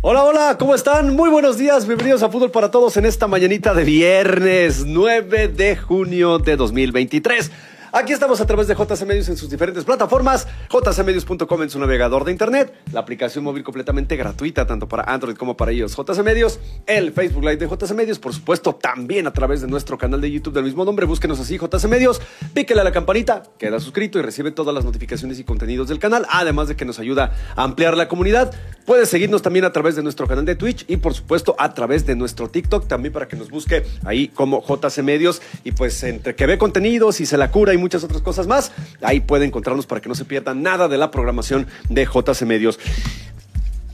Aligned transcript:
Hola, 0.00 0.22
hola, 0.22 0.56
¿cómo 0.60 0.76
están? 0.76 1.16
Muy 1.16 1.28
buenos 1.28 1.58
días, 1.58 1.84
bienvenidos 1.84 2.22
a 2.22 2.30
Fútbol 2.30 2.52
para 2.52 2.70
Todos 2.70 2.96
en 2.96 3.04
esta 3.04 3.26
mañanita 3.26 3.74
de 3.74 3.82
viernes 3.82 4.84
9 4.86 5.48
de 5.48 5.74
junio 5.74 6.38
de 6.38 6.54
2023. 6.54 7.50
Aquí 7.90 8.12
estamos 8.12 8.38
a 8.42 8.46
través 8.46 8.68
de 8.68 8.74
JC 8.74 9.06
Medios 9.06 9.28
en 9.30 9.36
sus 9.38 9.48
diferentes 9.48 9.84
plataformas, 9.84 10.46
jcmedios.com 10.68 11.62
en 11.62 11.70
su 11.70 11.78
navegador 11.78 12.24
de 12.24 12.32
internet, 12.32 12.74
la 12.92 13.00
aplicación 13.00 13.44
móvil 13.44 13.64
completamente 13.64 14.14
gratuita 14.14 14.66
tanto 14.66 14.86
para 14.86 15.04
Android 15.04 15.36
como 15.36 15.56
para 15.56 15.72
iOS. 15.72 15.96
JC 15.96 16.22
Medios, 16.22 16.60
el 16.86 17.12
Facebook 17.12 17.44
Live 17.44 17.56
de 17.56 17.66
JC 17.66 17.94
Medios, 17.94 18.18
por 18.18 18.34
supuesto 18.34 18.74
también 18.74 19.26
a 19.26 19.32
través 19.32 19.62
de 19.62 19.68
nuestro 19.68 19.96
canal 19.96 20.20
de 20.20 20.30
YouTube 20.30 20.52
del 20.52 20.64
mismo 20.64 20.84
nombre, 20.84 21.06
búsquenos 21.06 21.40
así 21.40 21.56
JC 21.56 21.88
Medios, 21.88 22.20
píquele 22.52 22.82
a 22.82 22.84
la 22.84 22.92
campanita, 22.92 23.42
queda 23.58 23.80
suscrito 23.80 24.18
y 24.18 24.22
recibe 24.22 24.50
todas 24.50 24.74
las 24.74 24.84
notificaciones 24.84 25.38
y 25.38 25.44
contenidos 25.44 25.88
del 25.88 25.98
canal, 25.98 26.26
además 26.30 26.68
de 26.68 26.76
que 26.76 26.84
nos 26.84 26.98
ayuda 26.98 27.32
a 27.56 27.62
ampliar 27.62 27.96
la 27.96 28.06
comunidad. 28.06 28.52
Puedes 28.84 29.08
seguirnos 29.08 29.42
también 29.42 29.64
a 29.64 29.72
través 29.72 29.96
de 29.96 30.02
nuestro 30.02 30.26
canal 30.26 30.44
de 30.44 30.56
Twitch 30.56 30.84
y 30.88 30.96
por 30.98 31.14
supuesto 31.14 31.54
a 31.58 31.74
través 31.74 32.06
de 32.06 32.16
nuestro 32.16 32.48
TikTok 32.48 32.86
también 32.86 33.12
para 33.12 33.28
que 33.28 33.36
nos 33.36 33.50
busque 33.50 33.84
ahí 34.04 34.28
como 34.28 34.62
JC 34.62 35.02
Medios. 35.02 35.42
Y 35.64 35.72
pues 35.72 36.02
entre 36.04 36.34
que 36.34 36.46
ve 36.46 36.56
contenidos 36.56 37.20
y 37.20 37.26
se 37.26 37.36
la 37.36 37.50
cura 37.50 37.74
y 37.74 37.77
muchas 37.78 38.04
otras 38.04 38.22
cosas 38.22 38.46
más, 38.46 38.72
ahí 39.02 39.20
puede 39.20 39.44
encontrarnos 39.44 39.86
para 39.86 40.00
que 40.00 40.08
no 40.08 40.14
se 40.14 40.24
pierdan 40.24 40.62
nada 40.62 40.88
de 40.88 40.98
la 40.98 41.10
programación 41.10 41.66
de 41.88 42.04
JC 42.04 42.42
Medios. 42.42 42.78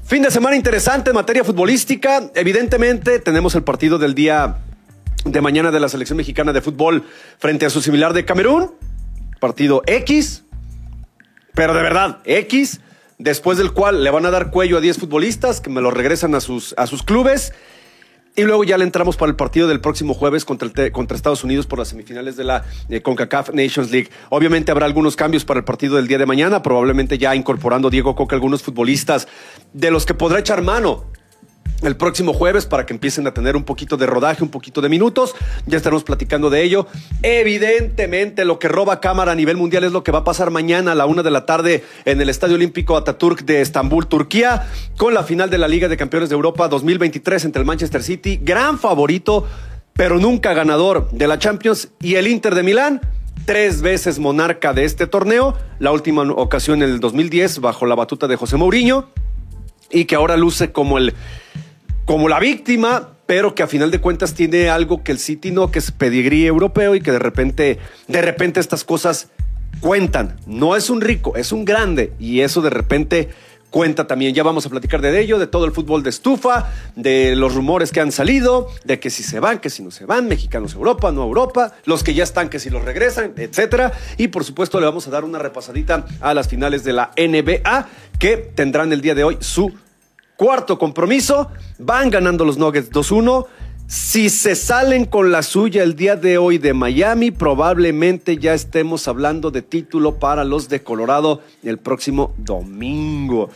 Fin 0.05 0.23
de 0.23 0.30
semana 0.30 0.55
interesante 0.55 1.11
en 1.11 1.16
materia 1.16 1.45
futbolística. 1.45 2.30
Evidentemente 2.34 3.20
tenemos 3.20 3.55
el 3.55 3.62
partido 3.62 3.98
del 3.98 4.15
día 4.15 4.59
de 5.25 5.41
mañana 5.41 5.70
de 5.70 5.80
la 5.80 5.89
selección 5.89 6.19
mexicana 6.19 6.52
de 6.52 6.61
fútbol 6.61 7.05
frente 7.39 7.65
a 7.65 7.70
su 7.70 7.80
similar 7.80 8.12
de 8.12 8.25
Camerún. 8.25 8.73
Partido 9.41 9.83
X, 9.87 10.45
pero 11.55 11.73
de 11.75 11.83
verdad, 11.83 12.19
X, 12.25 12.80
después 13.19 13.59
del 13.59 13.73
cual 13.73 14.05
le 14.05 14.11
van 14.11 14.27
a 14.27 14.30
dar 14.30 14.51
cuello 14.51 14.78
a 14.78 14.80
10 14.80 14.98
futbolistas 14.98 15.61
que 15.61 15.70
me 15.70 15.80
lo 15.80 15.91
regresan 15.91 16.34
a 16.34 16.41
sus, 16.41 16.75
a 16.77 16.87
sus 16.87 17.03
clubes. 17.03 17.53
Y 18.37 18.43
luego 18.43 18.65
ya 18.65 18.77
le 18.77 18.84
entramos 18.84 19.16
para 19.16 19.30
el 19.30 19.37
partido 19.37 19.69
del 19.69 19.80
próximo 19.80 20.12
jueves 20.12 20.45
contra, 20.45 20.69
el 20.75 20.92
contra 20.92 21.17
Estados 21.17 21.45
Unidos 21.45 21.67
por 21.67 21.78
las 21.78 21.89
semifinales 21.89 22.36
de 22.36 22.42
la 22.42 22.64
eh, 22.89 23.00
CONCACAF 23.00 23.50
Nations 23.50 23.92
League. 23.92 24.11
Obviamente 24.28 24.72
habrá 24.72 24.86
algunos 24.86 25.14
cambios 25.14 25.45
para 25.45 25.59
el 25.59 25.64
partido 25.64 25.97
del 25.97 26.09
día 26.09 26.19
de 26.19 26.27
mañana, 26.27 26.61
probablemente 26.61 27.17
ya 27.17 27.36
incorporando 27.36 27.91
Diego 27.91 28.17
Coca 28.17 28.34
algunos 28.34 28.62
futbolistas 28.62 29.28
de 29.72 29.92
los 29.92 30.05
que 30.05 30.14
podrá 30.14 30.41
echar 30.41 30.62
mano 30.62 31.05
el 31.83 31.97
próximo 31.97 32.33
jueves 32.33 32.67
para 32.67 32.86
que 32.86 32.92
empiecen 32.92 33.27
a 33.27 33.34
tener 33.34 33.56
un 33.56 33.64
poquito 33.64 33.97
de 33.97 34.06
rodaje, 34.06 34.42
un 34.42 34.50
poquito 34.50 34.80
de 34.80 34.89
minutos. 34.89 35.34
Ya 35.67 35.77
estaremos 35.77 36.05
platicando 36.05 36.50
de 36.50 36.62
ello. 36.62 36.86
Evidentemente, 37.22 38.44
lo 38.44 38.58
que 38.58 38.69
roba 38.69 39.00
cámara 39.00 39.33
a 39.33 39.34
nivel 39.34 39.56
mundial 39.56 39.84
es 39.84 39.92
lo 39.92 40.03
que 40.05 40.12
va 40.12 40.20
a 40.20 40.25
pasar 40.25 40.50
mañana 40.50 40.92
a 40.92 40.94
la 40.94 41.06
una 41.06 41.22
de 41.22 41.31
la 41.31 41.47
tarde 41.47 41.84
en 42.05 42.20
el 42.20 42.28
Estadio 42.28 42.55
Olímpico 42.55 42.97
Ataturk 42.97 43.44
de 43.44 43.61
Estambul, 43.61 44.06
Turquía, 44.06 44.69
con 44.97 45.14
la 45.14 45.25
final 45.25 45.50
de 45.50 45.58
la 45.58 45.69
Liga 45.69 45.89
de 45.89 45.97
Campeones 45.97 46.28
de 46.28 46.34
Europa 46.34 46.69
2023 46.69 47.44
entre 47.44 47.61
el 47.61 47.66
Manchester 47.66 48.03
City, 48.03 48.41
gran 48.42 48.78
favorito, 48.78 49.47
pero 49.92 50.19
nunca 50.19 50.55
ganador 50.55 51.11
de 51.11 51.27
la 51.27 51.38
Champions, 51.38 51.88
y 52.00 52.14
el 52.16 52.27
Inter 52.28 52.55
de 52.55 52.62
Milán 52.62 53.00
tres 53.47 53.83
veces 53.83 54.19
monarca 54.19 54.72
de 54.72 54.84
este 54.84 55.06
torneo, 55.06 55.56
la 55.78 55.92
última 55.92 56.22
ocasión 56.22 56.83
en 56.83 56.91
el 56.91 57.00
2010 57.00 57.61
bajo 57.61 57.86
la 57.86 57.94
batuta 57.94 58.27
de 58.27 58.36
José 58.36 58.56
Mourinho 58.56 59.09
y 59.91 60.06
que 60.06 60.14
ahora 60.14 60.36
luce 60.36 60.72
como 60.72 60.98
el 60.98 61.14
como 62.05 62.28
la 62.28 62.38
víctima, 62.38 63.10
pero 63.27 63.55
que 63.55 63.62
a 63.62 63.66
final 63.66 63.91
de 63.91 64.00
cuentas 64.00 64.34
tiene 64.34 64.69
algo 64.69 65.02
que 65.02 65.12
el 65.12 65.19
City 65.19 65.50
no, 65.50 65.70
que 65.70 65.78
es 65.78 65.91
pedigrí 65.91 66.47
europeo 66.47 66.94
y 66.94 67.00
que 67.00 67.12
de 67.12 67.19
repente, 67.19 67.78
de 68.08 68.22
repente 68.22 68.60
estas 68.60 68.84
cosas 68.84 69.28
cuentan. 69.80 70.36
No 70.47 70.77
es 70.77 70.91
un 70.91 71.00
rico, 71.00 71.36
es 71.36 71.52
un 71.52 71.64
grande 71.64 72.12
y 72.19 72.41
eso 72.41 72.60
de 72.60 72.70
repente 72.70 73.30
cuenta 73.70 74.06
también. 74.06 74.34
Ya 74.34 74.44
vamos 74.44 74.64
a 74.66 74.70
platicar 74.70 75.00
de 75.00 75.19
ello, 75.20 75.38
de 75.38 75.48
todo 75.48 75.64
el 75.64 75.72
fútbol 75.72 76.05
de 76.05 76.10
estufa, 76.10 76.70
de 76.94 77.34
los 77.34 77.55
rumores 77.55 77.91
que 77.91 78.00
han 78.00 78.12
salido, 78.12 78.69
de 78.84 79.00
que 79.00 79.10
si 79.10 79.25
se 79.25 79.41
van, 79.41 79.58
que 79.58 79.69
si 79.69 79.82
no 79.82 79.91
se 79.91 80.06
van, 80.06 80.28
mexicanos 80.28 80.75
a 80.75 80.77
Europa, 80.77 81.10
no 81.10 81.22
a 81.22 81.25
Europa, 81.25 81.72
los 81.84 82.05
que 82.05 82.14
ya 82.14 82.22
están, 82.22 82.50
que 82.50 82.60
si 82.60 82.70
los 82.70 82.84
regresan, 82.84 83.32
etcétera. 83.36 83.92
Y 84.16 84.28
por 84.28 84.44
supuesto 84.44 84.78
le 84.78 84.87
vamos 84.87 85.09
a 85.09 85.10
dar 85.10 85.25
una 85.25 85.41
repasadita 85.41 86.06
a 86.20 86.34
las 86.34 86.47
finales 86.47 86.84
de 86.84 86.93
la 86.93 87.10
NBA 87.16 87.88
que 88.20 88.37
tendrán 88.37 88.93
el 88.93 89.00
día 89.00 89.16
de 89.16 89.25
hoy 89.25 89.38
su 89.41 89.72
Cuarto 90.37 90.78
compromiso, 90.78 91.49
van 91.78 92.11
ganando 92.11 92.45
los 92.45 92.59
Nuggets 92.59 92.91
2-1. 92.91 93.47
Si 93.87 94.31
se 94.31 94.56
salen 94.56 95.05
con 95.05 95.31
la 95.31 95.43
suya 95.43 95.83
el 95.83 95.95
día 95.95 96.17
de 96.17 96.39
hoy 96.39 96.59
de 96.59 96.72
Miami, 96.72 97.31
probablemente 97.31 98.39
ya 98.39 98.55
estemos 98.55 99.06
hablando 99.06 99.50
de 99.50 99.62
título 99.62 100.19
para 100.19 100.43
los 100.44 100.69
de 100.69 100.83
Colorado 100.83 101.43
el 101.62 101.78
próximo 101.78 102.34
domingo. 102.39 103.50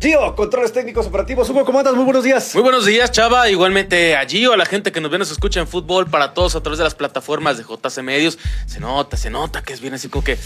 Gio, 0.00 0.34
controles 0.34 0.72
técnicos 0.72 1.06
operativos. 1.06 1.48
Hugo, 1.50 1.64
¿cómo 1.64 1.78
andas? 1.78 1.94
Muy 1.94 2.04
buenos 2.04 2.22
días. 2.22 2.54
Muy 2.54 2.62
buenos 2.62 2.86
días, 2.86 3.10
Chava. 3.10 3.50
Igualmente 3.50 4.14
a 4.16 4.26
Gio, 4.26 4.52
a 4.52 4.56
la 4.56 4.66
gente 4.66 4.92
que 4.92 5.00
nos 5.00 5.10
ve, 5.10 5.18
nos 5.18 5.30
escucha 5.30 5.58
en 5.60 5.66
fútbol, 5.66 6.06
para 6.06 6.32
todos 6.32 6.54
a 6.54 6.62
través 6.62 6.78
de 6.78 6.84
las 6.84 6.94
plataformas 6.94 7.58
de 7.58 7.64
JC 7.64 8.02
Medios. 8.02 8.38
Se 8.66 8.78
nota, 8.78 9.16
se 9.16 9.30
nota 9.30 9.62
que 9.62 9.72
es 9.72 9.80
bien 9.80 9.94
así 9.94 10.08
como 10.08 10.22
que. 10.22 10.38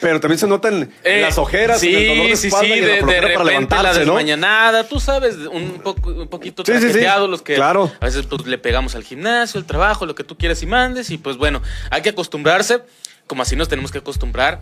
Pero 0.00 0.20
también 0.20 0.38
se 0.38 0.46
notan 0.46 0.90
Eh, 1.04 1.20
las 1.22 1.38
ojeras, 1.38 1.80
sí, 1.80 1.88
en 1.94 1.96
el 2.02 2.08
dolor 2.08 2.30
de 2.30 2.36
sí, 2.36 2.46
espalda 2.48 2.66
sí, 2.66 2.72
y 2.78 2.80
de, 2.80 2.86
la 2.86 2.94
de 2.94 3.00
para 3.02 3.20
repente 3.20 3.36
la 3.38 3.44
levantarse, 3.44 4.04
¿no? 4.06 4.84
tú 4.84 5.00
sabes, 5.00 5.36
un, 5.36 5.80
poco, 5.82 6.10
un 6.10 6.28
poquito 6.28 6.64
Sí, 6.64 6.72
los 7.28 7.42
que 7.42 7.54
claro. 7.54 7.90
a 8.00 8.04
veces 8.04 8.26
pues, 8.26 8.46
le 8.46 8.58
pegamos 8.58 8.94
al 8.94 9.04
gimnasio, 9.04 9.58
el 9.60 9.66
trabajo, 9.66 10.06
lo 10.06 10.14
que 10.14 10.24
tú 10.24 10.36
quieras 10.36 10.62
y 10.62 10.66
mandes, 10.66 11.10
y 11.10 11.18
pues 11.18 11.36
bueno, 11.36 11.62
hay 11.90 12.02
que 12.02 12.10
acostumbrarse, 12.10 12.80
como 13.26 13.42
así 13.42 13.56
nos 13.56 13.68
tenemos 13.68 13.90
que 13.92 13.98
acostumbrar 13.98 14.60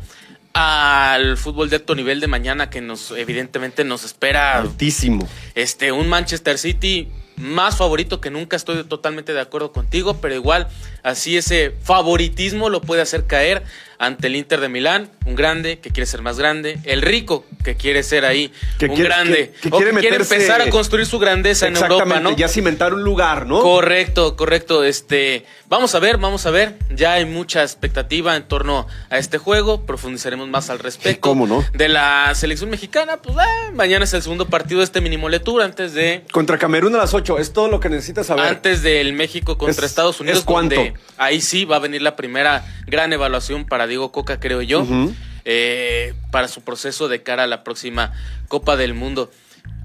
al 0.55 1.37
fútbol 1.37 1.69
de 1.69 1.77
alto 1.77 1.95
nivel 1.97 2.21
de 2.21 2.29
mañana 2.29 2.71
que 2.71 2.81
nos 2.81 3.11
evidentemente 3.11 3.83
nos 3.85 4.05
espera 4.05 4.59
Altísimo. 4.59 5.29
este, 5.57 5.91
un 5.91 6.09
Manchester 6.09 6.59
City 6.59 7.09
más 7.37 7.77
favorito 7.77 8.21
que 8.21 8.31
nunca, 8.31 8.55
estoy 8.55 8.85
totalmente 8.85 9.33
de 9.33 9.41
acuerdo 9.41 9.73
contigo, 9.73 10.19
pero 10.21 10.35
igual 10.37 10.69
así 11.03 11.37
ese 11.37 11.75
favoritismo 11.83 12.71
lo 12.71 12.81
puede 12.81 13.03
hacer 13.03 13.27
caer 13.27 13.65
ante 14.07 14.27
el 14.29 14.37
Inter 14.37 14.61
de 14.61 14.69
Milán, 14.69 15.11
un 15.27 15.35
grande 15.35 15.79
que 15.79 15.91
quiere 15.91 16.07
ser 16.07 16.23
más 16.23 16.39
grande, 16.39 16.79
el 16.85 17.03
rico 17.03 17.45
que 17.65 17.77
quiere 17.77 18.03
ser 18.03 18.25
ahí 18.25 18.53
Que 18.79 18.87
un 18.87 18.95
quiere- 18.95 19.09
grande, 19.09 19.53
que- 19.61 19.69
que 19.71 19.75
o 19.75 19.79
quiere 19.79 19.93
que 19.93 19.99
quiere 20.01 20.19
meterse- 20.19 20.35
empezar 20.35 20.61
a 20.63 20.71
construir 20.71 21.07
su 21.07 21.19
grandeza 21.19 21.67
en 21.67 21.77
Europa, 21.77 22.21
¿no? 22.21 22.37
ya 22.37 22.49
cimentar 22.49 22.93
un 22.95 23.03
lugar, 23.03 23.47
¿no? 23.47 23.61
Correcto, 23.63 24.37
correcto. 24.37 24.85
Este, 24.85 25.47
vamos 25.69 25.95
a 25.95 25.99
ver, 25.99 26.19
vamos 26.19 26.45
a 26.47 26.51
ver. 26.51 26.75
Ya 26.95 27.15
hay 27.15 27.25
mucha 27.25 27.63
expectativa 27.63 28.37
en 28.37 28.43
torno 28.45 28.87
a 29.11 29.19
este 29.19 29.39
juego. 29.39 29.87
Profundizaremos 29.87 30.49
más 30.49 30.71
al 30.71 30.79
respecto. 30.79 31.21
¿Cómo 31.21 31.47
no? 31.47 31.65
De 31.73 31.89
la 31.89 32.33
selección 32.35 32.71
mexicana, 32.71 33.19
pues 33.23 33.37
ah, 33.39 33.71
mañana 33.73 34.05
es 34.05 34.13
el 34.15 34.23
segundo 34.23 34.47
partido 34.49 34.81
de 34.81 34.85
este 34.85 35.01
mini 35.01 35.17
moletura 35.17 35.65
antes 35.65 35.95
de 35.95 36.25
Contra 36.33 36.59
Camerún 36.59 36.95
a 36.95 36.99
las 36.99 37.15
8, 37.15 37.39
es 37.39 37.53
todo 37.53 37.69
lo 37.69 37.81
que 37.81 37.89
necesitas 37.89 38.27
saber. 38.27 38.45
antes 38.47 38.83
del 38.83 39.13
México 39.15 39.57
contra 39.59 39.85
Es- 39.87 39.91
Estados 39.93 40.21
Unidos, 40.21 40.41
¿es 40.41 40.45
cuánto? 40.45 40.75
donde 40.75 40.95
ahí 41.17 41.41
sí 41.41 41.65
va 41.65 41.77
a 41.77 41.79
venir 41.79 42.03
la 42.03 42.17
primera 42.17 42.65
gran 42.87 43.13
evaluación 43.13 43.65
para 43.65 43.87
Diego 43.95 44.11
Coca, 44.11 44.41
creo 44.41 44.61
yo, 44.61 44.85
eh, 45.45 46.15
para 46.33 46.49
su 46.49 46.63
proceso 46.63 47.07
de 47.09 47.23
cara 47.23 47.45
a 47.45 47.47
la 47.47 47.63
próxima 47.63 48.13
Copa 48.49 48.77
del 48.77 48.93
Mundo. 48.95 49.31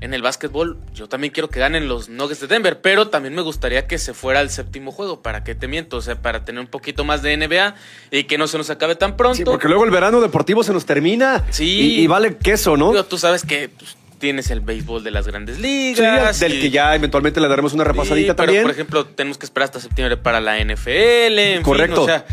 En 0.01 0.13
el 0.13 0.21
básquetbol, 0.21 0.77
yo 0.95 1.07
también 1.07 1.31
quiero 1.31 1.49
que 1.49 1.59
ganen 1.59 1.87
los 1.87 2.09
Nuggets 2.09 2.39
de 2.41 2.47
Denver, 2.47 2.81
pero 2.81 3.09
también 3.09 3.35
me 3.35 3.41
gustaría 3.41 3.85
que 3.85 3.97
se 3.97 4.13
fuera 4.13 4.39
al 4.39 4.49
séptimo 4.49 4.91
juego, 4.91 5.21
para 5.21 5.43
que 5.43 5.55
te 5.55 5.67
miento, 5.67 5.97
o 5.97 6.01
sea, 6.01 6.15
para 6.21 6.43
tener 6.43 6.59
un 6.61 6.67
poquito 6.67 7.03
más 7.05 7.21
de 7.21 7.35
NBA 7.37 7.75
y 8.11 8.23
que 8.23 8.37
no 8.37 8.47
se 8.47 8.57
nos 8.57 8.69
acabe 8.69 8.95
tan 8.95 9.15
pronto. 9.15 9.35
Sí, 9.37 9.43
porque 9.43 9.67
luego 9.67 9.83
el 9.85 9.91
verano 9.91 10.21
deportivo 10.21 10.63
se 10.63 10.73
nos 10.73 10.85
termina. 10.85 11.45
Sí. 11.51 11.65
Y, 11.97 12.01
y 12.01 12.07
vale 12.07 12.37
queso, 12.37 12.77
¿no? 12.77 12.91
Digo, 12.91 13.05
tú 13.05 13.17
sabes 13.17 13.43
que 13.45 13.69
pues, 13.69 13.95
tienes 14.19 14.49
el 14.51 14.61
béisbol 14.61 15.03
de 15.03 15.11
las 15.11 15.27
grandes 15.27 15.57
Sí, 15.57 15.61
ligas. 15.61 16.39
del 16.39 16.55
y- 16.55 16.61
que 16.61 16.69
ya 16.71 16.95
eventualmente 16.95 17.39
le 17.41 17.47
daremos 17.49 17.73
una 17.73 17.83
repasadita 17.83 18.31
Sí, 18.31 18.35
pero, 18.35 18.35
también. 18.35 18.63
por 18.63 18.71
ejemplo, 18.71 19.05
tenemos 19.05 19.37
que 19.37 19.45
esperar 19.45 19.65
hasta 19.65 19.79
septiembre 19.81 20.17
para 20.17 20.39
la 20.41 20.57
NFL. 20.59 21.37
en 21.39 21.53
fin, 21.57 21.63
Correcto. 21.63 22.03
o 22.03 22.05
sea, 22.05 22.25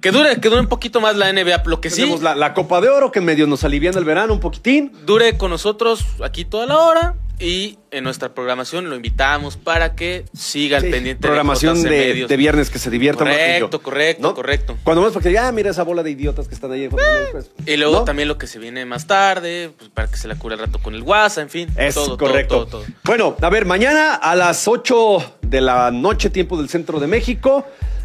que 0.00 0.10
dure, 0.10 0.40
que 0.40 0.48
dure 0.48 0.60
un 0.60 0.68
poquito 0.68 1.00
más 1.00 1.16
la 1.16 1.32
NBA. 1.32 1.62
Lo 1.66 1.80
que 1.80 1.90
sí, 1.90 2.12
la, 2.20 2.34
la 2.34 2.54
Copa 2.54 2.80
de 2.80 2.88
Oro 2.88 3.10
que 3.12 3.20
medio 3.20 3.46
nos 3.46 3.64
aliviana 3.64 3.98
el 3.98 4.04
verano 4.04 4.32
un 4.32 4.40
poquitín. 4.40 4.92
dure 5.04 5.36
con 5.36 5.50
nosotros 5.50 6.04
aquí 6.24 6.44
toda 6.44 6.66
la 6.66 6.78
hora. 6.78 7.14
Y 7.40 7.78
en 7.92 8.02
nuestra 8.02 8.34
programación 8.34 8.90
lo 8.90 8.96
invitamos 8.96 9.56
para 9.56 9.94
que 9.94 10.24
siga 10.36 10.80
Sí, 10.80 10.90
pendiente 10.90 11.22
programación 11.22 11.80
de, 11.84 12.12
de, 12.12 12.26
de 12.26 12.36
viernes 12.36 12.68
que 12.68 12.80
se 12.80 12.90
divierta 12.90 13.24
más 13.24 13.32
yo. 13.32 13.38
Correcto, 13.38 13.80
correcto, 13.80 14.22
¿No? 14.22 14.34
correcto. 14.34 14.76
Cuando 14.82 15.02
más 15.02 15.12
porque 15.12 15.30
ya 15.30 15.52
mira 15.52 15.70
esa 15.70 15.84
bola 15.84 16.02
de 16.02 16.10
idiotas 16.10 16.48
que 16.48 16.54
están 16.56 16.72
ahí. 16.72 16.88
pues, 16.88 17.52
Y 17.64 17.76
luego 17.76 17.98
¿no? 18.00 18.04
también 18.04 18.26
lo 18.26 18.38
que 18.38 18.48
se 18.48 18.58
viene 18.58 18.84
más 18.86 19.06
tarde, 19.06 19.70
pues, 19.78 19.88
para 19.90 20.08
que 20.10 20.16
se 20.16 20.26
la 20.26 20.34
cure 20.36 20.56
el 20.56 20.60
rato 20.62 20.80
con 20.80 20.96
el 20.96 21.02
WhatsApp, 21.02 21.44
en 21.44 21.50
fin. 21.50 21.68
Es 21.76 21.94
todo, 21.94 22.06
todo, 22.16 22.18
correcto. 22.18 22.66
todo, 22.66 22.82
todo. 22.82 22.84
Bueno, 23.04 23.36
a 23.40 23.50
ver, 23.50 23.66
mañana 23.66 24.16
a 24.16 24.34
las 24.34 24.66
8 24.66 25.34
de 25.42 25.60
la 25.60 25.92
noche, 25.92 26.30
tiempo 26.30 26.56
del 26.56 26.68
centro 26.68 26.98
de 26.98 27.06
México, 27.06 27.64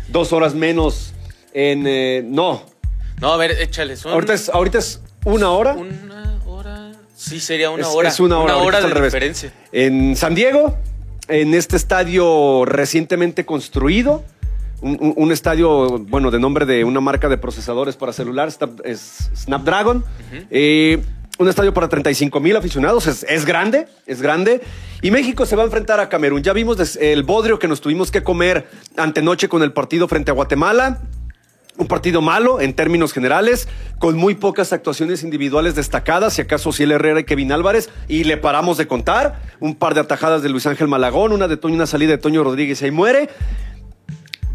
dos 0.10 0.32
horas 0.32 0.54
menos 0.54 1.13
en. 1.54 1.86
eh, 1.88 2.24
no, 2.26 2.64
No, 3.22 3.34
a 3.34 3.38
ver, 3.38 3.52
échale. 3.52 3.96
Ahorita 4.06 4.34
es, 4.34 4.50
ahorita 4.50 4.80
es 4.80 5.02
una 5.26 5.50
hora. 5.52 5.74
una 5.74 6.40
hora. 6.46 6.92
Sí, 7.16 7.40
sería 7.40 7.70
una 7.70 7.84
Es- 7.84 7.90
hora. 7.90 8.10
es 8.10 8.20
una 8.20 8.38
hora, 8.40 8.54
ahorita 8.54 8.68
hora 8.68 8.80
de 8.80 8.86
al 8.86 8.92
revés. 8.92 9.14
diferencia. 9.14 9.54
En 9.72 10.16
San 10.18 10.36
Diego, 10.36 10.78
en 11.30 11.54
este 11.54 11.78
estadio 11.78 12.66
recientemente 12.66 13.46
construido. 13.46 14.24
Un, 14.82 14.98
un- 15.00 15.14
un 15.16 15.32
estadio, 15.32 16.00
bueno, 16.00 16.30
de 16.32 16.40
nombre 16.40 16.66
de 16.66 16.84
una 16.84 17.00
marca 17.00 17.30
de 17.30 17.38
procesadores 17.38 17.96
para 17.96 18.12
celular, 18.12 18.50
es 18.84 19.30
Snapdragon. 19.36 20.04
Eh, 20.52 21.02
Un 21.40 21.50
estadio 21.50 21.74
para 21.74 21.90
35 21.90 22.40
mil 22.40 22.56
aficionados, 22.56 23.08
es, 23.08 23.24
es 23.28 23.44
grande, 23.46 23.88
es 24.06 24.22
grande. 24.22 24.62
Y 25.02 25.10
México 25.10 25.48
se 25.48 25.56
va 25.56 25.64
a 25.64 25.66
enfrentar 25.66 26.00
a 26.00 26.08
Camerún. 26.08 26.44
Ya 26.44 26.54
vimos 26.54 26.96
el 26.98 27.24
bodrio 27.24 27.58
que 27.58 27.68
nos 27.68 27.82
tuvimos 27.82 28.12
que 28.12 28.22
comer 28.22 28.68
antenoche 28.98 29.50
con 29.50 29.64
el 29.64 29.72
partido 29.74 30.08
frente 30.08 30.30
a 30.30 30.36
Guatemala. 30.36 31.00
Un 31.78 31.88
partido 31.88 32.22
malo 32.22 32.62
en 32.62 32.74
términos 32.74 33.14
generales, 33.14 33.68
con 33.98 34.16
muy 34.16 34.36
pocas 34.36 34.74
actuaciones 34.74 35.24
individuales 35.24 35.74
destacadas, 35.74 36.34
si 36.34 36.42
acaso 36.42 36.72
Ciel 36.72 36.92
Herrera 36.92 37.22
y 37.22 37.24
Kevin 37.24 37.52
Álvarez, 37.52 37.90
y 38.08 38.26
le 38.26 38.38
paramos 38.38 38.78
de 38.78 38.86
contar. 38.86 39.42
Un 39.60 39.76
par 39.76 39.96
de 39.96 40.02
atajadas 40.02 40.44
de 40.44 40.50
Luis 40.50 40.68
Ángel 40.68 40.88
Malagón, 40.88 41.32
una 41.32 41.48
de 41.48 41.58
Toño, 41.58 41.76
una 41.76 41.88
salida 41.88 42.12
de 42.12 42.18
Toño 42.20 42.44
Rodríguez 42.44 42.82
y 42.82 42.86
ahí 42.86 42.92
muere. 42.92 43.30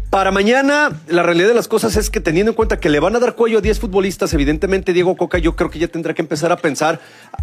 Para 0.09 0.31
mañana, 0.31 1.01
la 1.07 1.21
realidad 1.21 1.49
de 1.49 1.53
las 1.53 1.67
cosas 1.67 1.95
es 1.95 2.09
que 2.09 2.19
teniendo 2.19 2.51
en 2.51 2.55
cuenta 2.55 2.79
que 2.79 2.89
le 2.89 2.99
van 2.99 3.15
a 3.15 3.19
dar 3.19 3.35
cuello 3.35 3.59
a 3.59 3.61
10 3.61 3.79
futbolistas, 3.79 4.33
evidentemente 4.33 4.91
Diego 4.91 5.15
Coca 5.15 5.37
yo 5.37 5.55
creo 5.55 5.69
que 5.69 5.77
ya 5.77 5.87
tendrá 5.87 6.15
que 6.15 6.23
empezar 6.23 6.51
a 6.51 6.57
pensar 6.57 6.99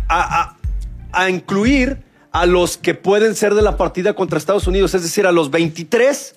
a, 0.08 0.56
incluir 1.30 2.02
a 2.32 2.44
los 2.44 2.76
que 2.76 2.94
pueden 2.94 3.36
ser 3.36 3.54
de 3.54 3.62
la 3.62 3.76
partida 3.76 4.14
contra 4.14 4.36
Estados 4.36 4.66
Unidos, 4.66 4.94
es 4.94 5.02
decir, 5.04 5.28
a 5.28 5.32
los 5.32 5.50
23 5.52 6.34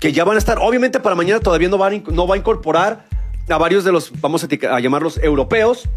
que 0.00 0.12
ya 0.12 0.24
van 0.24 0.36
a 0.36 0.38
estar. 0.38 0.58
Obviamente 0.60 0.98
para 1.00 1.14
mañana 1.14 1.40
todavía 1.40 1.68
no, 1.68 1.78
van 1.78 1.92
a 1.92 1.96
inc- 1.96 2.08
no 2.10 2.26
va 2.26 2.34
a 2.34 2.38
incorporar 2.38 3.04
a 3.48 3.58
varios 3.58 3.84
de 3.84 3.92
los, 3.92 4.12
vamos 4.20 4.44
a 4.44 4.80
llamarlos 4.80 5.18
europeos, 5.18 5.88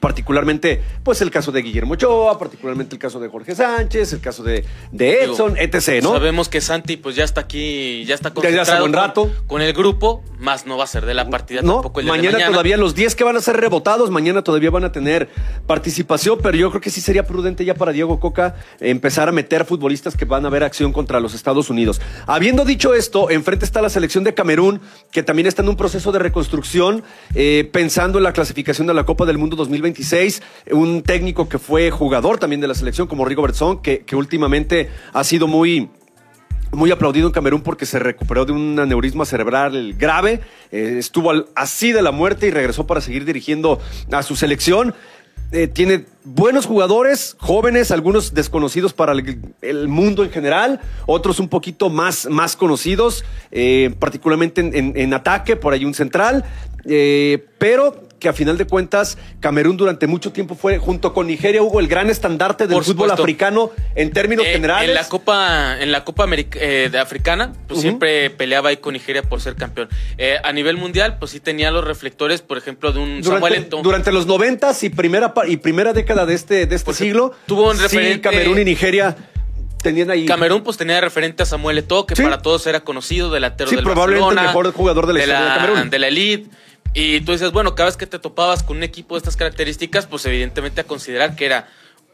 particularmente 0.00 0.82
pues 1.02 1.20
el 1.20 1.30
caso 1.30 1.52
de 1.52 1.62
Guillermo 1.62 1.94
Ochoa, 1.94 2.38
particularmente 2.38 2.96
el 2.96 2.98
caso 2.98 3.20
de 3.20 3.28
Jorge 3.28 3.54
Sánchez, 3.54 4.12
el 4.12 4.20
caso 4.20 4.42
de, 4.42 4.64
de 4.90 5.24
Edson, 5.24 5.54
Digo, 5.54 5.64
etc., 5.64 6.02
¿no? 6.02 6.12
Sabemos 6.12 6.48
que 6.48 6.60
Santi 6.60 6.96
pues 6.96 7.14
ya 7.14 7.24
está 7.24 7.42
aquí, 7.42 8.04
ya 8.04 8.14
está 8.14 8.28
hace 8.28 8.34
concentrado 8.34 8.80
buen 8.80 8.92
rato. 8.92 9.30
Con, 9.46 9.62
el 9.62 9.72
grupo, 9.72 10.24
más 10.38 10.66
no 10.66 10.76
va 10.76 10.84
a 10.84 10.86
ser 10.86 11.06
de 11.06 11.14
la 11.14 11.28
partida 11.30 11.62
No, 11.62 11.74
tampoco 11.74 12.00
el 12.00 12.06
día 12.06 12.14
de 12.14 12.22
mañana, 12.22 12.50
todavía 12.50 12.76
los 12.76 12.94
10 12.94 13.14
que 13.14 13.24
van 13.24 13.36
a 13.36 13.40
ser 13.40 13.56
rebotados, 13.58 14.10
mañana 14.10 14.42
todavía 14.42 14.70
van 14.70 14.84
a 14.84 14.92
tener 14.92 15.28
participación, 15.66 16.40
pero 16.42 16.56
yo 16.56 16.70
creo 16.70 16.80
que 16.80 16.90
sí 16.90 17.00
sería 17.00 17.24
prudente 17.24 17.64
ya 17.64 17.74
para 17.74 17.92
Diego 17.92 18.18
Coca 18.18 18.56
empezar 18.80 19.28
a 19.28 19.32
meter 19.32 19.64
futbolistas 19.64 20.16
que 20.16 20.24
van 20.24 20.44
a 20.46 20.50
ver 20.50 20.64
acción 20.64 20.92
contra 20.92 21.20
los 21.20 21.34
Estados 21.34 21.70
Unidos. 21.70 22.00
Habiendo 22.26 22.64
dicho 22.64 22.94
esto, 22.94 23.30
enfrente 23.30 23.64
está 23.64 23.80
la 23.80 23.90
selección 23.90 24.24
de 24.24 24.34
Camerún, 24.34 24.80
que 25.12 25.22
también 25.22 25.46
está 25.46 25.62
en 25.62 25.68
un 25.68 25.76
proceso 25.76 26.10
de 26.12 26.18
reconstrucción, 26.18 27.04
eh, 27.34 27.68
pensando 27.72 28.18
en 28.18 28.24
la 28.24 28.32
clasificación 28.32 28.86
de 28.86 28.94
la 28.94 29.04
Copa 29.04 29.24
del 29.26 29.38
Mundo 29.38 29.56
2026. 29.76 30.42
Un 30.72 31.02
técnico 31.02 31.48
que 31.48 31.58
fue 31.58 31.90
jugador 31.90 32.38
también 32.38 32.60
de 32.60 32.68
la 32.68 32.74
selección, 32.74 33.06
como 33.06 33.24
Rigo 33.24 33.42
Bertson, 33.42 33.82
que, 33.82 34.04
últimamente 34.12 34.88
ha 35.12 35.24
sido 35.24 35.46
muy 35.46 35.88
muy 36.72 36.90
aplaudido 36.90 37.28
en 37.28 37.32
Camerún 37.32 37.62
porque 37.62 37.86
se 37.86 37.98
recuperó 38.00 38.44
de 38.44 38.52
un 38.52 38.78
aneurisma 38.78 39.24
cerebral 39.24 39.94
grave, 39.94 40.40
eh, 40.72 40.96
estuvo 40.98 41.32
así 41.54 41.92
de 41.92 42.02
la 42.02 42.10
muerte 42.10 42.48
y 42.48 42.50
regresó 42.50 42.86
para 42.86 43.00
seguir 43.00 43.24
dirigiendo 43.24 43.80
a 44.10 44.22
su 44.22 44.34
selección. 44.34 44.92
Eh, 45.52 45.68
tiene 45.68 46.06
buenos 46.24 46.66
jugadores, 46.66 47.36
jóvenes, 47.38 47.92
algunos 47.92 48.34
desconocidos 48.34 48.92
para 48.92 49.12
el, 49.12 49.88
mundo 49.88 50.24
en 50.24 50.30
general, 50.30 50.80
otros 51.06 51.38
un 51.38 51.48
poquito 51.48 51.88
más, 51.88 52.26
más 52.28 52.56
conocidos, 52.56 53.24
eh, 53.52 53.94
particularmente 54.00 54.60
en, 54.60 54.92
en- 54.96 55.14
ataque, 55.14 55.54
por 55.54 55.72
ahí 55.72 55.84
un 55.84 55.94
central, 55.94 56.44
pero 57.58 58.05
que 58.18 58.28
a 58.28 58.32
final 58.32 58.56
de 58.56 58.66
cuentas 58.66 59.18
Camerún 59.40 59.76
durante 59.76 60.06
mucho 60.06 60.32
tiempo 60.32 60.54
fue, 60.54 60.78
junto 60.78 61.12
con 61.12 61.26
Nigeria, 61.26 61.62
Hugo, 61.62 61.80
el 61.80 61.88
gran 61.88 62.08
estandarte 62.10 62.66
del 62.66 62.74
Por 62.74 62.84
fútbol 62.84 62.94
supuesto. 63.10 63.22
africano 63.22 63.70
en 63.94 64.10
términos 64.12 64.46
Eh, 64.46 64.52
generales. 64.52 64.88
En 64.88 64.94
la 64.94 65.08
Copa, 65.08 65.80
en 65.80 65.92
la 65.92 66.04
Copa 66.04 66.26
eh, 66.30 66.88
de 66.90 66.98
Africana, 66.98 67.52
pues 67.68 67.80
siempre 67.80 68.30
peleaba 68.30 68.70
ahí 68.70 68.78
con 68.78 68.94
Nigeria 68.94 69.22
por 69.22 69.40
ser 69.40 69.54
campeón. 69.56 69.88
Eh, 70.18 70.36
a 70.42 70.52
nivel 70.52 70.76
mundial, 70.76 71.18
pues 71.18 71.30
sí 71.32 71.40
tenía 71.40 71.70
los 71.70 71.84
reflectores, 71.84 72.42
por 72.42 72.58
ejemplo, 72.58 72.92
de 72.92 72.98
un 73.00 73.22
Samuel 73.22 73.40
durante, 73.52 73.58
Eto'o. 73.68 73.82
durante 73.82 74.12
los 74.12 74.26
noventas 74.26 74.82
y 74.82 74.90
primera, 74.90 75.34
y 75.46 75.58
primera 75.58 75.92
década 75.92 76.24
de 76.26 76.34
este, 76.34 76.66
de 76.66 76.74
este 76.74 76.84
Pues, 76.86 76.96
siglo, 76.96 77.32
tuvo 77.46 77.70
un 77.70 77.76
sí, 77.76 78.18
Camerún 78.20 78.58
y 78.58 78.64
Nigeria 78.64 79.16
tenían 79.82 80.10
ahí. 80.10 80.26
Camerún 80.26 80.62
pues 80.62 80.76
tenía 80.76 80.96
de 80.96 81.00
referente 81.02 81.42
a 81.42 81.46
Samuel 81.46 81.78
Eto'o, 81.78 82.06
que 82.06 82.16
Sí. 82.16 82.22
para 82.22 82.38
todos 82.42 82.66
era 82.66 82.80
conocido, 82.80 83.30
delantero 83.30 83.70
Sí, 83.70 83.76
del 83.76 83.84
probablemente 83.84 84.34
el 84.40 84.46
mejor 84.46 84.72
jugador 84.72 85.06
de 85.06 85.12
la 85.12 85.18
historia 85.20 85.40
de 85.44 85.48
Camerún. 85.60 85.90
de 85.90 85.98
la 85.98 86.08
elite. 86.08 86.50
Y 86.98 87.20
tú 87.20 87.32
dices, 87.32 87.52
bueno, 87.52 87.74
cada 87.74 87.88
vez 87.88 87.96
que 87.98 88.06
te 88.06 88.18
topabas 88.18 88.62
con 88.62 88.78
un 88.78 88.82
equipo 88.82 89.14
de 89.16 89.18
estas 89.18 89.36
características, 89.36 90.06
pues 90.06 90.24
evidentemente 90.24 90.80
a 90.80 90.84
considerar 90.84 91.36
que 91.36 91.44
era 91.44 91.68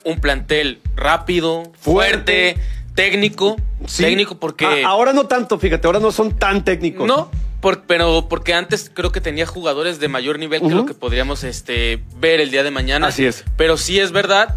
un 0.05 0.19
plantel 0.21 0.81
rápido, 0.97 1.63
Fuerte. 1.79 2.57
fuerte, 2.57 2.57
técnico, 2.97 3.57
Sí. 3.87 4.03
técnico 4.03 4.41
porque 4.41 4.65
A- 4.67 4.89
ahora 4.89 5.13
no 5.13 5.27
tanto, 5.29 5.57
fíjate, 5.61 5.87
ahora 5.87 6.01
no 6.01 6.11
son 6.11 6.37
tan 6.37 6.65
técnicos. 6.65 7.07
no, 7.07 7.31
por- 7.61 7.83
pero 7.85 8.27
porque 8.29 8.55
antes 8.55 8.91
creo 8.93 9.13
que 9.13 9.21
tenía 9.21 9.47
jugadores 9.47 10.01
de 10.01 10.09
mayor 10.09 10.41
nivel 10.41 10.61
que 10.61 10.71
lo 10.75 10.85
que 10.85 10.95
podríamos 10.95 11.45
este, 11.45 12.03
ver 12.19 12.41
el 12.41 12.51
día 12.51 12.65
de 12.65 12.73
mañana. 12.73 13.07
Así 13.07 13.25
es. 13.25 13.45
Pero 13.57 13.77
sí 13.77 14.01
es 14.01 14.11
verdad 14.11 14.57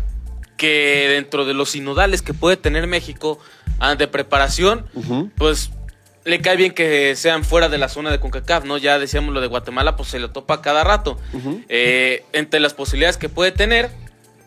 que 0.57 1.07
dentro 1.12 1.45
de 1.45 1.54
los 1.54 1.69
sinodales 1.72 2.24
que 2.24 2.33
puede 2.33 2.57
tener 2.57 2.88
México 2.88 3.38
ah, 3.80 3.94
de 3.95 4.07
preparación, 4.07 4.88
pues 5.38 5.69
le 6.25 6.42
cae 6.42 6.57
bien 6.57 6.74
que 6.74 7.16
sean 7.16 7.44
fuera 7.44 7.69
de 7.69 7.77
la 7.77 7.88
zona 7.88 8.12
de 8.12 8.19
CONCACAF, 8.19 8.66
¿no? 8.66 8.77
Ya 8.77 8.98
decíamos 8.98 9.33
lo 9.33 9.42
de 9.42 9.48
Guatemala, 9.48 9.95
pues 9.95 10.10
se 10.10 10.19
lo 10.19 10.31
topa 10.31 10.62
cada 10.62 10.83
rato. 10.83 11.19
Eh, 11.69 12.25
entre 12.33 12.60
las 12.60 12.74
posibilidades 12.74 13.18
que 13.18 13.30
puede 13.30 13.51
tener, 13.51 13.92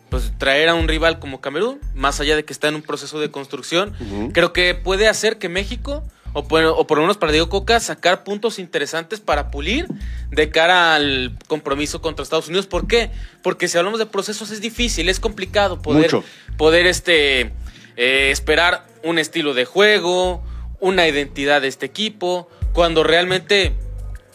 pues 0.09 0.33
traer 0.37 0.67
a 0.67 0.75
un 0.75 0.89
rival 0.89 1.19
como 1.19 1.39
Camerún, 1.39 1.79
más 1.95 2.19
allá 2.19 2.35
de 2.35 2.43
que 2.43 2.51
está 2.51 2.67
en 2.67 2.75
un 2.75 2.81
proceso 2.81 3.19
de 3.19 3.31
construcción, 3.31 3.95
creo 4.33 4.51
que 4.51 4.75
puede 4.75 5.07
hacer 5.07 5.37
que 5.37 5.47
México, 5.47 6.03
o 6.33 6.47
por, 6.47 6.63
o 6.65 6.85
por 6.85 6.97
lo 6.97 7.03
menos 7.05 7.17
para 7.17 7.31
Diego 7.31 7.47
Coca, 7.47 7.79
sacar 7.79 8.25
puntos 8.25 8.59
interesantes 8.59 9.21
para 9.21 9.49
pulir 9.49 9.87
de 10.31 10.49
cara 10.49 10.95
al 10.95 11.37
compromiso 11.47 12.01
contra 12.01 12.23
Estados 12.23 12.49
Unidos. 12.49 12.67
¿Por 12.67 12.87
qué? 12.87 13.09
Porque 13.41 13.69
si 13.69 13.77
hablamos 13.77 13.99
de 13.99 14.05
procesos 14.05 14.51
es 14.51 14.59
difícil, 14.59 15.07
es 15.07 15.21
complicado 15.21 15.81
poder, 15.81 16.13
Mucho. 16.13 16.25
poder 16.57 16.87
este, 16.87 17.53
eh, 17.95 18.31
esperar 18.31 18.85
un 19.01 19.17
estilo 19.17 19.53
de 19.53 19.63
juego, 19.63 20.43
una 20.79 21.07
identidad 21.07 21.61
de 21.61 21.67
este 21.67 21.85
equipo, 21.85 22.47
cuando 22.73 23.03
realmente 23.03 23.73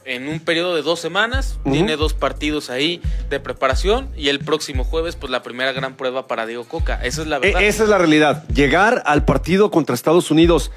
en 0.05 0.29
un 0.29 0.38
periodo 0.41 0.75
de 0.76 0.82
dos 0.82 1.00
semanas 1.00 1.58
tiene 1.64 1.96
dos 1.96 2.12
partidos 2.12 2.69
ahí 2.69 3.00
de 3.31 3.41
preparación 3.41 4.11
y 4.14 4.29
el 4.29 4.38
próximo 4.41 4.85
jueves 4.85 5.17
pues 5.17 5.31
la 5.31 5.43
primera 5.43 5.73
gran 5.73 5.96
prueba 5.96 6.26
para 6.26 6.44
Diego 6.44 6.64
Coca. 6.64 7.02
Esa 7.02 7.23
es 7.23 7.29
la 7.29 7.37
E- 7.37 7.41
verdad. 7.41 7.62
esa 7.62 7.85
es 7.85 7.88
la 7.88 7.96
realidad. 7.96 8.46
Llegar 8.49 9.02
al 9.06 9.25
partido 9.25 9.70
contra 9.70 9.94
Estados 9.94 10.31
Unidos 10.31 10.70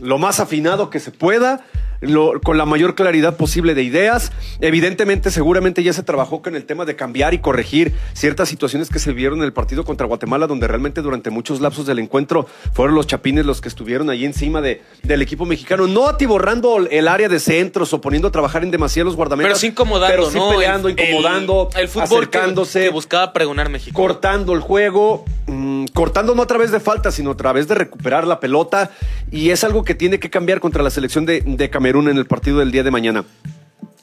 lo 0.00 0.18
más 0.18 0.40
afinado 0.40 0.90
que 0.90 1.00
se 1.00 1.10
pueda, 1.10 1.64
lo- 2.00 2.40
con 2.40 2.56
la 2.58 2.64
mayor 2.66 2.94
claridad 2.94 3.36
posible 3.36 3.74
de 3.74 3.82
ideas. 3.82 4.32
Evidentemente, 4.60 5.30
seguramente 5.30 5.82
ya 5.82 5.92
se 5.92 6.02
trabajó 6.02 6.42
con 6.42 6.54
el 6.54 6.64
tema 6.64 6.84
de 6.84 6.94
cambiar 6.94 7.34
y 7.34 7.38
corregir 7.38 7.94
ciertas 8.12 8.48
situaciones 8.48 8.88
que 8.90 8.98
se 8.98 9.12
vieron 9.12 9.38
en 9.38 9.44
el 9.44 9.52
partido 9.52 9.84
contra 9.84 10.06
Guatemala, 10.06 10.46
donde 10.46 10.68
realmente 10.68 11.00
durante 11.02 11.30
muchos 11.30 11.60
lapsos 11.60 11.86
del 11.86 11.98
encuentro 11.98 12.46
fueron 12.74 12.94
los 12.94 13.06
chapines 13.06 13.46
los 13.46 13.60
que 13.60 13.68
estuvieron 13.68 14.10
ahí 14.10 14.24
encima 14.24 14.60
de, 14.60 14.82
del 15.02 15.22
equipo 15.22 15.46
mexicano, 15.46 15.86
no 15.86 16.08
atiborrando 16.08 16.78
el 16.90 17.08
área 17.08 17.28
de 17.28 17.40
centros 17.40 17.92
o 17.92 18.00
poniendo 18.00 18.28
a 18.28 18.32
trabajar 18.32 18.62
en 18.62 18.70
demasiados 18.70 19.16
guardametas. 19.16 19.48
pero 19.48 19.58
sí 19.58 19.66
incomodando, 19.68 20.14
pero 20.16 20.30
sí 20.30 20.36
¿no? 20.38 20.50
peleando, 20.50 20.88
El- 20.88 20.98
el- 20.98 21.08
incomodando, 21.08 21.70
el, 21.76 21.88
fútbol 21.88 22.04
acercándose 22.04 22.82
que, 22.84 22.90
buscaba 22.90 23.32
pregonar 23.32 23.68
México. 23.70 24.00
cortando 24.00 24.52
el 24.54 24.60
juego, 24.60 25.24
mm, 25.46 25.86
cortando 25.94 26.34
no 26.34 26.42
a 26.42 26.46
través 26.46 26.70
de 26.70 26.80
falta, 26.80 27.10
sino 27.10 27.30
a 27.32 27.36
través 27.36 27.66
de 27.68 27.74
recuperar 27.74 28.26
la 28.26 28.38
pelota. 28.40 28.90
Y 29.30 29.50
es 29.50 29.64
algo 29.64 29.84
que 29.84 29.94
tiene 29.94 30.18
que 30.18 30.30
cambiar 30.30 30.60
contra 30.60 30.82
la 30.82 30.90
selección 30.90 31.26
de, 31.26 31.40
de 31.42 31.70
Camerún 31.70 31.87
en 31.88 32.18
el 32.18 32.26
partido 32.26 32.58
del 32.58 32.70
día 32.70 32.82
de 32.82 32.90
mañana. 32.90 33.24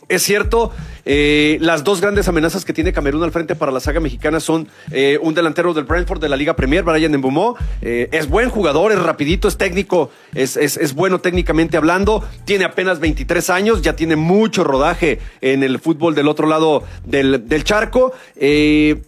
Es 0.07 0.21
cierto, 0.21 0.71
eh, 1.03 1.57
las 1.61 1.83
dos 1.83 1.99
grandes 1.99 2.27
amenazas 2.27 2.63
que 2.63 2.73
tiene 2.73 2.93
Camerún 2.93 3.23
al 3.23 3.31
frente 3.31 3.55
para 3.55 3.71
la 3.71 3.79
saga 3.79 3.99
mexicana 3.99 4.39
son 4.39 4.67
eh, 4.91 5.17
un 5.19 5.33
delantero 5.33 5.73
del 5.73 5.85
Brentford 5.85 6.21
de 6.21 6.29
la 6.29 6.35
Liga 6.35 6.55
Premier, 6.55 6.83
Brian 6.83 7.11
Mbumó. 7.17 7.57
Eh, 7.81 8.09
es 8.11 8.29
buen 8.29 8.49
jugador, 8.49 8.91
es 8.91 8.99
rapidito, 8.99 9.47
es 9.47 9.57
técnico, 9.57 10.11
es, 10.35 10.93
bueno 10.93 11.21
técnicamente 11.21 11.77
hablando. 11.77 12.23
Tiene 12.45 12.65
apenas 12.65 12.99
23 12.99 13.49
años, 13.49 13.81
ya 13.81 13.95
tiene 13.95 14.15
mucho 14.15 14.63
rodaje 14.63 15.19
en 15.41 15.63
el 15.63 15.79
fútbol 15.79 16.13
del 16.13 16.27
otro 16.27 16.47
lado 16.47 16.83
del, 17.03 17.47
del 17.47 17.63
charco. 17.63 18.13
Eh, 18.35 19.01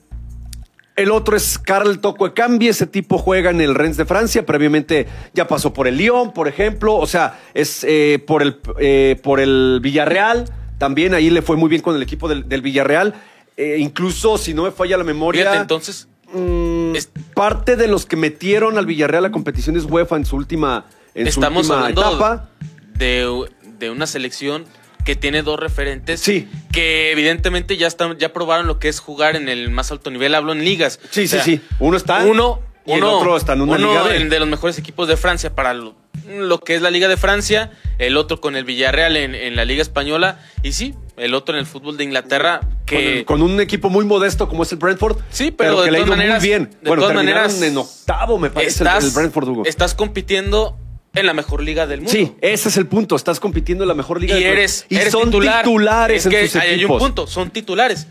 el 0.98 1.12
otro 1.12 1.38
es 1.38 1.58
Carl 1.58 2.00
Toco 2.00 2.28
Ekambi, 2.28 2.68
ese 2.68 2.88
tipo 2.88 3.18
juega 3.18 3.50
en 3.52 3.62
el 3.62 3.74
Rennes 3.74 3.96
de 3.98 4.06
Francia, 4.06 4.46
previamente 4.46 5.08
ya 5.34 5.48
pasó 5.48 5.72
por 5.74 5.88
el 5.88 5.96
Lyon, 5.98 6.34
por 6.34 6.48
ejemplo, 6.50 6.96
o 6.96 7.08
sea, 7.08 7.40
es 7.54 7.86
eh, 7.88 8.22
por, 8.28 8.42
el, 8.42 8.60
eh, 8.80 9.18
por 9.24 9.40
el 9.40 9.80
Villarreal, 9.82 10.46
también 10.78 11.14
ahí 11.14 11.30
le 11.30 11.42
fue 11.42 11.56
muy 11.56 11.70
bien 11.70 11.82
con 11.82 11.96
el 11.96 12.02
equipo 12.04 12.28
del, 12.28 12.50
del 12.50 12.62
Villarreal, 12.62 13.14
Eh, 13.60 13.78
incluso 13.80 14.38
si 14.38 14.54
no 14.54 14.64
me 14.66 14.72
falla 14.72 14.98
la 14.98 15.04
memoria, 15.04 15.42
Fíjate, 15.42 15.62
entonces, 15.62 16.08
mm, 16.32 16.96
es- 16.96 17.10
parte 17.34 17.76
de 17.76 17.88
los 17.88 18.06
que 18.06 18.16
metieron 18.16 18.78
al 18.78 18.86
Villarreal 18.86 19.26
a 19.26 19.32
competiciones 19.32 19.84
UEFA 19.86 20.16
en 20.18 20.26
su 20.26 20.36
última, 20.36 20.86
en 21.16 21.26
su 21.26 21.40
estamos 21.40 21.62
última 21.70 21.88
hablando 21.88 22.02
etapa. 22.02 22.50
de, 22.94 23.46
de 23.80 23.90
una 23.90 24.06
selección 24.06 24.66
que 25.08 25.16
tiene 25.16 25.42
dos 25.42 25.58
referentes 25.58 26.20
Sí. 26.20 26.50
que 26.74 27.14
evidentemente 27.14 27.78
ya 27.78 27.88
están 27.88 28.18
ya 28.18 28.34
probaron 28.34 28.68
lo 28.68 28.78
que 28.78 28.90
es 28.90 29.00
jugar 29.00 29.38
en 29.38 29.48
el 29.48 29.70
más 29.70 29.90
alto 29.90 30.12
nivel 30.12 30.36
hablo 30.36 30.52
en 30.52 30.66
ligas 30.66 31.00
Sí, 31.12 31.24
O 31.24 31.28
sea, 31.30 31.42
sí, 31.44 31.56
sí, 31.58 31.62
uno 31.80 31.96
está... 31.96 32.26
uno 32.26 32.60
Y 32.86 32.92
el 32.92 33.04
otro 33.06 33.38
está 33.38 33.54
en 33.54 33.62
una 33.62 33.78
uno 33.78 33.88
Liga 33.94 34.04
de 34.30 34.40
los 34.40 34.50
mejores 34.50 34.78
equipos 34.78 35.08
de 35.08 35.16
Francia 35.16 35.56
para 35.56 35.74
lo, 35.74 35.96
lo 36.30 36.60
que 36.60 36.76
es 36.76 36.82
la 36.82 36.90
Liga 36.92 37.08
de 37.08 37.16
Francia, 37.16 37.72
el 38.00 38.18
otro 38.18 38.42
con 38.42 38.58
el 38.58 38.66
Villarreal 38.66 39.16
en, 39.16 39.34
en 39.34 39.56
la 39.56 39.64
Liga 39.64 39.82
Española 39.82 40.40
y 40.62 40.74
sí, 40.74 40.94
el 41.16 41.34
otro 41.34 41.56
en 41.56 41.60
el 41.62 41.66
fútbol 41.66 41.96
de 41.96 42.04
Inglaterra 42.04 42.60
que 42.86 43.24
Con, 43.26 43.40
con 43.40 43.50
un 43.54 43.62
equipo 43.62 43.90
muy 43.90 44.04
modesto 44.04 44.50
como 44.50 44.64
es 44.64 44.72
el 44.74 44.78
Brentford. 44.78 45.18
Sí, 45.30 45.52
pero 45.52 45.80
de 45.82 45.86
que 45.86 45.92
le 45.92 45.98
ha 46.00 46.02
todas 46.02 46.08
ido 46.08 46.18
maneras- 46.18 46.40
muy 46.42 46.48
bien. 46.50 46.64
de 46.82 46.88
bueno, 46.90 47.02
todas 47.04 47.16
maneras, 47.16 47.62
en 47.62 47.78
octavo, 47.78 48.38
me 48.40 48.50
parece, 48.50 48.84
el 48.84 49.10
Brentford, 49.12 49.48
Hugo. 49.48 49.64
estás 49.66 49.94
compitiendo 49.94 50.78
en 51.20 51.26
la 51.26 51.34
mejor 51.34 51.62
liga 51.64 51.86
del 51.88 52.00
mundo. 52.02 52.12
Sí, 52.12 52.34
ese 52.42 52.70
es 52.70 52.78
el 52.78 52.88
punto. 52.88 53.16
Estás 53.16 53.40
compitiendo 53.40 53.84
en 53.84 53.88
la 53.88 53.94
mejor 53.94 54.20
liga 54.22 54.38
y 54.38 54.44
del 54.44 54.54
eres, 54.54 54.86
Y 54.90 54.96
eres 54.98 55.12
son 55.12 55.26
titular. 55.26 55.64
titulares 55.64 56.18
Es 56.22 56.26
en 56.26 56.32
que 56.32 56.48
sus 56.48 56.62
hay 56.62 56.74
equipos. 56.76 57.02
un 57.02 57.08
punto, 57.08 57.28
son 57.28 57.50
titulares. 57.52 58.08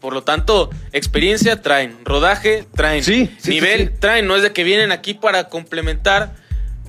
Por 0.00 0.12
lo 0.12 0.22
tanto, 0.22 0.70
experiencia 0.92 1.62
traen, 1.62 1.96
rodaje 2.04 2.66
traen, 2.74 3.02
Sí, 3.02 3.30
sí, 3.38 3.50
nivel 3.50 3.88
sí, 3.88 3.94
traen. 3.98 4.26
No 4.26 4.36
es 4.36 4.42
de 4.42 4.52
que 4.52 4.62
vienen 4.62 4.92
aquí 4.92 5.14
para 5.14 5.48
complementar 5.48 6.34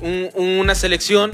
un- 0.01 0.29
una 0.35 0.75
selección 0.75 1.31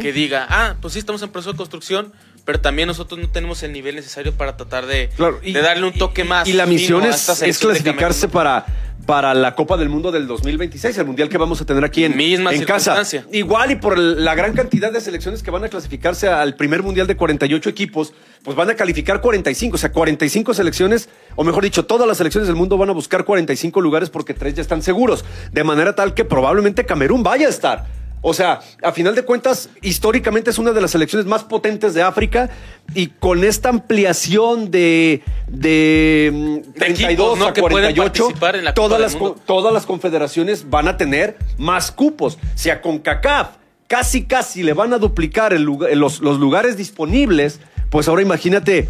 que 0.00 0.12
diga, 0.12 0.46
ah, 0.50 0.76
pues 0.80 0.94
sí 0.94 0.98
estamos 0.98 1.22
en 1.22 1.30
proceso 1.30 1.52
de 1.52 1.56
construcción, 1.56 2.12
pero 2.44 2.60
también 2.60 2.88
nosotros 2.88 3.20
no 3.20 3.28
tenemos 3.30 3.62
el 3.62 3.72
nivel 3.72 3.94
necesario 3.94 4.32
para 4.36 4.56
tratar 4.56 4.86
de, 4.86 5.10
Claro, 5.16 5.38
y- 5.42 5.52
de 5.52 5.62
darle 5.62 5.86
un 5.86 5.92
toque 5.92 6.22
y- 6.22 6.24
más. 6.24 6.48
Y 6.48 6.52
la 6.54 6.66
misión 6.66 7.04
es, 7.04 7.28
es 7.42 7.58
clasificarse 7.58 8.28
para, 8.28 8.66
para 9.06 9.34
la 9.34 9.54
Copa 9.54 9.76
del 9.76 9.88
Mundo 9.88 10.12
del 10.12 10.26
2026, 10.26 10.96
el 10.98 11.06
mundial 11.06 11.28
que 11.28 11.38
vamos 11.38 11.60
a 11.60 11.64
tener 11.64 11.84
aquí 11.84 12.04
en, 12.04 12.16
Misma 12.16 12.52
en 12.52 12.64
casa. 12.64 13.02
Igual 13.32 13.72
y 13.72 13.76
por 13.76 13.98
la 13.98 14.34
gran 14.34 14.52
cantidad 14.52 14.92
de 14.92 15.00
selecciones 15.00 15.42
que 15.42 15.50
van 15.50 15.64
a 15.64 15.68
clasificarse 15.68 16.28
al 16.28 16.54
primer 16.54 16.82
mundial 16.82 17.06
de 17.06 17.16
48 17.16 17.68
equipos, 17.68 18.12
pues 18.42 18.56
van 18.56 18.70
a 18.70 18.74
calificar 18.74 19.20
45, 19.20 19.74
o 19.74 19.78
sea, 19.78 19.92
45 19.92 20.54
selecciones, 20.54 21.08
o 21.36 21.44
mejor 21.44 21.64
dicho, 21.64 21.84
todas 21.84 22.06
las 22.06 22.18
selecciones 22.18 22.46
del 22.46 22.56
mundo 22.56 22.76
van 22.78 22.90
a 22.90 22.92
buscar 22.92 23.24
45 23.24 23.80
lugares 23.80 24.10
porque 24.10 24.34
tres 24.34 24.54
ya 24.54 24.62
están 24.62 24.82
seguros, 24.82 25.24
de 25.52 25.64
manera 25.64 25.94
tal 25.94 26.14
que 26.14 26.24
probablemente 26.24 26.86
Camerún 26.86 27.22
vaya 27.22 27.46
a 27.46 27.50
estar. 27.50 28.01
O 28.24 28.32
sea, 28.34 28.60
a 28.84 28.92
final 28.92 29.16
de 29.16 29.22
cuentas, 29.24 29.68
históricamente 29.82 30.50
es 30.50 30.58
una 30.58 30.70
de 30.70 30.80
las 30.80 30.92
selecciones 30.92 31.26
más 31.26 31.42
potentes 31.42 31.92
de 31.92 32.02
África 32.02 32.50
y 32.94 33.08
con 33.08 33.42
esta 33.42 33.68
ampliación 33.68 34.70
de, 34.70 35.22
de 35.48 36.30
mm, 36.32 36.72
32 36.78 37.08
equipos, 37.10 37.38
¿no? 37.38 37.46
a 37.46 37.52
que 37.52 37.60
pueden 37.60 37.94
48, 37.94 38.22
participar 38.24 38.56
en 38.56 38.64
la 38.64 38.74
todas, 38.74 39.00
las, 39.00 39.16
todas 39.44 39.72
las 39.74 39.86
confederaciones 39.86 40.70
van 40.70 40.86
a 40.86 40.96
tener 40.96 41.36
más 41.58 41.90
cupos. 41.90 42.38
Si 42.54 42.70
a 42.70 42.80
CONCACAF 42.80 43.56
casi, 43.88 44.24
casi 44.24 44.62
le 44.62 44.72
van 44.72 44.92
a 44.92 44.98
duplicar 44.98 45.52
el 45.52 45.62
lugar- 45.64 45.94
los, 45.96 46.20
los 46.20 46.38
lugares 46.38 46.76
disponibles, 46.76 47.58
pues 47.90 48.06
ahora 48.06 48.22
imagínate 48.22 48.88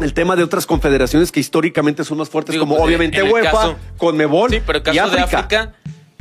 el 0.00 0.12
tema 0.14 0.36
de 0.36 0.44
otras 0.44 0.66
confederaciones 0.66 1.32
que 1.32 1.40
históricamente 1.40 2.04
son 2.04 2.18
más 2.18 2.28
fuertes, 2.28 2.52
Digo, 2.52 2.62
como 2.64 2.76
pues, 2.76 2.86
obviamente 2.86 3.18
en 3.18 3.26
el 3.26 3.32
UEFA, 3.32 3.50
caso- 3.50 3.76
Conmebol 3.96 4.50
Sí, 4.50 4.60
pero 4.64 4.78
el 4.78 4.82
y 4.94 4.96
caso 4.98 5.10
de 5.16 5.20
África. 5.20 5.72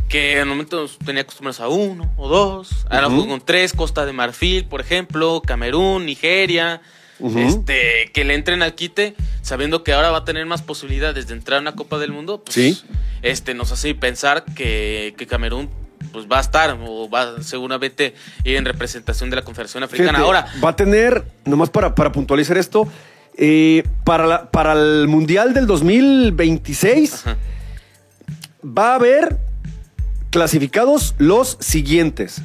Que 0.09 0.33
en 0.33 0.39
el 0.39 0.45
momento 0.45 0.88
tenía 1.03 1.24
acostumbrados 1.24 1.59
a 1.59 1.67
uno 1.67 2.12
o 2.17 2.27
dos, 2.29 2.85
ahora 2.89 3.07
juegan 3.09 3.27
con 3.27 3.41
tres, 3.41 3.74
Costa 3.74 4.05
de 4.05 4.13
Marfil, 4.13 4.65
por 4.65 4.79
ejemplo, 4.81 5.41
Camerún, 5.45 6.05
Nigeria, 6.05 6.81
este, 7.38 8.12
que 8.13 8.24
le 8.24 8.35
entren 8.35 8.62
al 8.62 8.75
quite, 8.75 9.15
sabiendo 9.41 9.83
que 9.83 9.93
ahora 9.93 10.12
va 10.12 10.19
a 10.19 10.25
tener 10.25 10.45
más 10.45 10.62
posibilidades 10.62 11.27
de 11.27 11.33
entrar 11.33 11.57
a 11.57 11.62
una 11.62 11.74
Copa 11.75 11.97
del 11.97 12.12
Mundo, 12.12 12.43
pues, 12.43 12.53
Sí. 12.53 12.81
este, 13.24 13.53
nos 13.55 13.71
hace 13.71 13.95
pensar 13.95 14.45
que, 14.55 15.15
que 15.17 15.25
Camerún 15.27 15.69
pues 16.12 16.27
va 16.31 16.38
a 16.38 16.41
estar 16.41 16.77
o 16.85 17.09
va 17.09 17.41
seguramente 17.41 18.13
ir 18.43 18.57
en 18.57 18.65
representación 18.65 19.29
de 19.31 19.38
la 19.38 19.41
Confederación 19.41 19.83
Africana. 19.83 20.09
Fíjate, 20.19 20.24
Ahora, 20.25 20.45
va 20.63 20.69
a 20.69 20.75
tener, 20.75 21.24
nomás 21.45 21.69
para, 21.71 21.95
para 21.95 22.12
puntualizar 22.12 22.57
esto, 22.57 22.88
eh, 23.38 23.83
para, 24.03 24.27
la- 24.27 24.51
para 24.51 24.74
el 24.74 25.07
Mundial 25.07 25.53
del 25.53 25.65
2026 25.67 27.13
Ajá. 27.25 27.38
va 28.65 28.91
a 28.91 28.95
haber 28.95 29.38
clasificados 30.36 31.15
los 31.18 31.58
siguientes. 31.62 32.42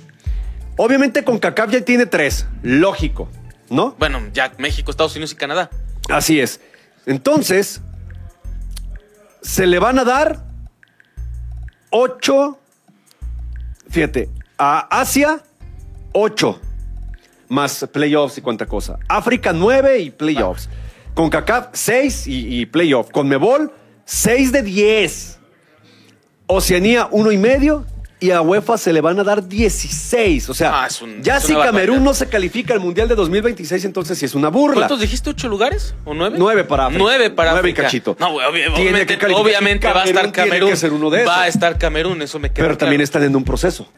Obviamente 0.77 1.25
con 1.25 1.41
CACAF 1.41 1.73
ya 1.73 1.81
tiene 1.81 2.07
tres, 2.07 2.47
lógico, 2.63 3.29
¿no? 3.69 3.97
bueno, 3.99 4.21
ya 4.33 4.53
México, 4.59 4.93
Estados 4.93 5.17
Unidos 5.17 5.33
y 5.33 5.35
Canadá. 5.35 5.71
Así 6.09 6.39
es. 6.39 6.61
Entonces, 7.05 7.81
se 9.43 9.67
le 9.67 9.81
van 9.81 9.99
a 9.99 10.05
dar 10.05 10.45
ocho, 11.91 12.61
fíjate, 13.89 14.31
a 14.57 15.01
Asia, 15.01 15.43
ocho, 16.13 16.61
más 17.49 17.89
playoffs 17.93 18.39
y 18.39 18.41
cuánta 18.41 18.67
cosa. 18.67 19.01
África, 19.09 19.53
nueve 19.53 19.99
y 19.99 20.11
playoffs. 20.13 20.69
Con 21.15 21.29
CACAF, 21.29 21.71
seis 21.73 22.29
y, 22.29 22.61
y 22.61 22.67
playoff. 22.67 23.11
Con 23.11 23.27
Mebol, 23.27 23.73
seis 24.05 24.53
de 24.53 24.63
diez. 24.63 25.40
Oceanía, 26.51 27.09
uno 27.11 27.33
y 27.33 27.39
medio. 27.39 27.85
Y 28.23 28.33
a 28.33 28.43
UEFA 28.43 28.77
se 28.77 28.93
le 28.93 29.01
van 29.01 29.19
a 29.19 29.25
dar 29.25 29.49
16. 29.49 30.51
O 30.51 30.53
sea, 30.55 30.83
Ah, 30.83 30.87
es 30.87 31.01
un- 31.01 31.23
ya 31.23 31.39
es 31.39 31.45
si 31.45 31.53
una 31.53 31.65
Camerún 31.65 31.97
barbaridad. 31.97 32.05
no 32.05 32.13
se 32.15 32.29
califica 32.29 32.75
al 32.75 32.81
Mundial 32.81 33.09
de 33.09 33.15
2026, 33.15 33.83
entonces 33.87 34.19
sí 34.19 34.27
es 34.27 34.35
una 34.35 34.49
burla. 34.51 34.75
¿Cuántos 34.75 35.01
dijiste? 35.01 35.31
¿Ocho 35.31 35.49
lugares? 35.49 35.95
¿O 36.05 36.13
nueve? 36.13 36.37
Nueve 36.39 36.65
para 36.65 36.85
África. 36.85 36.99
Nueve 37.03 37.31
para 37.31 37.53
Nueve 37.53 37.69
y 37.71 37.73
África. 37.73 37.83
cachito. 37.85 38.17
No, 38.21 38.33
güey, 38.33 38.47
obvi- 38.47 38.53
Tiene 38.53 38.75
obviamente, 38.75 39.07
que 39.15 39.19
calificar. 39.19 39.43
obviamente 39.47 39.87
va 39.87 40.03
a 40.03 40.05
estar 40.05 40.15
Camerún 40.15 40.33
tiene 40.35 40.49
Camerún. 40.51 40.71
que 40.71 40.77
ser 40.77 40.93
uno 40.93 41.09
de 41.09 41.25
Va 41.25 41.41
a 41.41 41.47
esos. 41.47 41.55
estar 41.55 41.79
Camerún, 41.79 42.21
eso 42.21 42.39
me 42.39 42.51
queda 42.53 42.67
Pero 42.67 42.77
también 42.77 42.99
claro. 42.99 43.05
están 43.05 43.23
en 43.23 43.37
un 43.37 43.45
proceso. 43.45 43.89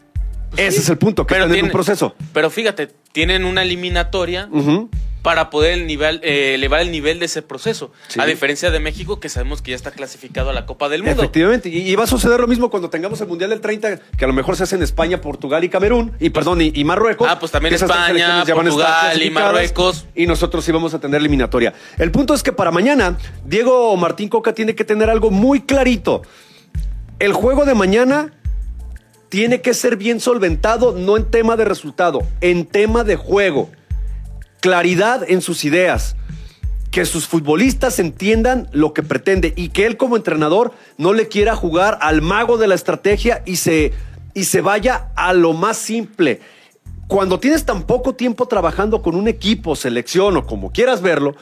Ese 0.57 0.73
Sí. 0.73 0.83
es 0.83 0.89
el 0.91 0.99
punto, 0.99 1.27
que 1.27 1.35
Pero 1.35 1.45
están 1.45 1.59
en 1.59 1.65
un 1.67 1.71
proceso. 1.71 2.15
Pero 2.33 2.51
fíjate, 2.51 2.89
tienen 3.13 3.45
una 3.45 3.63
eliminatoria 3.63 4.49
para 5.23 5.51
poder 5.51 5.75
el 5.75 5.87
nivel, 5.87 6.21
eh, 6.25 6.55
elevar 6.57 6.81
el 6.81 6.91
nivel 6.91 7.21
de 7.21 7.27
ese 7.27 7.43
proceso. 7.43 7.93
Sí. 8.09 8.21
A 8.21 8.27
diferencia 8.27 8.73
de 8.73 8.81
México, 8.81 9.21
que 9.21 9.29
sabemos 9.29 9.63
que 9.63 9.71
ya 9.71 9.77
está 9.77 9.93
clasificado 9.93 10.51
a 10.51 10.53
la 10.53 10.67
Copa 10.67 10.89
del 10.89 11.05
Mundo. 11.05 11.23
Efectivamente. 11.23 11.69
Y, 11.69 11.89
y 11.89 11.95
va 11.95 12.05
a 12.05 12.07
suceder 12.09 12.41
lo 12.41 12.49
mismo 12.49 12.71
cuando 12.71 12.91
tengamos 12.91 13.21
el 13.21 13.29
Mundial 13.29 13.51
del 13.51 13.61
30, 13.61 13.99
que 14.19 14.25
a 14.25 14.27
lo 14.27 14.35
mejor 14.35 14.57
se 14.57 14.65
hace 14.65 14.75
en 14.75 14.83
España, 14.83 15.21
Portugal 15.21 15.63
y 15.63 15.69
Camerún. 15.69 16.13
Y 16.19 16.31
perdón, 16.31 16.61
y, 16.61 16.73
y 16.75 16.83
Marruecos. 16.85 17.29
Ah, 17.31 17.39
pues 17.39 17.53
también 17.53 17.73
España, 17.75 18.45
Portugal 18.45 19.23
y 19.23 19.31
Marruecos. 19.31 20.07
Y 20.17 20.27
nosotros 20.27 20.65
sí 20.65 20.73
vamos 20.73 20.93
a 20.93 20.99
tener 20.99 21.21
eliminatoria. 21.21 21.73
El 21.99 22.11
punto 22.11 22.35
es 22.35 22.43
que 22.43 22.53
para 22.53 22.73
mañana, 22.73 23.17
Diego 23.45 23.97
Martín 23.97 24.29
Coca 24.29 24.53
tiene 24.55 24.75
que 24.75 24.85
tener 24.85 25.09
algo 25.09 25.31
muy 25.31 25.61
clarito. 25.61 26.23
El 27.21 27.33
juego 27.33 27.65
de 27.65 27.75
mañana 27.75 28.33
tiene 29.33 29.62
que 29.62 29.73
ser 29.73 29.97
bien 29.97 30.21
solventado, 30.21 30.93
no 30.93 31.17
en 31.17 31.25
tema 31.25 31.57
de 31.57 31.65
resultado, 31.65 32.21
en 32.43 32.67
tema 32.67 33.03
de 33.03 33.17
juego. 33.17 33.71
Claridad 34.61 35.25
en 35.27 35.41
sus 35.41 35.65
ideas. 35.65 36.17
Que 36.91 37.07
sus 37.07 37.27
futbolistas 37.27 37.99
entiendan 37.99 38.69
lo 38.73 38.93
que 38.93 39.03
pretende 39.03 39.55
y 39.57 39.71
que 39.71 39.87
él 39.87 39.97
como 39.97 40.19
entrenador 40.19 40.73
no 40.99 41.15
le 41.15 41.29
quiera 41.29 41.57
jugar 41.57 41.97
al 42.03 42.21
mago 42.21 42.59
de 42.59 42.67
la 42.67 42.75
estrategia 42.75 43.43
y 43.47 43.57
se, 43.57 43.95
y 44.35 44.45
se 44.45 44.61
vaya 44.61 45.09
a 45.17 45.33
lo 45.33 45.55
más 45.55 45.79
simple. 45.79 46.43
Cuando 47.07 47.41
tienes 47.41 47.65
tan 47.65 47.85
poco 47.85 48.15
tiempo 48.15 48.47
trabajando 48.49 49.01
con 49.01 49.15
un 49.15 49.29
equipo, 49.29 49.77
selección 49.77 50.37
o 50.37 50.47
como 50.47 50.73
quieras 50.73 51.01
verlo, 51.01 51.37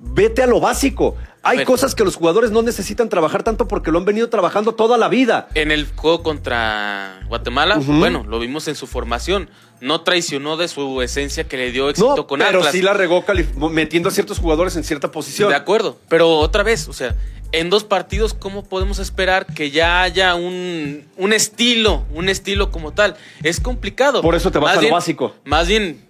vete 0.00 0.42
a 0.42 0.46
lo 0.46 0.60
básico. 0.60 1.16
Hay 1.42 1.58
ver. 1.58 1.66
cosas 1.66 1.94
que 1.94 2.02
los 2.02 2.16
jugadores 2.16 2.50
no 2.50 2.62
necesitan 2.62 3.08
trabajar 3.08 3.44
tanto 3.44 3.68
porque 3.68 3.92
lo 3.92 3.98
han 3.98 4.04
venido 4.04 4.28
trabajando 4.28 4.74
toda 4.74 4.98
la 4.98 5.08
vida. 5.08 5.48
En 5.54 5.70
el 5.70 5.86
juego 5.94 6.22
contra 6.24 7.20
Guatemala, 7.28 7.76
bueno, 7.80 8.24
lo 8.28 8.38
vimos 8.40 8.66
en 8.68 8.74
su 8.74 8.86
formación. 8.88 9.48
No 9.80 10.00
traicionó 10.00 10.56
de 10.56 10.66
su 10.68 11.02
esencia 11.02 11.44
que 11.46 11.56
le 11.56 11.70
dio 11.70 11.88
éxito 11.90 12.16
No, 12.16 12.26
con 12.26 12.40
pero 12.40 12.58
Atlas. 12.58 12.72
sí 12.72 12.82
la 12.82 12.94
regó 12.94 13.22
metiendo 13.70 14.08
a 14.08 14.12
ciertos 14.12 14.38
jugadores 14.38 14.74
en 14.76 14.82
cierta 14.84 15.12
posición. 15.12 15.50
De 15.50 15.54
acuerdo, 15.54 15.98
pero 16.08 16.38
otra 16.38 16.62
vez, 16.64 16.88
o 16.88 16.92
sea, 16.92 17.14
en 17.52 17.70
dos 17.70 17.84
partidos, 17.84 18.34
¿cómo 18.34 18.64
podemos 18.64 18.98
esperar 18.98 19.46
que 19.46 19.70
ya 19.70 20.02
haya 20.02 20.34
un, 20.34 21.04
un 21.16 21.32
estilo, 21.32 22.04
un 22.12 22.28
estilo 22.28 22.72
como 22.72 22.92
tal? 22.92 23.16
Es 23.44 23.60
complicado. 23.60 24.20
Por 24.22 24.34
eso 24.34 24.50
te 24.50 24.58
vas 24.58 24.64
Más 24.64 24.72
a 24.72 24.76
lo 24.76 24.80
bien- 24.80 24.92
básico. 24.94 25.34
Más 25.44 25.68
bien 25.68 26.05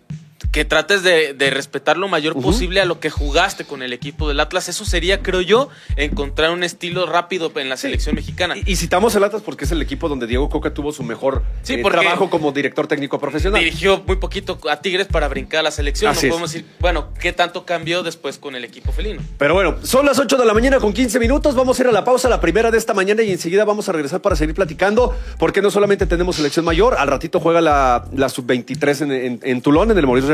que 0.57 0.65
trates 0.65 1.03
de, 1.03 1.35
de 1.35 1.51
respetar 1.51 1.99
lo 1.99 2.09
mayor 2.09 2.33
posible 2.41 2.81
a 2.81 2.87
lo 2.87 2.99
que 2.99 3.11
jugaste 3.11 3.67
con 3.67 3.83
el 3.83 3.93
equipo 3.93 4.27
del 4.27 4.41
Atlas. 4.41 4.71
Eso 4.71 4.87
sería, 4.87 5.23
creo 5.23 5.43
yo, 5.43 5.69
encontrar 5.97 6.51
un 6.51 6.65
estilo 6.65 7.05
rápido 7.05 7.53
en 7.57 7.69
la 7.69 7.77
selección 7.77 8.15
mexicana. 8.15 8.57
Y, 8.57 8.63
y 8.73 8.77
citamos 8.77 9.15
el 9.17 9.25
Atlas 9.25 9.43
porque 9.45 9.67
es 9.67 9.73
el 9.73 9.83
equipo 9.83 10.09
donde 10.09 10.27
Diego 10.27 10.49
Coca 10.49 10.73
tuvo 10.73 10.93
su 10.93 11.03
mejor 11.03 11.43
Sí, 11.63 11.75
eh, 11.75 11.83
trabajo 11.83 12.31
como 12.31 12.53
director 12.53 12.87
técnico 12.87 13.21
profesional. 13.21 13.63
Dirigió 13.63 14.03
muy 14.07 14.17
poquito 14.17 14.59
a 14.71 14.81
Tigres 14.81 15.09
para 15.09 15.29
brincar 15.29 15.61
a 15.61 15.65
la 15.65 15.71
selección. 15.71 16.11
Así 16.11 16.23
no 16.23 16.29
es. 16.29 16.31
podemos 16.31 16.53
decir, 16.55 16.67
bueno, 16.81 17.09
¿qué 17.21 17.35
tanto 17.35 17.67
cambió 17.67 18.03
después 18.03 18.39
con 18.39 18.57
el 18.57 18.65
equipo 18.65 18.93
felino? 18.93 19.21
Pero 19.37 19.53
bueno, 19.53 19.77
son 19.83 20.07
las 20.07 20.19
8 20.19 20.39
de 20.39 20.47
la 20.47 20.55
mañana 20.55 20.79
con 20.81 20.95
15 20.95 21.19
minutos. 21.21 21.55
Vamos 21.55 21.79
a 21.79 21.83
ir 21.83 21.89
a 21.89 21.93
la 21.93 22.03
pausa, 22.03 22.31
la 22.31 22.41
primera 22.41 22.71
de 22.71 22.79
esta 22.79 22.95
mañana, 22.95 23.23
y 23.23 23.31
enseguida 23.31 23.67
vamos 23.67 23.91
a 23.91 23.93
regresar 23.93 24.23
para 24.23 24.37
seguir 24.37 24.55
platicando. 24.55 25.15
Porque 25.39 25.61
no 25.61 25.71
solamente 25.71 26.07
tenemos 26.07 26.37
selección 26.37 26.65
mayor, 26.65 26.95
al 26.99 27.09
ratito 27.09 27.41
juega 27.41 27.61
la, 27.61 28.07
la 28.15 28.31
sub-23 28.31 29.03
en, 29.03 29.13
en- 29.13 29.41
en 29.43 29.61
Tulón, 29.61 29.91
en 29.91 29.99
el 29.99 30.07
Mauricio 30.07 30.31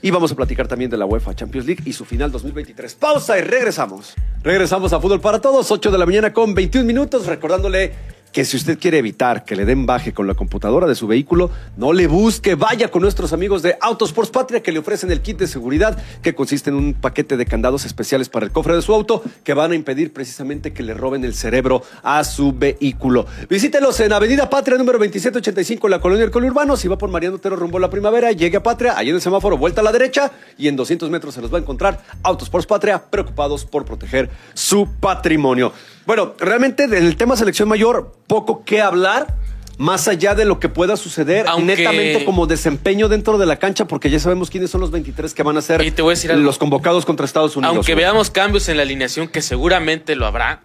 Y 0.00 0.10
vamos 0.10 0.32
a 0.32 0.34
platicar 0.34 0.66
también 0.66 0.90
de 0.90 0.96
la 0.96 1.06
UEFA 1.06 1.34
Champions 1.34 1.66
League 1.66 1.82
y 1.86 1.92
su 1.92 2.04
final 2.04 2.30
2023. 2.32 2.94
Pausa 2.94 3.38
y 3.38 3.42
regresamos. 3.42 4.14
Regresamos 4.42 4.92
a 4.92 5.00
Fútbol 5.00 5.20
para 5.20 5.40
Todos, 5.40 5.70
8 5.70 5.90
de 5.90 5.98
la 5.98 6.06
mañana 6.06 6.32
con 6.32 6.54
21 6.54 6.86
minutos. 6.86 7.26
Recordándole 7.26 7.92
que 8.32 8.44
si 8.44 8.56
usted 8.56 8.78
quiere 8.78 8.98
evitar 8.98 9.44
que 9.44 9.54
le 9.54 9.64
den 9.64 9.86
baje 9.86 10.12
con 10.12 10.26
la 10.26 10.34
computadora 10.34 10.86
de 10.86 10.94
su 10.94 11.06
vehículo, 11.06 11.50
no 11.76 11.92
le 11.92 12.06
busque, 12.06 12.54
vaya 12.54 12.88
con 12.88 13.02
nuestros 13.02 13.32
amigos 13.32 13.62
de 13.62 13.76
Autosports 13.80 14.30
Patria 14.30 14.62
que 14.62 14.72
le 14.72 14.78
ofrecen 14.78 15.10
el 15.10 15.20
kit 15.20 15.38
de 15.38 15.46
seguridad 15.46 15.98
que 16.22 16.34
consiste 16.34 16.70
en 16.70 16.76
un 16.76 16.94
paquete 16.94 17.36
de 17.36 17.44
candados 17.44 17.84
especiales 17.84 18.28
para 18.28 18.46
el 18.46 18.52
cofre 18.52 18.74
de 18.74 18.82
su 18.82 18.94
auto 18.94 19.22
que 19.44 19.54
van 19.54 19.72
a 19.72 19.74
impedir 19.74 20.12
precisamente 20.12 20.72
que 20.72 20.82
le 20.82 20.94
roben 20.94 21.24
el 21.24 21.34
cerebro 21.34 21.82
a 22.02 22.24
su 22.24 22.52
vehículo. 22.52 23.26
Visítelos 23.48 24.00
en 24.00 24.12
Avenida 24.12 24.48
Patria 24.48 24.78
número 24.78 24.98
2785 24.98 25.86
en 25.86 25.90
la 25.90 26.00
colonia 26.00 26.22
del 26.22 26.30
Colurbano. 26.30 26.76
Si 26.76 26.88
va 26.88 26.96
por 26.96 27.10
Mariano 27.10 27.36
Otero 27.36 27.56
rumbo 27.56 27.76
a 27.76 27.80
la 27.80 27.90
primavera, 27.90 28.32
llegue 28.32 28.56
a 28.56 28.62
Patria, 28.62 28.96
ahí 28.96 29.10
en 29.10 29.16
el 29.16 29.20
semáforo, 29.20 29.58
vuelta 29.58 29.82
a 29.82 29.84
la 29.84 29.92
derecha 29.92 30.32
y 30.56 30.68
en 30.68 30.76
200 30.76 31.10
metros 31.10 31.34
se 31.34 31.42
los 31.42 31.52
va 31.52 31.58
a 31.58 31.60
encontrar 31.60 32.02
Autosports 32.22 32.66
Patria 32.66 33.04
preocupados 33.10 33.66
por 33.66 33.84
proteger 33.84 34.30
su 34.54 34.88
patrimonio. 35.00 35.72
Bueno, 36.06 36.34
realmente 36.38 36.84
en 36.84 36.94
el 36.94 37.16
tema 37.16 37.36
selección 37.36 37.68
mayor, 37.68 38.12
poco 38.26 38.64
que 38.64 38.80
hablar. 38.80 39.36
Más 39.78 40.06
allá 40.06 40.34
de 40.34 40.44
lo 40.44 40.60
que 40.60 40.68
pueda 40.68 40.96
suceder, 40.98 41.46
Aunque- 41.48 41.76
netamente 41.76 42.24
como 42.26 42.46
desempeño 42.46 43.08
dentro 43.08 43.38
de 43.38 43.46
la 43.46 43.56
cancha, 43.56 43.86
porque 43.86 44.10
ya 44.10 44.20
sabemos 44.20 44.50
quiénes 44.50 44.70
son 44.70 44.82
los 44.82 44.90
23 44.90 45.32
que 45.32 45.42
van 45.42 45.56
a 45.56 45.62
ser 45.62 45.82
Y 45.82 45.90
te 45.90 46.02
voy 46.02 46.12
a 46.12 46.14
decir 46.14 46.30
los 46.36 46.58
convocados 46.58 47.06
contra 47.06 47.24
Estados 47.24 47.56
Unidos. 47.56 47.74
Aunque 47.74 47.94
veamos 47.94 48.30
cambios 48.30 48.68
en 48.68 48.76
la 48.76 48.82
alineación, 48.82 49.28
que 49.28 49.40
seguramente 49.40 50.14
lo 50.14 50.26
habrá 50.26 50.60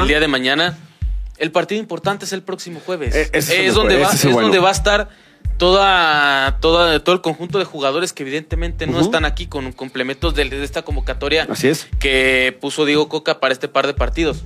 el 0.00 0.08
día 0.08 0.18
de 0.20 0.26
mañana, 0.28 0.76
el 1.38 1.52
partido 1.52 1.80
importante 1.80 2.24
es 2.24 2.32
el 2.32 2.42
próximo 2.42 2.80
jueves. 2.84 3.14
Eh, 3.14 3.30
ese 3.32 3.64
es 3.66 3.74
donde, 3.74 3.94
jueves, 3.94 4.08
va, 4.08 4.14
es 4.14 4.24
el 4.24 4.28
es 4.30 4.34
bueno. 4.34 4.48
donde 4.48 4.58
va 4.58 4.68
a 4.70 4.72
estar 4.72 5.08
toda, 5.58 6.58
toda, 6.60 6.98
todo 7.00 7.14
el 7.14 7.20
conjunto 7.20 7.58
de 7.58 7.64
jugadores 7.64 8.12
que 8.12 8.22
evidentemente 8.22 8.86
no 8.86 9.00
están 9.00 9.24
aquí 9.24 9.46
con 9.46 9.72
complementos 9.72 10.34
de, 10.34 10.44
de 10.48 10.64
esta 10.64 10.82
convocatoria 10.82 11.46
Así 11.50 11.68
es. 11.68 11.88
que 11.98 12.56
puso 12.60 12.84
Diego 12.84 13.08
Coca 13.08 13.40
para 13.40 13.52
este 13.52 13.68
par 13.68 13.86
de 13.86 13.94
partidos. 13.94 14.44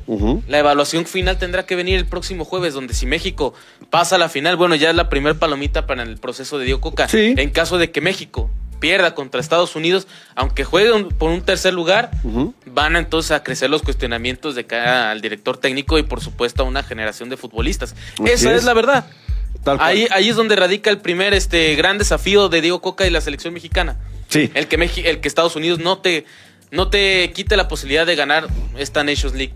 La 0.49 0.59
evaluación 0.59 1.07
final 1.07 1.38
tendrá 1.38 1.64
que 1.67 1.76
venir 1.76 1.97
el 1.99 2.07
próximo 2.07 2.45
jueves, 2.45 2.75
donde 2.75 2.95
si 2.95 3.07
México 3.07 3.55
pasa 3.90 4.17
a 4.17 4.19
la 4.19 4.29
final, 4.29 4.57
bueno, 4.57 4.75
ya 4.75 4.90
es 4.90 4.97
la 4.97 5.09
primer 5.09 5.38
palomita 5.38 5.87
para 5.87 6.02
el 6.02 6.19
proceso 6.19 6.59
de 6.59 6.64
Diego 6.64 6.81
Coca. 6.81 7.09
Sí. 7.09 7.35
En 7.37 7.50
caso 7.50 7.79
de 7.79 7.90
que 7.90 8.00
México 8.00 8.50
pierda 8.81 9.14
contra 9.14 9.43
Estados 9.43 9.76
Unidos, 9.76 10.09
aunque 10.35 10.64
juegue 10.64 10.90
un- 10.93 11.09
por 11.11 11.31
un 11.31 11.43
tercer 11.43 11.75
lugar, 11.75 12.11
van 12.64 12.97
entonces 12.97 13.31
a 13.33 13.43
crecer 13.43 13.69
los 13.69 13.83
cuestionamientos 13.83 14.55
de 14.55 14.64
cara 14.64 15.11
al 15.11 15.21
director 15.21 15.59
técnico 15.59 15.99
y 15.99 16.02
por 16.02 16.23
supuesto 16.23 16.62
a 16.62 16.67
una 16.67 16.83
generación 16.83 17.29
de 17.29 17.37
futbolistas. 17.37 17.95
Así 18.14 18.25
Esa 18.33 18.50
es. 18.52 18.59
es 18.61 18.64
la 18.64 18.73
verdad. 18.73 19.05
Tal 19.64 19.76
cual. 19.76 19.88
Ahí, 19.90 20.07
ahí 20.11 20.28
es 20.28 20.37
donde 20.37 20.57
radica 20.57 20.90
el 20.90 20.99
primer 20.99 21.35
este, 21.35 21.75
gran 21.76 21.99
desafío 21.99 22.49
de 22.49 22.61
Diego 22.61 22.80
Coca 22.80 23.07
y 23.07 23.11
la 23.11 23.21
selección 23.21 23.52
mexicana. 23.54 23.99
Sí. 24.28 24.50
El 24.54 24.69
que, 24.69 24.78
Meji- 24.78 25.04
el 25.07 25.21
que 25.21 25.28
Estados 25.28 25.57
Unidos 25.57 25.78
no 25.80 25.99
te, 25.99 26.25
no 26.71 26.88
te 26.88 27.30
quite 27.35 27.57
la 27.57 27.69
posibilidad 27.69 28.07
de 28.07 28.16
ganar 28.16 28.47
esta 28.78 29.04
Nations 29.04 29.35
League. 29.35 29.52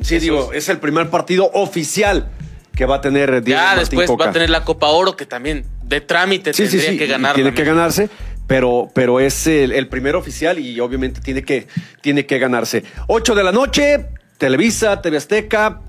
Sí, 0.00 0.16
Eso 0.16 0.22
digo, 0.24 0.52
es 0.52 0.68
el 0.68 0.78
primer 0.78 1.10
partido 1.10 1.50
oficial 1.54 2.28
que 2.76 2.86
va 2.86 2.96
a 2.96 3.00
tener 3.00 3.42
Diego 3.42 3.60
Ya 3.60 3.66
Martín 3.68 3.80
después 3.80 4.06
Coca. 4.06 4.24
va 4.24 4.30
a 4.30 4.32
tener 4.32 4.50
la 4.50 4.64
Copa 4.64 4.88
Oro, 4.88 5.16
que 5.16 5.26
también 5.26 5.64
de 5.82 6.00
trámite 6.00 6.52
Sí, 6.52 6.64
sí, 6.66 6.70
tendría 6.72 6.90
sí, 6.92 6.98
que 6.98 7.04
y 7.04 7.08
ganar. 7.08 7.34
Tiene 7.34 7.52
que 7.54 7.64
ganarse, 7.64 8.08
pero, 8.46 8.88
pero 8.94 9.20
es 9.20 9.46
el, 9.46 9.72
el 9.72 9.88
primer 9.88 10.14
oficial 10.16 10.58
y 10.58 10.78
obviamente 10.80 11.20
tiene 11.20 11.42
que, 11.42 11.66
tiene 12.00 12.26
que 12.26 12.38
ganarse. 12.38 12.82
8 13.08 13.34
de 13.34 13.44
la 13.44 13.52
noche, 13.52 14.06
Televisa, 14.38 15.00
TV 15.02 15.16
Azteca, 15.18 15.80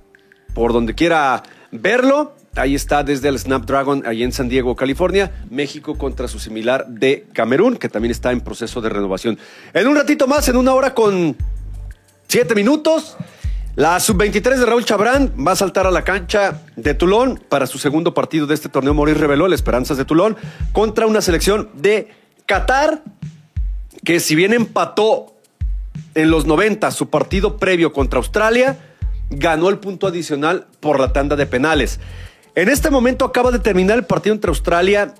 por 0.53 0.73
donde 0.73 0.93
quiera 0.95 1.41
verlo. 1.71 2.35
Ahí 2.55 2.75
está 2.75 3.03
desde 3.03 3.29
el 3.29 3.39
Snapdragon, 3.39 4.03
ahí 4.05 4.21
en 4.21 4.31
San 4.31 4.47
Diego, 4.47 4.75
California, 4.75 5.31
México 5.49 5.97
contra 5.97 6.27
su 6.27 6.37
similar 6.37 6.85
de 6.87 7.25
Camerún, 7.33 7.77
que 7.77 7.89
también 7.89 8.11
está 8.11 8.31
en 8.31 8.41
proceso 8.41 8.79
de 8.79 8.89
renovación. 8.89 9.39
En 9.73 9.87
un 9.87 9.95
ratito 9.95 10.27
más, 10.27 10.47
en 10.49 10.57
una 10.57 10.73
hora 10.73 10.93
con 10.93 11.35
siete 12.27 12.53
minutos, 12.53 13.17
la 13.75 13.99
sub-23 13.99 14.57
de 14.57 14.65
Raúl 14.67 14.85
Chabrán 14.85 15.33
va 15.35 15.53
a 15.53 15.55
saltar 15.55 15.87
a 15.87 15.91
la 15.91 16.03
cancha 16.03 16.61
de 16.75 16.93
Tulón 16.93 17.41
para 17.49 17.65
su 17.65 17.79
segundo 17.79 18.13
partido 18.13 18.45
de 18.45 18.53
este 18.53 18.69
torneo. 18.69 18.93
Morir 18.93 19.17
reveló 19.17 19.47
el 19.47 19.53
Esperanzas 19.53 19.97
de 19.97 20.05
Tulón 20.05 20.37
contra 20.71 21.07
una 21.07 21.21
selección 21.21 21.69
de 21.73 22.09
Qatar 22.45 23.01
que 24.03 24.19
si 24.19 24.35
bien 24.35 24.53
empató 24.53 25.33
en 26.13 26.29
los 26.29 26.45
90 26.45 26.91
su 26.91 27.09
partido 27.09 27.57
previo 27.57 27.93
contra 27.93 28.17
Australia, 28.17 28.77
ganó 29.31 29.69
el 29.69 29.79
punto 29.79 30.05
adicional 30.05 30.67
por 30.79 30.99
la 30.99 31.13
tanda 31.13 31.35
de 31.35 31.47
penales. 31.47 31.99
En 32.55 32.69
este 32.69 32.91
momento 32.91 33.25
acaba 33.25 33.49
de 33.49 33.57
terminar 33.57 33.97
el 33.97 34.05
partido 34.05 34.35
entre 34.35 34.49
Australia 34.49 35.15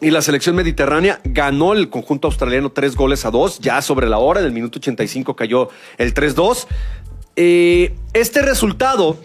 y 0.00 0.10
la 0.10 0.22
selección 0.22 0.56
mediterránea 0.56 1.20
ganó 1.22 1.72
el 1.72 1.88
conjunto 1.88 2.26
australiano 2.26 2.70
tres 2.70 2.96
goles 2.96 3.24
a 3.24 3.30
dos, 3.30 3.60
ya 3.60 3.80
sobre 3.80 4.08
la 4.08 4.18
hora, 4.18 4.40
en 4.40 4.46
el 4.46 4.52
minuto 4.52 4.80
85 4.80 5.36
cayó 5.36 5.68
el 5.98 6.14
3-2. 6.14 6.66
Eh, 7.36 7.94
este 8.12 8.42
resultado 8.42 9.18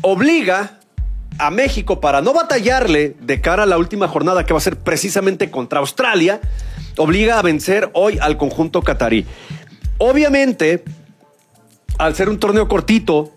obliga 0.00 0.80
a 1.38 1.50
México 1.50 2.00
para 2.00 2.22
no 2.22 2.32
batallarle 2.32 3.14
de 3.20 3.40
cara 3.42 3.64
a 3.64 3.66
la 3.66 3.76
última 3.76 4.08
jornada 4.08 4.46
que 4.46 4.54
va 4.54 4.58
a 4.58 4.62
ser 4.62 4.78
precisamente 4.78 5.50
contra 5.50 5.80
Australia, 5.80 6.40
obliga 6.96 7.38
a 7.38 7.42
vencer 7.42 7.90
hoy 7.92 8.18
al 8.20 8.38
conjunto 8.38 8.80
catarí. 8.80 9.26
Obviamente, 9.98 10.84
al 11.98 12.14
ser 12.14 12.30
un 12.30 12.38
torneo 12.38 12.66
cortito, 12.66 13.30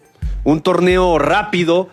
un 0.46 0.62
torneo 0.62 1.20
rápido, 1.20 1.90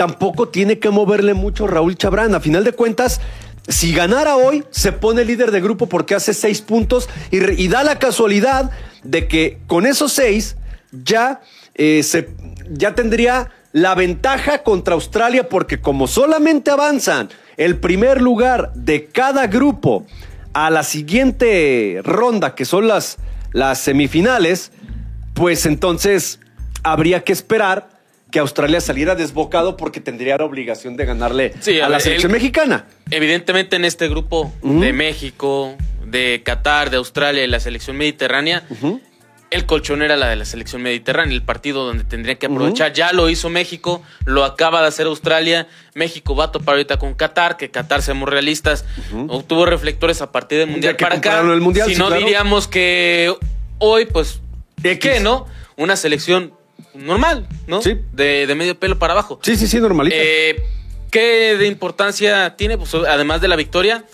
tampoco 0.00 0.48
tiene 0.48 0.78
que 0.78 0.88
moverle 0.88 1.34
mucho 1.34 1.66
Raúl 1.66 1.94
Chabrán. 1.94 2.34
A 2.34 2.40
final 2.40 2.64
de 2.64 2.72
cuentas, 2.72 3.20
si 3.68 3.92
ganara 3.92 4.34
hoy, 4.36 4.64
se 4.70 4.92
pone 4.92 5.26
líder 5.26 5.50
de 5.50 5.60
grupo 5.60 5.90
porque 5.90 6.14
hace 6.14 6.32
seis 6.32 6.62
puntos 6.62 7.06
y, 7.30 7.68
da 7.68 7.84
la 7.84 7.98
casualidad 7.98 8.70
de 9.02 9.28
que 9.28 9.58
con 9.66 9.84
esos 9.84 10.14
seis 10.14 10.56
ya, 10.90 11.42
eh, 11.74 12.02
se, 12.02 12.30
ya 12.70 12.94
tendría 12.94 13.50
la 13.72 13.94
ventaja 13.94 14.62
contra 14.62 14.94
Australia 14.94 15.50
porque 15.50 15.82
como 15.82 16.06
solamente 16.06 16.70
avanzan 16.70 17.28
el 17.58 17.76
primer 17.76 18.22
lugar 18.22 18.72
de 18.74 19.04
cada 19.04 19.48
grupo 19.48 20.06
a 20.54 20.70
la 20.70 20.82
siguiente 20.82 22.00
ronda, 22.04 22.54
que 22.54 22.64
son 22.64 22.88
las, 22.88 23.18
las 23.52 23.80
semifinales, 23.80 24.72
pues 25.34 25.66
entonces 25.66 26.40
habría 26.82 27.22
que 27.22 27.34
esperar 27.34 27.89
que 28.30 28.38
Australia 28.38 28.80
saliera 28.80 29.14
desbocado 29.14 29.76
porque 29.76 30.00
tendría 30.00 30.36
la 30.38 30.44
obligación 30.44 30.96
de 30.96 31.04
ganarle 31.06 31.52
Sí, 31.60 31.80
a 31.80 31.86
a 31.86 31.88
la 31.88 32.00
selección 32.00 32.30
el- 32.32 32.36
mexicana. 32.38 32.86
Evidentemente 33.10 33.76
en 33.76 33.84
este 33.84 34.08
grupo 34.08 34.52
de 34.62 34.92
México, 34.92 35.74
de 36.06 36.42
Qatar, 36.44 36.90
de 36.90 36.96
Australia 36.98 37.44
y 37.44 37.46
la 37.48 37.60
selección 37.60 37.96
mediterránea, 37.96 38.64
el 39.50 39.66
colchón 39.66 40.00
era 40.02 40.16
la 40.16 40.28
de 40.28 40.36
la 40.36 40.44
selección 40.44 40.80
mediterránea, 40.82 41.34
el 41.34 41.42
partido 41.42 41.84
donde 41.84 42.04
tendría 42.04 42.36
que 42.36 42.46
aprovechar. 42.46 42.92
Ya 42.92 43.12
lo 43.12 43.28
hizo 43.28 43.48
México, 43.50 44.00
lo 44.24 44.44
acaba 44.44 44.80
de 44.80 44.86
hacer 44.86 45.06
Australia. 45.08 45.66
México 45.94 46.36
va 46.36 46.44
a 46.44 46.52
topar 46.52 46.74
ahorita 46.76 46.98
con 47.00 47.14
Qatar, 47.14 47.56
que 47.56 47.68
Qatar, 47.68 48.02
seamos 48.02 48.28
realistas, 48.28 48.84
obtuvo 49.28 49.66
reflectores 49.66 50.22
a 50.22 50.30
partir 50.30 50.58
del 50.58 50.68
Mundial 50.68 50.94
para 50.96 51.16
acá. 51.16 51.40
el 51.40 51.60
Mundial, 51.60 51.88
si 51.88 51.94
sí, 51.94 51.98
no, 52.00 52.06
claro. 52.06 52.20
diríamos 52.22 52.68
que 52.68 53.34
hoy, 53.78 54.06
pues, 54.06 54.40
X. 54.84 54.98
¿qué, 55.00 55.18
no? 55.20 55.46
Una 55.76 55.96
selección 55.96 56.52
normal, 56.94 57.46
¿no? 57.66 57.82
Sí. 57.82 57.96
De, 58.12 58.46
de 58.46 58.54
medio 58.54 58.78
pelo 58.78 58.98
para 58.98 59.12
abajo. 59.12 59.38
Sí, 59.42 59.56
sí, 59.56 59.66
sí, 59.66 59.78
normalita. 59.80 60.16
Eh, 60.18 60.62
¿Qué 61.10 61.56
de 61.58 61.66
importancia 61.66 62.54
tiene? 62.56 62.78
Pues 62.78 62.94
además 62.94 63.40
de 63.40 63.48
la 63.48 63.56
victoria, 63.56 64.04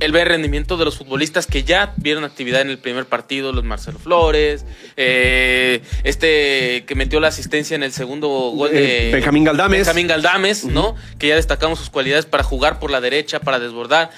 el 0.00 0.12
ver 0.12 0.28
rendimiento 0.28 0.78
de 0.78 0.86
los 0.86 0.96
futbolistas 0.96 1.46
que 1.46 1.64
ya 1.64 1.92
vieron 1.98 2.24
actividad 2.24 2.62
en 2.62 2.70
el 2.70 2.78
primer 2.78 3.04
partido, 3.04 3.52
los 3.52 3.62
Marcelo 3.62 3.98
Flores, 3.98 4.64
eh, 4.96 5.82
este 6.02 6.84
que 6.86 6.94
metió 6.94 7.20
la 7.20 7.28
asistencia 7.28 7.74
en 7.74 7.82
el 7.82 7.92
segundo 7.92 8.28
gol 8.28 8.70
de 8.70 9.10
Eh, 9.10 9.12
Benjamín 9.12 9.44
Galdames. 9.44 9.80
Benjamín 9.80 10.06
Galdames, 10.06 10.64
¿no? 10.64 10.94
Que 11.18 11.28
ya 11.28 11.36
destacamos 11.36 11.78
sus 11.78 11.90
cualidades 11.90 12.24
para 12.24 12.42
jugar 12.42 12.78
por 12.78 12.90
la 12.90 13.02
derecha, 13.02 13.40
para 13.40 13.58
desbordar. 13.58 14.10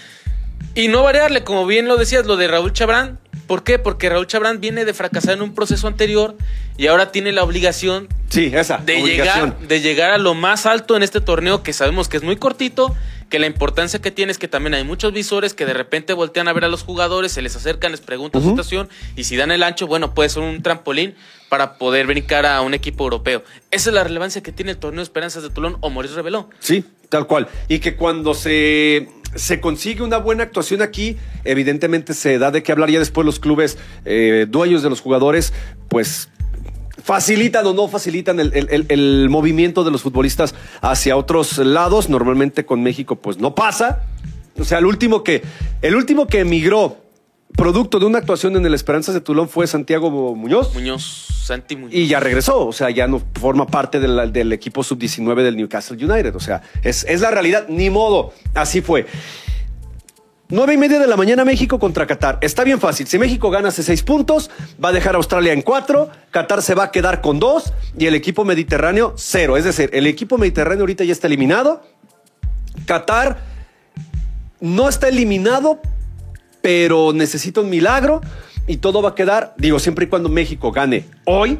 Y 0.76 0.86
no 0.86 1.02
variarle, 1.02 1.42
como 1.42 1.66
bien 1.66 1.88
lo 1.88 1.96
decías, 1.96 2.24
lo 2.24 2.36
de 2.36 2.46
Raúl 2.46 2.72
Chabrán. 2.72 3.18
¿Por 3.48 3.64
qué? 3.64 3.78
Porque 3.78 4.10
Raúl 4.10 4.26
Chabrán 4.26 4.60
viene 4.60 4.84
de 4.84 4.92
fracasar 4.92 5.32
en 5.32 5.42
un 5.42 5.54
proceso 5.54 5.88
anterior 5.88 6.36
y 6.76 6.86
ahora 6.86 7.10
tiene 7.10 7.32
la 7.32 7.42
obligación 7.42 8.06
sí, 8.28 8.52
esa. 8.54 8.76
de 8.76 9.02
obligación. 9.02 9.50
llegar, 9.50 9.68
de 9.68 9.80
llegar 9.80 10.10
a 10.10 10.18
lo 10.18 10.34
más 10.34 10.66
alto 10.66 10.96
en 10.96 11.02
este 11.02 11.22
torneo 11.22 11.62
que 11.62 11.72
sabemos 11.72 12.08
que 12.08 12.18
es 12.18 12.22
muy 12.22 12.36
cortito, 12.36 12.94
que 13.28 13.38
la 13.38 13.46
importancia 13.46 14.00
que 14.00 14.10
tiene 14.10 14.32
es 14.32 14.38
que 14.38 14.48
también 14.48 14.74
hay 14.74 14.84
muchos 14.84 15.12
visores 15.12 15.54
que 15.54 15.66
de 15.66 15.74
repente 15.74 16.12
voltean 16.12 16.48
a 16.48 16.52
ver 16.52 16.64
a 16.64 16.68
los 16.68 16.82
jugadores, 16.82 17.32
se 17.32 17.42
les 17.42 17.54
acercan, 17.56 17.90
les 17.90 18.00
preguntan 18.00 18.42
su 18.42 18.50
situación 18.50 18.88
y 19.16 19.24
si 19.24 19.36
dan 19.36 19.50
el 19.50 19.62
ancho, 19.62 19.86
bueno, 19.86 20.14
puede 20.14 20.28
ser 20.28 20.42
un 20.42 20.62
trampolín 20.62 21.14
para 21.48 21.78
poder 21.78 22.06
brincar 22.06 22.46
a 22.46 22.60
un 22.62 22.74
equipo 22.74 23.04
europeo. 23.04 23.42
Esa 23.70 23.90
es 23.90 23.94
la 23.94 24.04
relevancia 24.04 24.42
que 24.42 24.52
tiene 24.52 24.72
el 24.72 24.78
torneo 24.78 24.98
de 25.00 25.04
Esperanzas 25.04 25.42
de 25.42 25.50
Tulón 25.50 25.76
o 25.80 25.90
Moris 25.90 26.12
reveló. 26.12 26.48
Sí, 26.58 26.84
tal 27.08 27.26
cual. 27.26 27.48
Y 27.68 27.78
que 27.78 27.96
cuando 27.96 28.34
se, 28.34 29.08
se 29.34 29.60
consigue 29.60 30.02
una 30.02 30.18
buena 30.18 30.44
actuación 30.44 30.82
aquí, 30.82 31.16
evidentemente 31.44 32.14
se 32.14 32.38
da 32.38 32.50
de 32.50 32.62
qué 32.62 32.72
hablar 32.72 32.90
ya 32.90 32.98
después 32.98 33.24
los 33.24 33.40
clubes 33.40 33.78
eh, 34.04 34.46
dueños 34.48 34.82
de 34.82 34.90
los 34.90 35.00
jugadores, 35.00 35.52
pues 35.88 36.28
facilitan 37.02 37.66
o 37.66 37.72
no 37.74 37.88
facilitan 37.88 38.40
el, 38.40 38.52
el- 38.54 38.86
el- 38.88 39.28
movimiento 39.30 39.84
de 39.84 39.90
los 39.90 40.02
futbolistas 40.02 40.54
hacia 40.80 41.16
otros 41.16 41.58
lados. 41.58 42.08
Normalmente 42.08 42.64
con 42.66 42.82
México 42.82 43.16
pues 43.16 43.38
no 43.38 43.54
pasa. 43.54 44.02
O 44.58 44.64
sea, 44.64 44.78
el 44.78 44.86
último 44.86 45.22
que, 45.22 45.42
el 45.82 45.94
último 45.94 46.26
que 46.26 46.40
emigró 46.40 46.96
producto 47.56 47.98
de 47.98 48.06
una 48.06 48.18
actuación 48.18 48.56
en 48.56 48.66
el 48.66 48.74
Esperanzas 48.74 49.14
de 49.14 49.20
Tulón 49.20 49.48
fue 49.48 49.66
Santiago 49.66 50.10
Muñoz. 50.34 50.74
Muñoz, 50.74 51.02
Santi 51.44 51.76
Muñoz. 51.76 51.94
Y 51.94 52.06
ya 52.06 52.20
regresó, 52.20 52.66
o 52.66 52.72
sea, 52.72 52.90
ya 52.90 53.06
no 53.06 53.22
forma 53.40 53.66
parte 53.66 54.00
del, 54.00 54.32
del 54.32 54.52
equipo 54.52 54.82
sub-19 54.82 55.42
del 55.42 55.56
Newcastle 55.56 55.96
United. 55.96 56.34
O 56.36 56.40
sea, 56.40 56.62
es, 56.82 57.04
es 57.08 57.20
la 57.20 57.30
realidad, 57.30 57.66
ni 57.68 57.88
modo, 57.90 58.32
así 58.54 58.80
fue. 58.80 59.06
9 60.50 60.74
y 60.74 60.76
media 60.78 60.98
de 60.98 61.06
la 61.06 61.16
mañana 61.16 61.44
México 61.44 61.78
contra 61.78 62.06
Qatar. 62.06 62.38
Está 62.40 62.64
bien 62.64 62.80
fácil. 62.80 63.06
Si 63.06 63.18
México 63.18 63.50
gana 63.50 63.68
hace 63.68 63.82
seis 63.82 64.02
puntos, 64.02 64.50
va 64.82 64.88
a 64.88 64.92
dejar 64.92 65.14
a 65.14 65.18
Australia 65.18 65.52
en 65.52 65.60
cuatro, 65.60 66.10
Qatar 66.30 66.62
se 66.62 66.74
va 66.74 66.84
a 66.84 66.90
quedar 66.90 67.20
con 67.20 67.38
dos 67.38 67.74
y 67.98 68.06
el 68.06 68.14
equipo 68.14 68.46
mediterráneo 68.46 69.12
cero. 69.16 69.58
Es 69.58 69.64
decir, 69.64 69.90
el 69.92 70.06
equipo 70.06 70.38
mediterráneo 70.38 70.84
ahorita 70.84 71.04
ya 71.04 71.12
está 71.12 71.26
eliminado. 71.26 71.82
Qatar 72.86 73.38
no 74.60 74.88
está 74.88 75.08
eliminado, 75.08 75.82
pero 76.62 77.12
necesita 77.12 77.60
un 77.60 77.68
milagro 77.68 78.22
y 78.66 78.78
todo 78.78 79.02
va 79.02 79.10
a 79.10 79.14
quedar, 79.14 79.54
digo, 79.58 79.78
siempre 79.78 80.06
y 80.06 80.08
cuando 80.08 80.30
México 80.30 80.72
gane 80.72 81.04
hoy, 81.24 81.58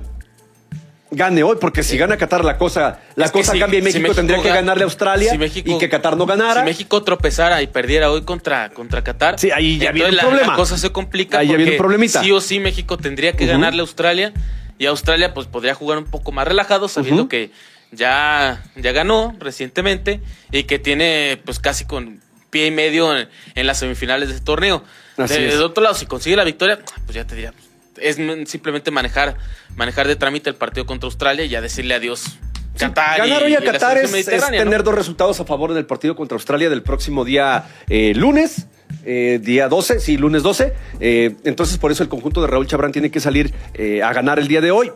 gane 1.11 1.43
hoy, 1.43 1.57
porque 1.61 1.83
si 1.83 1.97
gana 1.97 2.17
Qatar 2.17 2.45
la 2.45 2.59
cosa, 2.59 3.01
la 3.17 3.27
Es 3.27 3.33
que 3.33 3.39
cosa 3.41 3.53
si- 3.53 3.59
cambia 3.59 3.79
y 3.79 3.83
si 3.93 3.99
México, 3.99 4.15
tendría 4.15 4.43
que 4.43 4.51
ga- 4.51 4.55
ganarle 4.57 4.83
a 4.83 4.87
Australia 4.87 5.31
si 5.33 5.39
México- 5.39 5.71
y 5.71 5.79
que 5.79 5.89
Qatar 5.89 6.17
no 6.17 6.27
ganara. 6.27 6.61
Si 6.61 6.67
México 6.67 7.03
tropezara 7.03 7.63
y 7.63 7.67
perdiera 7.67 8.11
hoy 8.11 8.23
contra, 8.23 8.71
contra 8.71 9.03
Qatar, 9.03 9.39
Sí, 9.39 9.51
ahí 9.51 9.79
ya 9.79 9.91
viene 9.93 10.11
un 10.11 10.17
la- 10.17 10.23
problema. 10.23 10.47
La, 10.53 10.57
cosa 10.57 10.77
se 10.77 10.91
complica 10.93 11.39
Ahí 11.39 11.49
ya 11.49 11.57
viene 11.57 11.73
un 11.73 11.79
problemita. 11.79 12.23
sí 12.23 12.31
o 12.33 12.41
sí 12.41 12.61
México 12.61 12.99
tendría 12.99 13.33
que 13.33 13.47
ganarle 13.47 13.81
a 13.81 13.83
Australia 13.85 14.33
y 14.79 14.87
Australia 14.87 15.33
pues 15.35 15.47
podría 15.47 15.75
jugar 15.75 15.99
un 15.99 16.05
poco 16.05 16.31
más 16.33 16.47
relajado 16.47 16.89
sabiendo 16.89 17.29
que 17.29 17.51
ya, 17.91 18.63
ya 18.77 18.93
ganó 18.93 19.35
recientemente 19.39 20.21
y 20.53 20.65
que 20.65 20.79
tiene 20.79 21.41
pues 21.45 21.59
casi 21.59 21.85
con 21.87 22.21
pie 22.51 22.67
y 22.67 22.71
medio 22.71 23.17
en, 23.17 23.29
en 23.55 23.67
las 23.67 23.79
semifinales 23.79 24.29
de 24.29 24.35
este 24.37 24.45
torneo. 24.45 24.85
Así 25.17 25.35
de, 25.35 25.49
es. 25.49 25.59
de 25.59 25.65
otro 25.65 25.83
lado, 25.83 25.95
si 25.95 26.07
consigue 26.07 26.37
la 26.37 26.45
victoria, 26.45 26.79
pues 27.07 27.15
ya 27.17 27.27
te 27.27 27.35
diría, 27.35 27.53
es 28.01 28.17
simplemente 28.51 28.91
manejar, 28.91 29.37
manejar 29.77 30.07
de 30.07 30.17
trámite 30.17 30.51
el 30.51 30.57
partido 30.57 30.87
contra 30.87 31.07
Australia 31.07 31.45
y 31.45 31.49
ya 31.49 31.61
decirle 31.61 31.95
adiós. 31.95 32.39
Qatar 32.79 33.19
Ganar 33.19 33.43
hoy 33.43 33.55
a 33.55 33.61
Qatar 33.61 33.99
es, 33.99 34.05
es 34.05 34.13
mediterránea, 34.13 34.65
¿no? 34.65 34.71
tener 34.71 34.85
dos 34.85 34.95
resultados 34.95 35.41
a 35.41 35.45
favor 35.45 35.73
en 35.73 35.77
el 35.79 35.87
partido 35.87 36.15
contra 36.15 36.37
Australia 36.37 36.71
del 36.71 36.83
próximo 36.83 37.25
día 37.25 37.65
eh, 37.89 38.13
lunes. 38.15 38.67
eh, 39.05 39.41
día 39.43 39.69
12, 39.69 40.01
sí, 40.01 40.17
lunes 40.17 40.43
12. 40.43 40.75
Eh, 41.01 41.35
entonces, 41.45 41.79
por 41.79 41.91
eso 41.91 42.03
el 42.03 42.09
conjunto 42.09 42.41
de 42.41 42.47
Raúl 42.47 42.67
Chabrán 42.67 42.93
tiene 42.93 43.11
que 43.11 43.21
salir 43.21 43.53
a 44.03 44.13
ganar 44.13 44.39
el 44.39 44.49
día 44.49 44.61
de 44.61 44.71
hoy. 44.71 44.93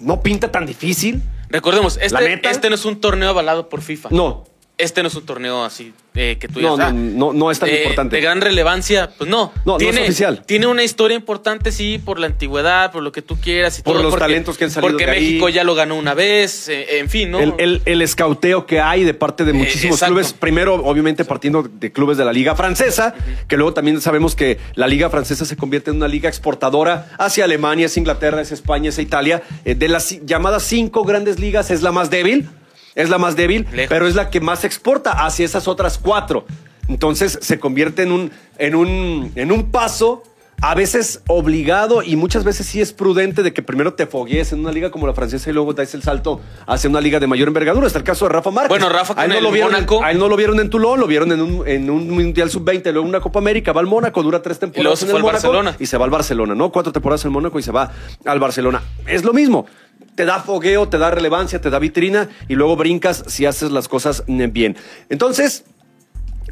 No 0.00 0.22
pinta 0.22 0.50
tan 0.52 0.66
difícil. 0.66 1.22
Recordemos, 1.48 1.96
¿La 1.96 2.20
este, 2.20 2.50
este 2.50 2.68
no 2.68 2.74
es 2.74 2.84
un 2.84 3.00
torneo 3.00 3.30
avalado 3.30 3.68
por 3.68 3.80
FIFA. 3.80 4.08
No, 4.12 4.44
Este 4.76 5.02
no 5.02 5.08
es 5.08 5.14
un 5.14 5.24
torneo 5.24 5.64
así 5.64 5.92
eh, 6.16 6.36
que 6.40 6.48
tú 6.48 6.60
No, 6.60 6.72
digas, 6.76 6.92
no, 6.92 7.06
ah, 7.06 7.12
no, 7.16 7.32
no 7.32 7.50
es 7.52 7.60
tan 7.60 7.68
de- 7.68 7.76
importante. 7.82 8.16
De 8.16 8.22
gran 8.22 8.40
relevancia, 8.40 9.10
pues 9.16 9.30
no. 9.30 9.52
No, 9.64 9.78
no 9.78 9.88
es 9.88 9.96
oficial. 9.98 10.42
Tiene 10.46 10.66
una 10.66 10.82
historia 10.82 11.16
importante, 11.16 11.70
sí, 11.70 11.98
por 12.04 12.18
la 12.18 12.26
antigüedad, 12.26 12.90
por 12.90 13.02
lo 13.04 13.12
que 13.12 13.22
tú 13.22 13.36
quieras 13.40 13.78
y 13.78 13.82
Por 13.82 13.94
todo. 13.94 14.02
los 14.02 14.10
porque- 14.10 14.24
talentos 14.24 14.58
que 14.58 14.64
han 14.64 14.70
salido 14.72 14.90
Porque 14.90 15.06
de 15.06 15.12
ahí. 15.12 15.24
México 15.26 15.48
ya 15.48 15.62
lo 15.62 15.76
ganó 15.76 15.94
una 15.96 16.14
vez, 16.14 16.68
eh, 16.68 16.98
en 16.98 17.08
fin, 17.08 17.30
¿no? 17.30 17.38
el, 17.38 17.54
el, 17.58 17.82
el 17.84 18.02
escauteo 18.02 18.66
que 18.66 18.80
hay 18.80 19.04
de 19.04 19.14
parte 19.14 19.44
de 19.44 19.52
muchísimos 19.52 20.00
clubes. 20.02 20.32
Primero, 20.32 20.74
obviamente, 20.74 21.24
partiendo 21.24 21.62
de 21.62 21.92
clubes 21.92 22.16
de 22.18 22.24
la 22.24 22.32
Liga 22.32 22.56
Francesa, 22.56 23.14
que 23.46 23.56
luego 23.56 23.74
también 23.74 24.00
sabemos 24.00 24.34
que 24.34 24.58
la 24.74 24.88
Liga 24.88 25.08
Francesa 25.08 25.44
se 25.44 25.56
convierte 25.56 25.90
en 25.90 25.96
una 25.98 26.08
liga 26.08 26.28
exportadora 26.28 27.10
hacia 27.18 27.44
Alemania, 27.44 27.86
es 27.86 27.96
Inglaterra, 27.96 28.40
es 28.40 28.50
España, 28.50 28.88
es 28.88 28.98
Italia. 28.98 29.42
Eh, 29.64 29.76
de 29.76 29.86
las 29.86 30.10
llamadas 30.26 30.64
cinco 30.64 31.04
grandes 31.04 31.38
ligas, 31.38 31.70
es 31.70 31.82
la 31.82 31.92
más 31.92 32.10
débil. 32.10 32.48
Es 32.94 33.10
la 33.10 33.18
más 33.18 33.36
débil, 33.36 33.66
Lejos. 33.72 33.88
pero 33.88 34.06
es 34.06 34.14
la 34.14 34.30
que 34.30 34.40
más 34.40 34.64
exporta 34.64 35.24
hacia 35.26 35.44
esas 35.44 35.66
otras 35.68 35.98
cuatro. 35.98 36.46
Entonces 36.88 37.38
se 37.40 37.58
convierte 37.58 38.02
en 38.02 38.12
un, 38.12 38.30
en 38.58 38.74
un, 38.74 39.32
en 39.34 39.50
un 39.52 39.70
paso 39.70 40.22
a 40.60 40.74
veces 40.74 41.20
obligado 41.26 42.02
y 42.02 42.16
muchas 42.16 42.44
veces 42.44 42.66
sí 42.66 42.80
es 42.80 42.92
prudente 42.92 43.42
de 43.42 43.52
que 43.52 43.62
primero 43.62 43.94
te 43.94 44.06
foguees 44.06 44.52
en 44.52 44.60
una 44.60 44.72
liga 44.72 44.90
como 44.90 45.06
la 45.06 45.12
francesa 45.12 45.50
y 45.50 45.52
luego 45.52 45.74
das 45.74 45.92
el 45.94 46.02
salto 46.02 46.40
hacia 46.66 46.88
una 46.88 47.00
liga 47.02 47.20
de 47.20 47.26
mayor 47.26 47.48
envergadura. 47.48 47.86
Está 47.86 47.98
el 47.98 48.04
caso 48.04 48.24
de 48.26 48.30
Rafa 48.30 48.50
Márquez. 48.50 48.68
Bueno, 48.70 48.88
Rafa 48.88 49.14
a 49.20 49.24
él 49.24 49.30
con 49.30 49.30
no 49.30 49.36
el 49.38 49.44
lo 49.44 49.50
vieron, 49.50 49.72
Mónaco. 49.72 50.02
a 50.02 50.10
él 50.10 50.18
no 50.18 50.28
lo 50.28 50.36
vieron 50.36 50.60
en 50.60 50.70
Toulon, 50.70 51.00
lo 51.00 51.06
vieron 51.06 51.32
en 51.32 51.40
un, 51.42 51.68
en 51.68 51.90
un 51.90 52.08
Mundial 52.08 52.50
Sub-20, 52.50 52.84
luego 52.84 53.00
en 53.00 53.08
una 53.08 53.20
Copa 53.20 53.40
América, 53.40 53.72
va 53.72 53.80
al 53.80 53.86
Mónaco, 53.86 54.22
dura 54.22 54.40
tres 54.40 54.58
luego 54.60 54.72
temporadas 54.72 54.98
se 55.00 55.04
en 55.06 55.10
fue 55.10 55.20
el 55.20 55.26
al 55.26 55.32
Barcelona. 55.32 55.76
y 55.78 55.86
se 55.86 55.98
va 55.98 56.04
al 56.04 56.10
Barcelona, 56.10 56.54
¿no? 56.54 56.70
Cuatro 56.70 56.92
temporadas 56.92 57.24
en 57.26 57.32
Mónaco 57.32 57.58
y 57.58 57.62
se 57.62 57.72
va 57.72 57.90
al 58.24 58.38
Barcelona. 58.40 58.80
Es 59.06 59.24
lo 59.24 59.32
mismo. 59.32 59.66
Te 60.14 60.24
da 60.24 60.40
fogueo, 60.40 60.88
te 60.88 60.98
da 60.98 61.10
relevancia, 61.10 61.60
te 61.60 61.70
da 61.70 61.78
vitrina 61.78 62.28
y 62.48 62.54
luego 62.54 62.76
brincas 62.76 63.24
si 63.26 63.46
haces 63.46 63.70
las 63.70 63.88
cosas 63.88 64.22
mm, 64.26 64.44
bien. 64.52 64.76
Entonces, 65.08 65.64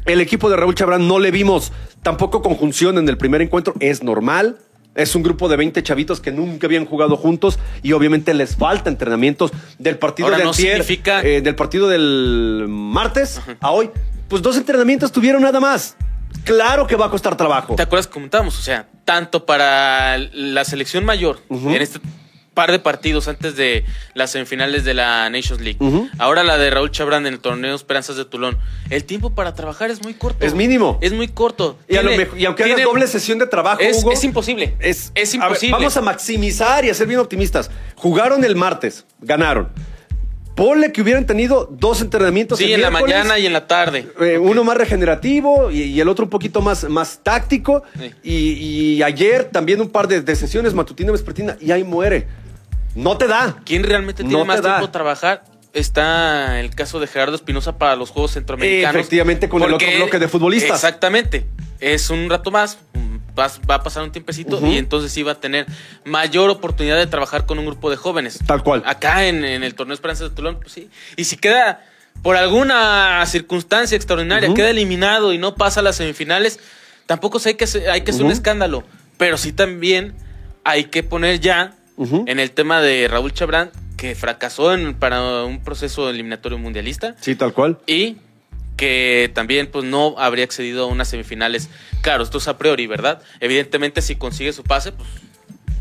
el 0.05 0.19
equipo 0.21 0.49
de 0.49 0.57
Raúl 0.57 0.75
Chabrán 0.75 1.07
no 1.07 1.19
le 1.19 1.31
vimos 1.31 1.71
tampoco 2.01 2.41
conjunción 2.41 2.97
en 2.97 3.07
el 3.07 3.17
primer 3.17 3.41
encuentro. 3.41 3.73
Es 3.79 4.03
normal. 4.03 4.57
Es 4.95 5.15
un 5.15 5.23
grupo 5.23 5.49
de 5.49 5.55
20 5.55 5.81
chavitos 5.81 6.19
que 6.21 6.31
nunca 6.31 6.67
habían 6.67 6.85
jugado 6.85 7.15
juntos 7.17 7.57
y 7.81 7.93
obviamente 7.93 8.33
les 8.35 8.55
falta 8.57 8.89
entrenamientos 8.91 9.51
del 9.79 9.97
partido 9.97 10.27
Ahora 10.27 10.37
de 10.37 10.43
no 10.43 10.49
antier, 10.51 10.83
significa- 10.83 11.21
eh, 11.23 11.41
del 11.41 11.55
partido 11.55 11.87
del 11.87 12.65
martes 12.69 13.41
a 13.59 13.71
hoy. 13.71 13.89
Pues 14.27 14.41
dos 14.43 14.55
entrenamientos 14.57 15.11
tuvieron 15.11 15.41
nada 15.41 15.59
más. 15.59 15.95
Claro 16.43 16.85
que 16.85 16.95
va 16.95 17.07
a 17.07 17.09
costar 17.09 17.35
trabajo. 17.37 17.75
¿Te 17.75 17.83
acuerdas 17.83 18.05
que 18.07 18.13
comentábamos? 18.13 18.59
O 18.59 18.61
sea, 18.61 18.87
tanto 19.05 19.45
para 19.45 20.17
la 20.17 20.63
selección 20.65 21.05
mayor 21.05 21.39
en 21.49 21.81
este 21.81 21.99
par 22.53 22.71
de 22.71 22.79
partidos 22.79 23.27
antes 23.27 23.55
de 23.55 23.83
las 24.13 24.31
semifinales 24.31 24.83
de 24.85 24.93
la 24.93 25.29
Nations 25.29 25.61
League. 25.61 25.77
Ahora 26.19 26.43
la 26.43 26.57
de 26.57 26.69
Raúl 26.69 26.91
Chabrán 26.91 27.25
en 27.25 27.33
el 27.33 27.39
torneo 27.39 27.75
Esperanzas 27.75 28.15
de 28.15 28.25
Tulón. 28.25 28.57
El 28.89 29.03
tiempo 29.05 29.31
para 29.33 29.53
trabajar 29.55 29.89
es 29.89 30.03
muy 30.03 30.13
corto. 30.13 30.45
Es 30.45 30.53
mínimo. 30.53 30.99
Es 31.01 31.13
muy 31.13 31.27
corto. 31.27 31.77
Y, 31.87 31.95
a 31.97 32.03
lo 32.03 32.09
Tiene- 32.09 32.25
mejor- 32.25 32.39
y 32.39 32.45
aunque 32.45 32.63
hagas 32.63 32.75
tiene- 32.75 32.89
doble 32.89 33.07
sesión 33.07 33.39
de 33.39 33.47
trabajo, 33.47 33.81
es, 33.81 33.97
Hugo, 34.03 34.11
es 34.11 34.23
imposible. 34.23 34.75
Es, 34.79 35.11
es 35.15 35.33
a 35.35 35.37
ver, 35.37 35.47
imposible. 35.47 35.71
vamos 35.77 35.97
a 35.97 36.01
maximizar 36.01 36.85
y 36.85 36.89
a 36.89 36.93
ser 36.93 37.07
bien 37.07 37.19
optimistas. 37.19 37.71
Jugaron 37.95 38.43
el 38.43 38.55
martes, 38.55 39.05
ganaron. 39.19 39.69
Ponle 40.55 40.91
que 40.91 41.01
hubieran 41.01 41.25
tenido 41.25 41.67
dos 41.71 42.01
entrenamientos. 42.01 42.59
Sí, 42.59 42.71
en 42.71 42.81
la 42.83 42.91
mañana 42.91 43.39
y 43.39 43.47
en 43.47 43.53
la 43.53 43.65
tarde. 43.65 44.07
eh. 44.21 44.37
Uno 44.37 44.63
más 44.63 44.77
regenerativo 44.77 45.71
y, 45.71 45.81
y 45.81 45.99
el 45.99 46.07
otro 46.07 46.25
un 46.25 46.29
poquito 46.29 46.61
más, 46.61 46.83
más 46.87 47.21
táctico. 47.23 47.81
Sí. 47.99 48.11
Y, 48.21 48.33
y 48.97 49.01
ayer 49.01 49.45
también 49.45 49.81
un 49.81 49.89
par 49.89 50.07
de, 50.07 50.21
de 50.21 50.35
sesiones 50.35 50.75
matutina 50.75 51.09
y 51.09 51.13
vespertina 51.13 51.57
y 51.59 51.71
ahí 51.71 51.83
muere. 51.83 52.27
No 52.95 53.17
te 53.17 53.27
da. 53.27 53.57
¿Quién 53.65 53.83
realmente 53.83 54.23
tiene 54.23 54.37
No 54.37 54.45
más 54.45 54.61
tiempo 54.61 54.85
de 54.85 54.91
trabajar? 54.91 55.43
Está 55.73 56.59
el 56.59 56.75
caso 56.75 56.99
de 56.99 57.07
Gerardo 57.07 57.35
Espinosa 57.35 57.77
para 57.77 57.95
los 57.95 58.11
Juegos 58.11 58.31
Centroamericanos. 58.33 58.95
Efectivamente, 58.95 59.49
con 59.49 59.63
el 59.63 59.73
otro 59.73 59.87
bloque 59.97 60.19
de 60.19 60.27
futbolistas. 60.27 60.75
Exactamente. 60.75 61.47
Es 61.79 62.09
un 62.11 62.29
rato 62.29 62.51
más, 62.51 62.77
va, 63.37 63.51
va 63.69 63.75
a 63.75 63.83
pasar 63.83 64.03
un 64.03 64.11
tiempecito 64.11 64.65
y 64.65 64.77
entonces 64.77 65.11
sí 65.11 65.23
va 65.23 65.33
a 65.33 65.39
tener 65.39 65.65
mayor 66.05 66.49
oportunidad 66.49 66.97
de 66.97 67.07
trabajar 67.07 67.45
con 67.45 67.57
un 67.57 67.65
grupo 67.65 67.89
de 67.89 67.97
jóvenes. 67.97 68.39
Tal 68.45 68.61
cual. 68.61 68.83
Acá 68.85 69.25
en, 69.25 69.43
en 69.43 69.63
el 69.63 69.73
torneo 69.73 69.95
Esperanza 69.95 70.25
de 70.25 70.29
Tulón, 70.29 70.59
pues 70.59 70.73
sí. 70.73 70.89
Y 71.17 71.23
si 71.23 71.37
queda 71.37 71.81
por 72.21 72.37
alguna 72.37 73.25
circunstancia 73.25 73.95
extraordinaria, 73.95 74.53
queda 74.53 74.69
eliminado 74.69 75.33
y 75.33 75.37
no 75.37 75.55
pasa 75.55 75.79
a 75.79 75.83
las 75.83 75.97
semifinales, 75.97 76.59
tampoco 77.05 77.39
sé 77.39 77.49
hay 77.49 77.55
que, 77.55 77.65
hay 77.89 78.01
que 78.01 78.11
hacer 78.11 78.23
un 78.23 78.31
escándalo. 78.31 78.83
Pero 79.17 79.37
sí 79.37 79.51
también 79.51 80.13
hay 80.63 80.85
que 80.85 81.03
poner 81.03 81.39
ya 81.39 81.73
En 81.97 82.39
el 82.39 82.51
tema 82.51 82.81
de 82.81 83.07
Raúl 83.07 83.33
Chabrán, 83.33 83.71
que 83.97 84.15
fracasó 84.15 84.73
en- 84.73 84.93
para 84.95 85.43
un 85.43 85.63
proceso 85.63 86.09
eliminatorio 86.09 86.57
mundialista 86.57 87.15
Sí, 87.21 87.35
tal 87.35 87.53
cual. 87.53 87.77
y 87.87 88.17
que 88.75 89.31
también 89.35 89.67
pues 89.71 89.85
no 89.85 90.15
habría 90.17 90.43
accedido 90.43 90.85
a 90.85 90.87
unas 90.87 91.07
semifinales. 91.07 91.69
Claro, 92.01 92.23
esto 92.23 92.39
es 92.39 92.47
a 92.47 92.57
priori, 92.57 92.87
¿verdad? 92.87 93.21
Evidentemente 93.39 94.01
si 94.01 94.15
consigue 94.15 94.51
su 94.51 94.63
pase, 94.63 94.91
pues, 94.91 95.07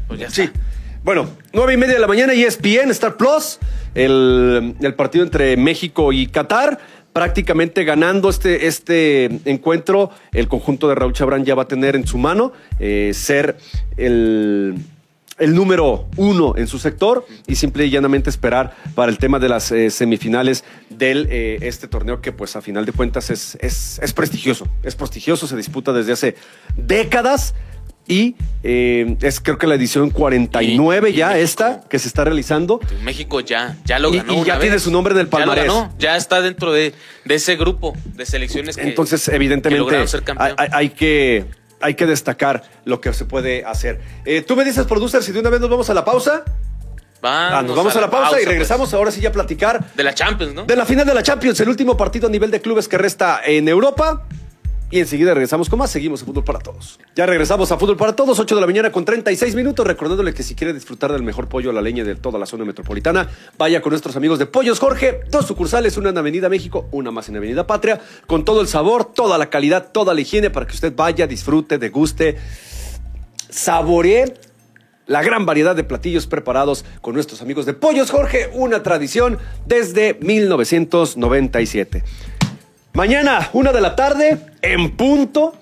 pues 0.06 0.20
ya 0.20 0.30
Sí. 0.30 0.42
está. 0.42 0.60
Bueno, 1.02 1.28
nueve 1.52 1.72
y 1.74 1.76
media 1.78 1.94
de 1.94 2.00
la 2.00 2.06
mañana, 2.06 2.32
ESPN, 2.34 2.90
Star 2.92 3.16
Plus, 3.16 3.58
el, 3.94 4.76
el 4.80 4.94
partido 4.94 5.24
entre 5.24 5.56
México 5.56 6.12
y 6.12 6.26
Qatar. 6.26 6.78
Prácticamente 7.12 7.84
ganando 7.84 8.30
este, 8.30 8.66
este 8.66 9.24
encuentro, 9.44 10.10
el 10.32 10.48
conjunto 10.48 10.88
de 10.88 10.94
Raúl 10.94 11.12
Chabrán 11.12 11.44
ya 11.44 11.54
va 11.54 11.64
a 11.64 11.68
tener 11.68 11.94
en 11.96 12.06
su 12.06 12.16
mano 12.18 12.52
eh, 12.78 13.10
ser 13.14 13.56
el, 13.98 14.76
el 15.42 15.54
número 15.54 16.08
uno 16.16 16.54
en 16.56 16.66
su 16.66 16.78
sector 16.78 17.26
y 17.46 17.56
simple 17.56 17.84
y 17.86 17.90
llanamente 17.90 18.30
esperar 18.30 18.74
para 18.94 19.10
el 19.10 19.18
tema 19.18 19.38
de 19.38 19.48
las 19.48 19.72
eh, 19.72 19.90
semifinales 19.90 20.64
del 20.90 21.26
eh, 21.30 21.58
este 21.62 21.88
torneo 21.88 22.20
que 22.20 22.32
pues 22.32 22.54
a 22.56 22.62
final 22.62 22.84
de 22.86 22.92
cuentas 22.92 23.30
es, 23.30 23.56
es, 23.60 23.98
es 24.02 24.12
prestigioso, 24.12 24.66
es 24.82 24.94
prestigioso, 24.94 25.46
se 25.46 25.56
disputa 25.56 25.92
desde 25.92 26.12
hace 26.12 26.36
décadas 26.76 27.54
y 28.06 28.34
eh, 28.64 29.16
es 29.22 29.40
creo 29.40 29.58
que 29.58 29.66
la 29.68 29.76
edición 29.76 30.10
49 30.10 31.10
Y- 31.10 31.12
y 31.12 31.16
ya 31.16 31.28
México. 31.28 31.44
esta 31.44 31.80
que 31.88 31.98
se 32.00 32.08
está 32.08 32.24
realizando. 32.24 32.80
México 33.04 33.38
ya, 33.40 33.76
ya 33.84 34.00
lo 34.00 34.10
ganó. 34.10 34.32
y 34.32 34.36
ya 34.36 34.42
una 34.54 34.58
tiene 34.58 34.74
vez. 34.74 34.82
su 34.82 34.90
nombre 34.90 35.14
en 35.14 35.20
el 35.20 35.26
Ya 35.26 35.38
lo 35.38 35.46
palmarés. 35.46 35.66
ganó, 35.66 35.94
Ya, 36.00 36.16
está 36.16 36.40
dentro 36.40 36.72
de, 36.72 36.94
de 37.24 37.34
ese 37.36 37.54
grupo 37.56 37.92
de 38.16 38.26
selecciones 38.26 38.76
que 38.76 38.82
Entonces, 38.82 39.24
que 39.28 39.36
evidentemente, 39.36 39.78
lograron 39.80 40.08
ser 40.08 40.24
hay, 40.36 40.52
hay- 40.58 40.68
hay 40.72 40.88
que, 40.90 41.44
hay 41.82 41.94
que 41.94 42.06
destacar 42.06 42.62
lo 42.84 43.00
que 43.00 43.12
se 43.12 43.24
puede 43.24 43.64
hacer. 43.64 44.00
Eh, 44.24 44.42
Tú 44.42 44.56
me 44.56 44.64
dices, 44.64 44.86
producer, 44.86 45.22
si 45.22 45.32
de 45.32 45.40
una 45.40 45.50
vez 45.50 45.60
nos 45.60 45.68
vamos 45.70 45.88
a 45.90 45.94
la 45.94 46.04
pausa. 46.04 46.44
Vamos 47.20 47.52
Ah, 47.54 47.62
nos 47.62 47.76
vamos 47.76 47.94
a 47.94 48.00
la 48.00 48.10
pausa, 48.10 48.30
y 48.32 48.34
pues. 48.42 48.48
regresamos 48.48 48.92
ahora 48.94 49.12
sí 49.12 49.20
ya 49.20 49.28
a 49.28 49.32
platicar 49.32 49.84
De 49.94 50.02
la 50.02 50.12
Champions, 50.12 50.54
¿no? 50.54 50.64
de 50.64 50.74
la 50.74 50.84
final 50.84 51.06
de 51.06 51.14
la 51.14 51.22
Champions, 51.22 51.60
el 51.60 51.68
último 51.68 51.96
partido 51.96 52.26
a 52.26 52.30
nivel 52.30 52.50
de 52.50 52.60
clubes 52.60 52.88
que 52.88 52.98
resta 52.98 53.40
en 53.44 53.68
Europa. 53.68 54.24
Y 54.92 55.00
enseguida 55.00 55.32
regresamos 55.32 55.70
con 55.70 55.78
más. 55.78 55.90
Seguimos 55.90 56.20
en 56.20 56.26
Fútbol 56.26 56.44
para 56.44 56.58
Todos. 56.58 57.00
Ya 57.16 57.24
regresamos 57.24 57.72
a 57.72 57.78
Fútbol 57.78 57.96
para 57.96 58.14
Todos, 58.14 58.38
8 58.38 58.54
de 58.54 58.60
la 58.60 58.66
mañana 58.66 58.92
con 58.92 59.06
36 59.06 59.54
minutos. 59.54 59.86
Recordándole 59.86 60.34
que 60.34 60.42
si 60.42 60.54
quiere 60.54 60.74
disfrutar 60.74 61.10
del 61.10 61.22
mejor 61.22 61.48
pollo 61.48 61.70
a 61.70 61.72
la 61.72 61.80
leña 61.80 62.04
de 62.04 62.14
toda 62.14 62.38
la 62.38 62.44
zona 62.44 62.66
metropolitana, 62.66 63.26
vaya 63.56 63.80
con 63.80 63.90
nuestros 63.90 64.16
amigos 64.16 64.38
de 64.38 64.44
Pollos 64.44 64.78
Jorge. 64.78 65.22
Dos 65.30 65.46
sucursales, 65.46 65.96
una 65.96 66.10
en 66.10 66.18
Avenida 66.18 66.50
México, 66.50 66.88
una 66.92 67.10
más 67.10 67.30
en 67.30 67.36
Avenida 67.36 67.66
Patria, 67.66 68.02
con 68.26 68.44
todo 68.44 68.60
el 68.60 68.68
sabor, 68.68 69.06
toda 69.06 69.38
la 69.38 69.48
calidad, 69.48 69.92
toda 69.92 70.12
la 70.12 70.20
higiene 70.20 70.50
para 70.50 70.66
que 70.66 70.74
usted 70.74 70.94
vaya, 70.94 71.26
disfrute, 71.26 71.78
deguste, 71.78 72.36
saboree 73.48 74.34
la 75.06 75.22
gran 75.22 75.46
variedad 75.46 75.74
de 75.74 75.84
platillos 75.84 76.26
preparados 76.26 76.84
con 77.00 77.14
nuestros 77.14 77.42
amigos 77.42 77.66
de 77.66 77.72
Pollos 77.74 78.10
Jorge, 78.10 78.50
una 78.52 78.82
tradición 78.82 79.38
desde 79.66 80.18
1997. 80.20 82.04
Mañana, 82.94 83.48
una 83.54 83.72
de 83.72 83.80
la 83.80 83.96
tarde, 83.96 84.38
en 84.60 84.90
punto, 84.96 85.54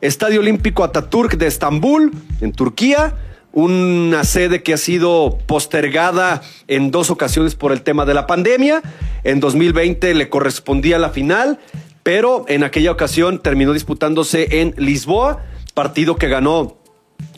Estadio 0.00 0.40
Olímpico 0.40 0.82
Ataturk 0.82 1.34
de 1.36 1.46
Estambul, 1.46 2.12
en 2.40 2.52
Turquía. 2.52 3.14
Una 3.52 4.24
sede 4.24 4.62
que 4.62 4.72
ha 4.72 4.78
sido 4.78 5.38
postergada 5.46 6.40
en 6.68 6.90
dos 6.90 7.10
ocasiones 7.10 7.54
por 7.54 7.70
el 7.72 7.82
tema 7.82 8.06
de 8.06 8.14
la 8.14 8.26
pandemia. 8.26 8.80
En 9.24 9.40
2020 9.40 10.14
le 10.14 10.28
correspondía 10.30 10.98
la 10.98 11.10
final, 11.10 11.58
pero 12.02 12.46
en 12.48 12.64
aquella 12.64 12.90
ocasión 12.90 13.38
terminó 13.40 13.74
disputándose 13.74 14.60
en 14.62 14.74
Lisboa, 14.78 15.44
partido 15.74 16.16
que 16.16 16.28
ganó 16.28 16.78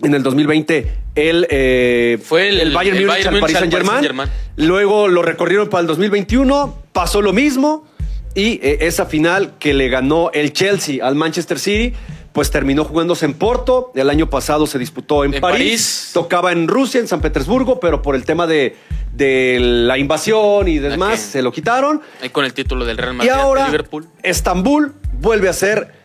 en 0.03 0.15
el 0.15 0.23
2020 0.23 0.93
el, 1.17 1.47
eh, 1.51 2.19
Fue 2.23 2.49
el- 2.49 2.73
Bayern 2.73 2.97
el 2.97 3.07
Múnich 3.07 3.09
Bayern 3.25 3.29
al 3.35 3.41
Múnich. 3.41 3.55
Paris 3.55 3.59
Saint-Germain. 3.59 4.31
Luego 4.57 5.09
lo 5.09 5.23
recorrieron 5.23 5.69
para 5.69 5.81
el 5.83 5.87
2021, 5.89 6.79
pasó 6.93 7.21
lo 7.23 7.33
mismo 7.33 7.85
y 8.35 8.61
eh, 8.63 8.79
esa 8.81 9.07
final 9.07 9.55
que 9.59 9.75
le 9.75 9.89
ganó 9.89 10.31
el 10.33 10.53
Chelsea 10.53 11.07
al 11.07 11.15
Manchester 11.15 11.59
City, 11.59 11.95
pues 12.33 12.51
terminó 12.51 12.85
jugándose 12.85 13.27
en 13.27 13.35
Porto. 13.35 13.93
El 13.95 14.11
año 14.11 14.29
pasado 14.29 14.67
se 14.67 14.79
disputó 14.79 15.25
en, 15.25 15.35
En 15.35 15.41
París. 15.41 15.59
París. 15.59 16.11
Tocaba 16.13 16.51
en 16.51 16.67
Rusia, 16.67 17.01
en 17.01 17.07
San 17.07 17.21
Petersburgo, 17.21 17.79
pero 17.79 18.03
por 18.03 18.17
el 18.17 18.25
tema 18.25 18.47
de, 18.47 18.77
de 19.13 19.59
la 19.61 19.99
invasión 19.99 20.67
y 20.67 20.79
demás 20.79 21.21
se 21.21 21.43
lo 21.43 21.53
quitaron. 21.53 22.01
Ahí 22.21 22.31
con 22.31 22.45
el 22.45 22.53
título 22.53 22.85
del 22.85 22.99
Real 22.99 23.15
Y 23.15 23.17
Madrid 23.19 23.31
ante 23.31 23.43
ahora 23.43 23.67
Liverpool. 23.67 24.09
Estambul 24.23 24.95
vuelve 25.21 25.49
a 25.49 25.53
ser 25.53 26.04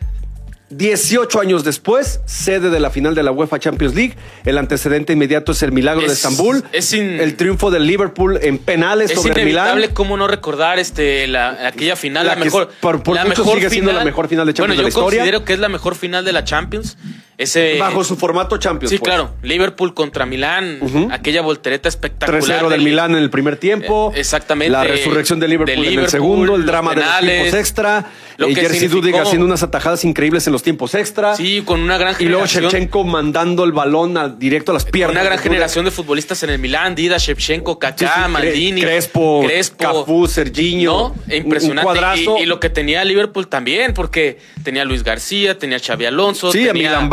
18 0.69 1.39
años 1.41 1.63
después, 1.63 2.19
sede 2.25 2.69
de 2.69 2.79
la 2.79 2.91
final 2.91 3.15
de 3.15 3.23
la 3.23 3.31
UEFA 3.31 3.57
Champions 3.59 3.95
League. 3.95 4.15
El 4.45 4.57
antecedente 4.57 5.13
inmediato 5.13 5.51
es 5.51 5.63
el 5.63 5.71
milagro 5.71 6.01
de 6.01 6.07
Es- 6.07 6.13
Estambul. 6.13 6.63
es 6.71 6.93
in- 6.93 7.19
el 7.19 7.35
triunfo 7.35 7.71
del 7.71 7.87
Liverpool 7.87 8.37
en 8.41 8.59
penales 8.59 9.09
Es 9.11 9.17
sobre 9.17 9.33
el 9.33 9.39
inevitable 9.39 9.75
Milán. 9.81 9.93
cómo 9.95 10.15
no 10.15 10.27
recordar 10.27 10.77
este 10.77 11.27
la, 11.27 11.67
aquella 11.67 11.95
final, 11.95 12.27
La 12.27 12.35
mejor. 12.35 12.69
por- 12.81 13.01
por 13.01 13.15
la 13.15 13.25
mucho 13.25 13.41
mejor 13.43 13.57
sigue 13.57 13.69
siendo 13.71 13.91
la 13.91 14.03
mejor 14.05 14.27
final 14.27 14.45
de 14.45 14.53
Champions 14.53 14.77
Bueno, 14.77 14.77
de 14.77 14.83
la 14.83 14.83
yo 14.95 14.99
historia. 14.99 15.19
considero 15.21 15.45
que 15.45 15.53
es 15.53 15.59
la 15.59 15.69
mejor 15.69 15.95
final 15.95 16.23
de 16.23 16.33
la 16.33 16.43
Champions. 16.43 16.97
Ese, 17.39 17.77
Bajo 17.79 18.03
su 18.03 18.17
formato 18.17 18.57
Champions. 18.57 18.91
Sí, 18.91 18.97
pues. 18.97 19.07
claro. 19.09 19.33
Liverpool 19.41 19.93
contra 19.93 20.25
Milán. 20.25 20.79
Aquella 21.09 21.41
voltereta 21.41 21.87
espectacular. 21.87 22.41
3-0 22.43 22.61
del 22.63 22.69
del- 22.71 22.81
Milán 22.81 23.11
en 23.11 23.23
el 23.23 23.29
primer 23.29 23.55
tiempo. 23.55 24.11
Eh, 24.13 24.19
exactamente. 24.19 24.71
La 24.71 24.83
resurrección 24.83 25.39
de 25.39 25.47
Liverpool, 25.47 25.83
De 25.85 25.93
en 25.93 25.99
el 25.99 26.09
segundo. 26.09 26.55
El 26.57 26.65
drama 26.65 26.93
de 26.93 27.01
los 27.01 27.19
tiempos 27.21 27.53
extra. 27.53 28.05
lo 28.37 28.47
eh, 28.49 28.53
que 28.53 28.89
Dudig 28.89 29.15
haciendo 29.15 29.45
unas 29.45 29.63
atajadas 29.63 30.03
increíbles 30.03 30.45
en 30.47 30.53
los 30.53 30.63
tiempos 30.63 30.95
extra. 30.95 31.35
Sí, 31.35 31.63
con 31.65 31.79
una 31.79 31.97
gran 31.97 32.15
Y 32.19 32.25
luego 32.25 32.45
generación. 32.45 32.63
Shevchenko 32.71 33.03
mandando 33.05 33.63
el 33.63 33.71
balón 33.71 34.17
a- 34.17 34.27
directo 34.27 34.71
a 34.71 34.73
las 34.73 34.83
piernas. 34.85 35.15
Una 35.15 35.23
gran 35.23 35.37
de 35.37 35.43
generación 35.43 35.85
de 35.85 35.91
futbolistas 35.91 36.43
en 36.43 36.49
el 36.49 36.59
Milán, 36.59 36.93
Dida, 36.93 37.17
Shevchenko, 37.17 37.79
Kaká, 37.79 38.25
sí, 38.25 38.31
Maldini, 38.31 38.81
Crespo, 38.81 39.43
Crespo, 39.45 39.77
Cafú, 39.83 40.27
Serginho. 40.27 41.13
¿no? 41.27 41.33
Impresionante. 41.35 41.87
Un 41.87 41.93
cuadrazo. 41.95 42.37
Y, 42.39 42.41
y 42.41 42.45
lo 42.47 42.59
que 42.59 42.69
tenía 42.69 43.05
Liverpool 43.05 43.47
también, 43.47 43.93
porque 43.93 44.39
tenía 44.63 44.81
a 44.81 44.85
Luis 44.85 45.03
García, 45.03 45.57
tenía 45.57 45.77
a 45.77 45.79
Xavi 45.79 46.05
Alonso, 46.05 46.51
Sí, 46.51 46.63
a 46.67 46.73
tenía 46.73 46.89
Milan 46.89 47.09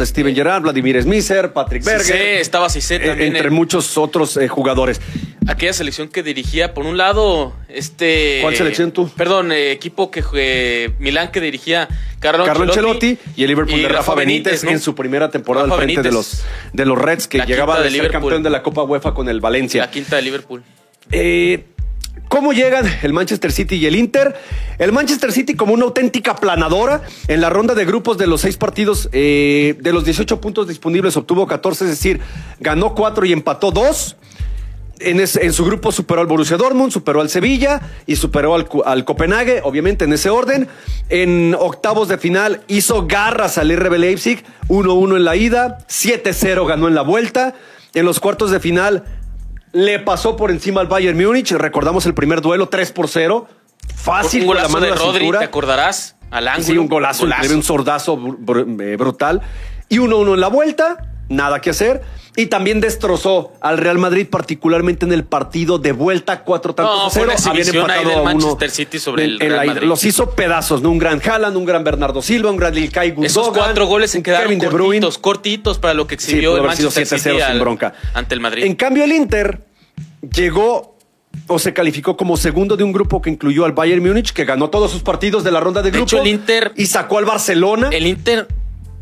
Steven 0.00 0.34
Gerrard, 0.34 0.62
Vladimir 0.62 1.00
Smisser, 1.02 1.52
Patrick 1.52 1.84
Berger. 1.84 2.16
Estaba 2.40 2.68
Cissé 2.68 2.96
eh, 2.96 3.00
también. 3.00 3.36
entre 3.36 3.48
en 3.48 3.54
muchos 3.54 3.96
otros 3.96 4.36
eh, 4.36 4.48
jugadores. 4.48 5.00
aquella 5.46 5.72
selección 5.72 6.08
que 6.08 6.22
dirigía, 6.22 6.74
por 6.74 6.84
un 6.86 6.96
lado, 6.96 7.54
este. 7.68 8.38
¿Cuál 8.42 8.56
selección 8.56 8.92
tú? 8.92 9.08
Perdón, 9.16 9.52
eh, 9.52 9.72
equipo 9.72 10.10
que 10.10 10.22
eh, 10.34 10.90
Milán 10.98 11.30
que 11.30 11.40
dirigía 11.40 11.88
Carlo, 12.20 12.44
Carlo 12.44 12.64
Ancelotti 12.64 13.18
y 13.36 13.42
el 13.42 13.48
Liverpool 13.48 13.82
de 13.82 13.88
Rafa 13.88 14.14
Benítez, 14.14 14.64
¿no? 14.64 14.70
en 14.70 14.80
su 14.80 14.94
primera 14.94 15.30
temporada 15.30 15.66
Rafa 15.66 15.80
al 15.80 15.84
frente 15.84 16.02
de 16.02 16.12
los, 16.12 16.42
de 16.72 16.86
los 16.86 16.98
Reds, 16.98 17.28
que 17.28 17.38
La 17.38 17.44
llegaba 17.46 17.74
a 17.76 17.78
de 17.78 17.84
ser 17.84 17.92
Liverpool. 17.92 18.20
campeón 18.20 18.42
de 18.42 18.50
la 18.50 18.62
Copa 18.62 18.82
UEFA 18.82 19.14
con 19.14 19.28
el 19.28 19.40
Valencia. 19.40 19.82
La 19.82 19.90
quinta 19.90 20.16
de 20.16 20.22
Liverpool. 20.22 20.62
Eh, 21.10 21.64
¿Cómo 22.28 22.52
llegan 22.52 22.86
el 23.02 23.12
Manchester 23.12 23.52
City 23.52 23.76
y 23.76 23.86
el 23.86 23.94
Inter? 23.94 24.34
El 24.78 24.92
Manchester 24.92 25.32
City 25.32 25.54
como 25.54 25.74
una 25.74 25.84
auténtica 25.84 26.34
planadora. 26.34 27.02
En 27.28 27.40
la 27.40 27.50
ronda 27.50 27.74
de 27.74 27.84
grupos 27.84 28.16
de 28.18 28.26
los 28.26 28.40
seis 28.40 28.56
partidos, 28.56 29.08
eh, 29.12 29.76
de 29.80 29.92
los 29.92 30.04
18 30.04 30.40
puntos 30.40 30.66
disponibles, 30.66 31.16
obtuvo 31.16 31.46
14, 31.46 31.84
es 31.84 31.90
decir, 31.90 32.20
ganó 32.58 32.94
4 32.94 33.26
y 33.26 33.32
empató 33.32 33.70
2. 33.70 34.16
En, 35.04 35.26
su 35.26 35.64
grupo 35.64 35.90
superó 35.90 36.20
al 36.20 36.26
Borussia 36.26 36.56
Dortmund, 36.56 36.92
superó 36.92 37.20
al 37.20 37.28
Sevilla 37.28 37.80
y 38.06 38.16
superó 38.16 38.54
al, 38.54 38.68
al 38.84 39.04
Copenhague, 39.04 39.60
obviamente 39.64 40.04
en 40.04 40.12
ese 40.12 40.30
orden. 40.30 40.68
En 41.08 41.54
octavos 41.58 42.08
de 42.08 42.18
final 42.18 42.62
hizo 42.68 43.06
garras 43.06 43.58
al 43.58 43.76
RB 43.76 43.98
Leipzig, 43.98 44.44
1-1 44.68 45.16
en 45.16 45.24
la 45.24 45.36
ida, 45.36 45.78
7-0 45.88 46.66
ganó 46.66 46.88
en 46.88 46.94
la 46.94 47.02
vuelta. 47.02 47.54
En 47.94 48.06
los 48.06 48.20
cuartos 48.20 48.50
de 48.50 48.58
final 48.58 49.04
le 49.72 49.98
pasó 49.98 50.36
por 50.36 50.50
encima 50.50 50.80
al 50.80 50.86
Bayern 50.86 51.16
Múnich. 51.22 51.52
Recordamos 51.52 52.06
el 52.06 52.14
primer 52.14 52.40
duelo 52.40 52.68
3 52.68 52.92
por 52.92 53.08
0. 53.08 53.46
Fácil 53.96 54.42
un 54.42 54.46
con 54.48 54.56
la 54.56 54.62
golazo 54.62 54.72
mano 54.74 54.84
de 54.86 54.90
la 54.90 54.96
Rodri, 54.96 55.18
cintura. 55.20 55.38
¿te 55.40 55.44
acordarás? 55.44 56.16
Al 56.30 56.48
ángulo. 56.48 56.64
Sí, 56.66 56.78
un 56.78 56.88
golazo, 56.88 57.26
increíble, 57.26 57.56
un 57.56 57.62
sordazo 57.62 58.16
br- 58.16 58.38
br- 58.38 58.82
eh, 58.82 58.96
brutal. 58.96 59.42
Y 59.88 59.98
1-1 59.98 60.34
en 60.34 60.40
la 60.40 60.48
vuelta, 60.48 61.11
nada 61.32 61.60
que 61.60 61.70
hacer. 61.70 62.02
Y 62.34 62.46
también 62.46 62.80
destrozó 62.80 63.52
al 63.60 63.76
Real 63.76 63.98
Madrid, 63.98 64.26
particularmente 64.30 65.04
en 65.04 65.12
el 65.12 65.24
partido 65.24 65.78
de 65.78 65.92
vuelta, 65.92 66.44
cuatro 66.44 66.74
tantos 66.74 66.96
No, 66.96 67.06
a 67.06 67.10
cero. 67.10 67.30
Habían 67.46 67.68
empatado 67.76 68.08
a 68.10 68.12
uno 68.14 68.24
Manchester 68.24 68.70
City 68.70 68.98
sobre 68.98 69.24
en- 69.24 69.30
el 69.32 69.50
Real. 69.50 69.66
Madrid. 69.66 69.86
Los 69.86 70.02
hizo 70.04 70.30
pedazos, 70.30 70.80
¿no? 70.80 70.90
Un 70.90 70.98
gran 70.98 71.20
Haaland, 71.22 71.56
un 71.58 71.66
gran 71.66 71.84
Bernardo 71.84 72.22
Silva, 72.22 72.50
un 72.50 72.56
gran 72.56 72.74
Ilkay 72.74 73.10
Gundogan. 73.10 73.26
Esos 73.26 73.48
cuatro 73.50 73.86
goles 73.86 74.12
se 74.12 74.22
quedaron 74.22 74.58
cortitos, 74.58 75.18
cortitos 75.18 75.78
para 75.78 75.92
lo 75.92 76.06
que 76.06 76.16
Sí, 76.18 76.24
exhibió 76.30 76.52
pudo 76.56 76.70
el 76.70 76.76
sido 76.76 76.88
Manchester 76.88 77.18
7-0 77.18 77.34
City 77.34 77.44
sin 77.44 77.52
al- 77.52 77.60
bronca. 77.60 77.92
ante 78.14 78.34
el 78.34 78.40
Madrid. 78.40 78.64
En 78.64 78.76
cambio, 78.76 79.04
el 79.04 79.12
Inter 79.12 79.60
llegó 80.34 80.96
o 81.48 81.58
se 81.58 81.72
calificó 81.74 82.16
como 82.16 82.36
segundo 82.36 82.76
de 82.76 82.84
un 82.84 82.92
grupo 82.92 83.20
que 83.20 83.30
incluyó 83.30 83.64
al 83.64 83.72
Bayern 83.72 84.02
Múnich, 84.02 84.32
que 84.32 84.44
ganó 84.44 84.70
todos 84.70 84.90
sus 84.90 85.02
partidos 85.02 85.44
de 85.44 85.50
la 85.50 85.60
ronda 85.60 85.82
de 85.82 85.90
De 85.90 85.98
grupo. 85.98 86.06
hecho, 86.16 86.22
el 86.22 86.28
Inter- 86.28 86.72
Y 86.76 86.86
sacó 86.86 87.18
al 87.18 87.24
Barcelona. 87.24 87.88
El 87.92 88.06
Inter, 88.06 88.46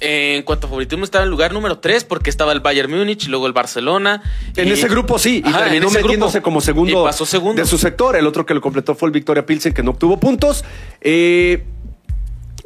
en 0.00 0.42
cuanto 0.44 0.66
a 0.66 0.70
favoritismo, 0.70 1.04
estaba 1.04 1.24
en 1.24 1.30
lugar 1.30 1.52
número 1.52 1.78
3 1.78 2.04
porque 2.04 2.30
estaba 2.30 2.52
el 2.52 2.60
Bayern 2.60 2.90
Múnich, 2.90 3.28
luego 3.28 3.46
el 3.46 3.52
Barcelona. 3.52 4.22
En 4.56 4.68
y- 4.68 4.70
ese 4.72 4.88
grupo 4.88 5.18
sí, 5.18 5.42
y 5.44 5.48
Ajá, 5.48 5.64
terminó 5.64 5.90
metiéndose 5.90 6.38
grupo. 6.38 6.44
como 6.44 6.60
segundo, 6.60 7.02
Y 7.02 7.04
pasó 7.04 7.26
segundo. 7.26 7.60
de 7.60 7.68
su 7.68 7.76
sector. 7.78 8.16
El 8.16 8.26
otro 8.26 8.46
que 8.46 8.54
lo 8.54 8.60
completó 8.60 8.94
fue 8.94 9.08
el 9.08 9.12
Victoria 9.12 9.44
Pilsen, 9.44 9.72
que 9.74 9.82
no 9.82 9.90
obtuvo 9.92 10.18
puntos. 10.18 10.64
Eh, 11.00 11.64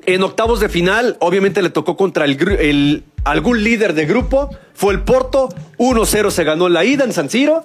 en 0.07 0.23
octavos 0.23 0.61
de 0.61 0.69
final, 0.69 1.17
obviamente 1.21 1.63
le 1.63 1.71
tocó 1.71 1.97
contra 1.97 2.25
el, 2.27 2.41
el- 2.61 3.05
algún 3.25 3.65
líder 3.65 3.95
de 3.95 4.05
grupo. 4.07 4.51
Fue 4.75 4.93
el 4.93 5.01
Porto. 5.01 5.49
1-0 5.79 6.31
se 6.31 6.45
ganó 6.45 6.67
en 6.67 6.75
la 6.75 6.85
ida 6.85 7.05
en 7.05 7.13
San 7.13 7.31
Siro. 7.31 7.65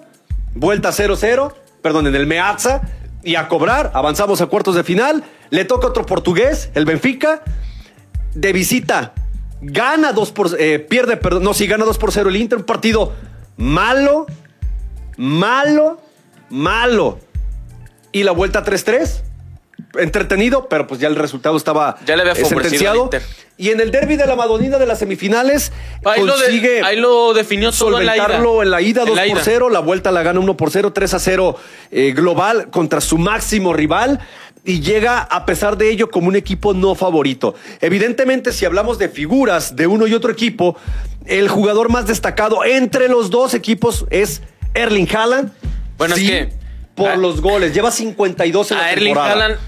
Vuelta 0.56 0.92
0-0, 0.92 1.54
perdón, 1.82 2.08
en 2.08 2.16
el 2.16 2.26
Meazza. 2.28 2.82
Y 3.24 3.36
a 3.36 3.50
cobrar, 3.50 3.92
avanzamos 3.94 4.40
a 4.42 4.46
cuartos 4.46 4.76
de 4.76 4.84
final. 4.86 5.24
Le 5.50 5.66
toca 5.66 5.88
otro 5.88 6.06
portugués, 6.06 6.70
el 6.74 6.86
Benfica. 6.86 7.44
De 8.34 8.54
visita, 8.54 9.14
gana 9.62 10.14
2 10.14 10.32
por... 10.32 10.60
eh, 10.60 10.80
pierde, 10.80 11.18
perdón, 11.18 11.44
no, 11.44 11.54
sí, 11.54 11.68
gana 11.68 11.86
2 11.86 11.98
por 11.98 12.12
0 12.12 12.30
el 12.30 12.36
Inter. 12.36 12.60
Un 12.60 12.66
partido 12.66 13.14
malo, 13.58 14.26
malo, 15.18 16.02
malo. 16.50 17.20
Y 18.12 18.24
la 18.24 18.32
vuelta 18.32 18.64
3-3. 18.64 19.24
Entretenido, 19.98 20.68
pero 20.70 20.86
pues 20.88 21.00
ya 21.00 21.08
el 21.08 21.16
resultado 21.16 21.58
estaba 21.58 21.98
Ya 22.06 22.16
le 22.16 22.22
había 22.22 22.34
eh, 22.34 22.46
sentenciado. 22.46 23.10
Y 23.58 23.70
en 23.72 23.80
el 23.82 23.92
derby 23.92 24.16
de 24.16 24.26
la 24.28 24.36
Madonina 24.36 24.78
de 24.78 24.86
las 24.86 25.00
semifinales 25.00 25.72
Ahí, 26.06 26.22
lo, 26.24 26.38
de- 26.38 26.44
consigue 26.44 26.82
ahí 26.84 26.98
lo 26.98 27.34
definió 27.34 27.72
todo 27.72 28.00
en 28.00 28.06
la 28.06 28.16
ida. 28.16 28.24
solventarlo 28.24 28.64
en 28.64 28.72
la 28.72 28.82
ida 28.82 29.02
2 29.02 29.10
En 29.10 29.16
la 29.16 29.22
por 29.24 29.32
ida. 29.32 29.42
0, 29.44 29.70
la 29.70 29.80
vuelta 29.80 30.12
la 30.12 30.24
gana 30.24 30.40
1 30.40 30.56
por 30.58 30.70
0, 30.72 30.94
3 30.94 31.14
a 31.16 31.20
0 31.20 31.56
eh, 31.92 32.14
global 32.16 32.70
contra 32.70 33.02
su 33.02 33.18
máximo 33.18 33.74
rival 33.74 34.20
y 34.64 34.80
llega 34.82 35.20
a 35.22 35.46
pesar 35.46 35.76
de 35.78 35.90
ello 35.92 36.10
como 36.12 36.28
un 36.28 36.36
equipo 36.36 36.74
no 36.74 36.94
favorito. 36.96 37.56
Evidentemente, 37.82 38.52
si 38.54 38.66
hablamos 38.66 39.00
de 39.00 39.10
figuras 39.10 39.76
de 39.76 39.88
uno 39.88 40.06
y 40.08 40.14
otro 40.14 40.32
equipo, 40.32 40.78
el 41.26 41.50
jugador 41.50 41.90
más 41.90 42.06
destacado 42.06 42.64
entre 42.64 43.10
los 43.10 43.30
dos 43.30 43.54
equipos 43.56 44.06
es 44.12 44.42
Erling 44.74 45.08
Haaland. 45.14 45.52
Bueno, 45.98 46.14
es 46.16 46.22
Sí, 46.22 46.28
que- 46.28 46.50
por 46.96 47.10
a- 47.10 47.16
los 47.18 47.42
goles, 47.42 47.74
lleva 47.74 47.92
52 47.92 48.72
en 48.72 48.78
la 48.78 48.84
A 48.86 48.92
Erling 48.92 49.06
temporada. 49.14 49.32
Haaland, 49.34 49.60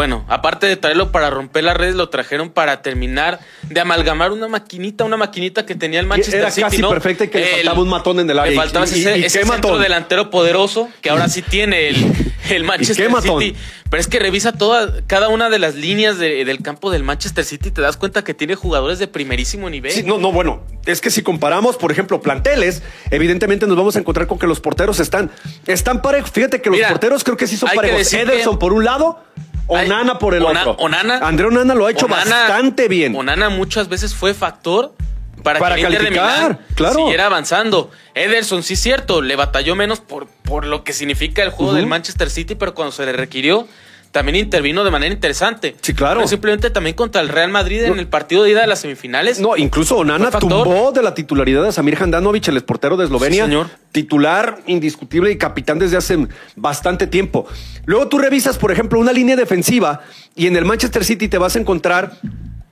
bueno, 0.00 0.24
aparte 0.28 0.66
de 0.66 0.76
traerlo 0.78 1.12
para 1.12 1.28
romper 1.28 1.62
las 1.62 1.76
redes, 1.76 1.94
lo 1.94 2.08
trajeron 2.08 2.48
para 2.48 2.80
terminar 2.80 3.38
de 3.68 3.80
amalgamar 3.80 4.32
una 4.32 4.48
maquinita, 4.48 5.04
una 5.04 5.18
maquinita 5.18 5.66
que 5.66 5.74
tenía 5.74 6.00
el 6.00 6.06
Manchester 6.06 6.40
Era 6.40 6.50
City. 6.50 6.62
casi 6.62 6.78
¿no? 6.78 6.88
perfecta 6.88 7.24
y 7.24 7.28
que 7.28 7.38
le 7.38 7.46
faltaba 7.56 7.82
un 7.82 7.88
matón 7.90 8.18
en 8.18 8.30
el 8.30 8.38
área. 8.38 8.50
Le 8.50 8.56
faltaba 8.56 8.86
y- 8.86 8.88
ese, 8.88 9.18
y- 9.18 9.20
y 9.20 9.24
ese 9.26 9.40
qué 9.40 9.44
centro 9.46 9.68
matón. 9.72 9.82
delantero 9.82 10.30
poderoso 10.30 10.88
que 11.02 11.10
ahora 11.10 11.28
sí 11.28 11.42
tiene 11.42 11.88
el, 11.90 11.96
el 12.50 12.64
Manchester 12.64 13.08
qué 13.08 13.12
matón. 13.12 13.42
City. 13.42 13.58
Pero 13.90 14.00
es 14.00 14.06
que 14.06 14.18
revisa 14.20 14.52
toda, 14.52 15.02
cada 15.06 15.28
una 15.28 15.50
de 15.50 15.58
las 15.58 15.74
líneas 15.74 16.16
de- 16.18 16.46
del 16.46 16.62
campo 16.62 16.90
del 16.90 17.02
Manchester 17.02 17.44
City 17.44 17.68
y 17.68 17.72
te 17.72 17.82
das 17.82 17.98
cuenta 17.98 18.24
que 18.24 18.32
tiene 18.32 18.54
jugadores 18.54 18.98
de 18.98 19.06
primerísimo 19.06 19.68
nivel. 19.68 19.92
Sí, 19.92 20.02
no, 20.02 20.16
no, 20.16 20.32
bueno, 20.32 20.62
es 20.86 21.02
que 21.02 21.10
si 21.10 21.22
comparamos, 21.22 21.76
por 21.76 21.92
ejemplo, 21.92 22.22
planteles, 22.22 22.82
evidentemente 23.10 23.66
nos 23.66 23.76
vamos 23.76 23.96
a 23.96 23.98
encontrar 23.98 24.26
con 24.26 24.38
que 24.38 24.46
los 24.46 24.60
porteros 24.60 24.98
están, 24.98 25.30
están 25.66 26.00
parejos. 26.00 26.30
Fíjate 26.30 26.62
que 26.62 26.70
los 26.70 26.78
Mira, 26.78 26.88
porteros 26.88 27.22
creo 27.22 27.36
que 27.36 27.46
sí 27.46 27.58
son 27.58 27.68
parejos. 27.74 28.10
Ederson 28.14 28.54
que- 28.54 28.58
por 28.60 28.72
un 28.72 28.84
lado, 28.84 29.22
Onana 29.70 30.18
por 30.18 30.34
el 30.34 30.42
Ona- 30.44 30.60
otro. 30.60 30.72
Onana, 30.84 31.18
André 31.18 31.46
Onana 31.46 31.74
lo 31.74 31.86
ha 31.86 31.90
hecho 31.90 32.06
Onana- 32.06 32.24
bastante 32.48 32.88
bien. 32.88 33.14
Onana 33.16 33.48
muchas 33.48 33.88
veces 33.88 34.14
fue 34.14 34.34
factor 34.34 34.94
para, 35.42 35.58
Para 35.58 35.74
que 35.76 35.82
el 35.82 35.92
Inter 35.92 36.10
de 36.10 36.16
calificar, 36.18 36.42
Milán 36.50 36.66
claro. 36.74 36.94
siguiera 36.96 37.26
avanzando. 37.26 37.90
Ederson, 38.14 38.62
sí 38.62 38.74
es 38.74 38.80
cierto, 38.80 39.22
le 39.22 39.36
batalló 39.36 39.74
menos 39.74 40.00
por, 40.00 40.26
por 40.26 40.66
lo 40.66 40.84
que 40.84 40.92
significa 40.92 41.42
el 41.42 41.50
juego 41.50 41.72
del 41.72 41.86
Manchester 41.86 42.28
City, 42.30 42.54
pero 42.56 42.74
cuando 42.74 42.92
se 42.92 43.06
le 43.06 43.12
requirió, 43.12 43.66
también 44.10 44.36
intervino 44.36 44.82
de 44.82 44.90
manera 44.90 45.12
interesante. 45.14 45.76
Sí, 45.82 45.94
claro. 45.94 46.20
No 46.20 46.26
simplemente 46.26 46.70
también 46.70 46.96
contra 46.96 47.20
el 47.20 47.28
Real 47.28 47.50
Madrid 47.50 47.82
en 47.84 47.94
No. 47.94 48.00
el 48.00 48.08
partido 48.08 48.42
de 48.42 48.50
ida 48.50 48.60
de 48.62 48.66
las 48.66 48.80
semifinales. 48.80 49.38
No, 49.40 49.56
incluso 49.56 49.96
Onana 49.96 50.30
tumbó 50.30 50.90
de 50.92 51.02
la 51.02 51.14
titularidad 51.14 51.64
a 51.66 51.72
Samir 51.72 51.96
Handanovic, 52.02 52.48
el 52.48 52.62
portero 52.64 52.96
de 52.96 53.04
Eslovenia. 53.04 53.44
Sí, 53.44 53.50
señor. 53.50 53.68
Titular 53.92 54.58
indiscutible 54.66 55.30
y 55.30 55.38
capitán 55.38 55.78
desde 55.78 55.96
hace 55.96 56.26
bastante 56.56 57.06
tiempo. 57.06 57.46
Luego 57.86 58.08
tú 58.08 58.18
revisas, 58.18 58.58
por 58.58 58.72
ejemplo, 58.72 58.98
una 58.98 59.12
línea 59.12 59.36
defensiva 59.36 60.00
y 60.34 60.46
en 60.46 60.56
el 60.56 60.64
Manchester 60.64 61.04
City 61.04 61.28
te 61.28 61.38
vas 61.38 61.56
a 61.56 61.60
encontrar. 61.60 62.12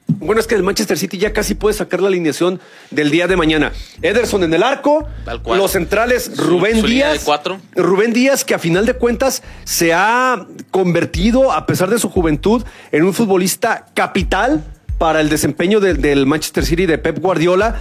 Bueno, 0.09 0.40
es 0.40 0.47
que 0.47 0.55
el 0.55 0.62
Manchester 0.62 0.97
City 0.99 1.18
ya 1.18 1.33
casi 1.33 1.55
puede 1.55 1.75
sacar 1.75 2.01
la 2.01 2.09
alineación 2.09 2.61
del 2.90 3.11
día 3.11 3.27
de 3.29 3.37
mañana. 3.37 3.73
Ederson 4.01 4.42
en 4.42 4.55
el 4.55 4.62
arco, 4.62 5.07
Tal 5.25 5.42
cual. 5.42 5.59
los 5.59 5.71
centrales 5.73 6.37
Rubén 6.37 6.81
su 6.81 6.87
Díaz. 6.87 7.23
cuatro. 7.25 7.61
Rubén 7.77 8.12
Díaz, 8.12 8.44
que 8.44 8.55
a 8.55 8.59
final 8.59 8.87
de 8.87 8.94
cuentas 8.94 9.42
se 9.64 9.92
ha 9.92 10.47
convertido, 10.71 11.53
a 11.53 11.66
pesar 11.66 11.90
de 11.90 11.99
su 11.99 12.09
juventud, 12.09 12.64
en 12.90 13.05
un 13.05 13.12
futbolista 13.12 13.87
capital 13.94 14.64
para 14.97 15.21
el 15.21 15.29
desempeño 15.29 15.79
del- 15.79 16.01
del 16.01 16.27
Manchester 16.27 16.64
City 16.64 16.87
de 16.87 16.99
Pep 16.99 17.18
Guardiola. 17.21 17.81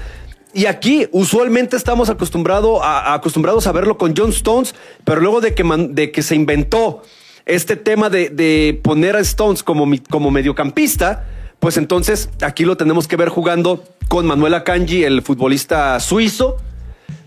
Y 0.54 0.66
aquí 0.66 1.08
usualmente 1.12 1.76
estamos 1.78 2.10
acostumbrado 2.10 2.84
a- 2.84 3.14
acostumbrados 3.14 3.68
a 3.68 3.72
verlo 3.72 3.98
con 3.98 4.14
John 4.16 4.30
Stones, 4.32 4.76
pero 5.06 5.22
luego 5.22 5.40
de 5.42 5.56
que, 5.56 5.64
man- 5.64 5.96
de 5.96 6.12
que 6.12 6.22
se 6.24 6.36
inventó 6.36 7.04
este 7.46 7.78
tema 7.78 8.10
de, 8.10 8.30
de 8.30 8.80
poner 8.84 9.16
a 9.16 9.20
Stones 9.22 9.64
como, 9.64 9.90
como 10.10 10.30
mediocampista, 10.32 11.26
pues 11.60 11.78
entonces 11.78 12.30
aquí 12.42 12.66
lo 12.66 12.78
tenemos 12.78 13.08
que 13.08 13.16
ver 13.16 13.30
jugando 13.30 13.84
con 14.08 14.26
Manuel 14.26 14.54
Akanji, 14.54 15.04
el 15.04 15.22
futbolista 15.22 16.00
suizo, 16.00 16.58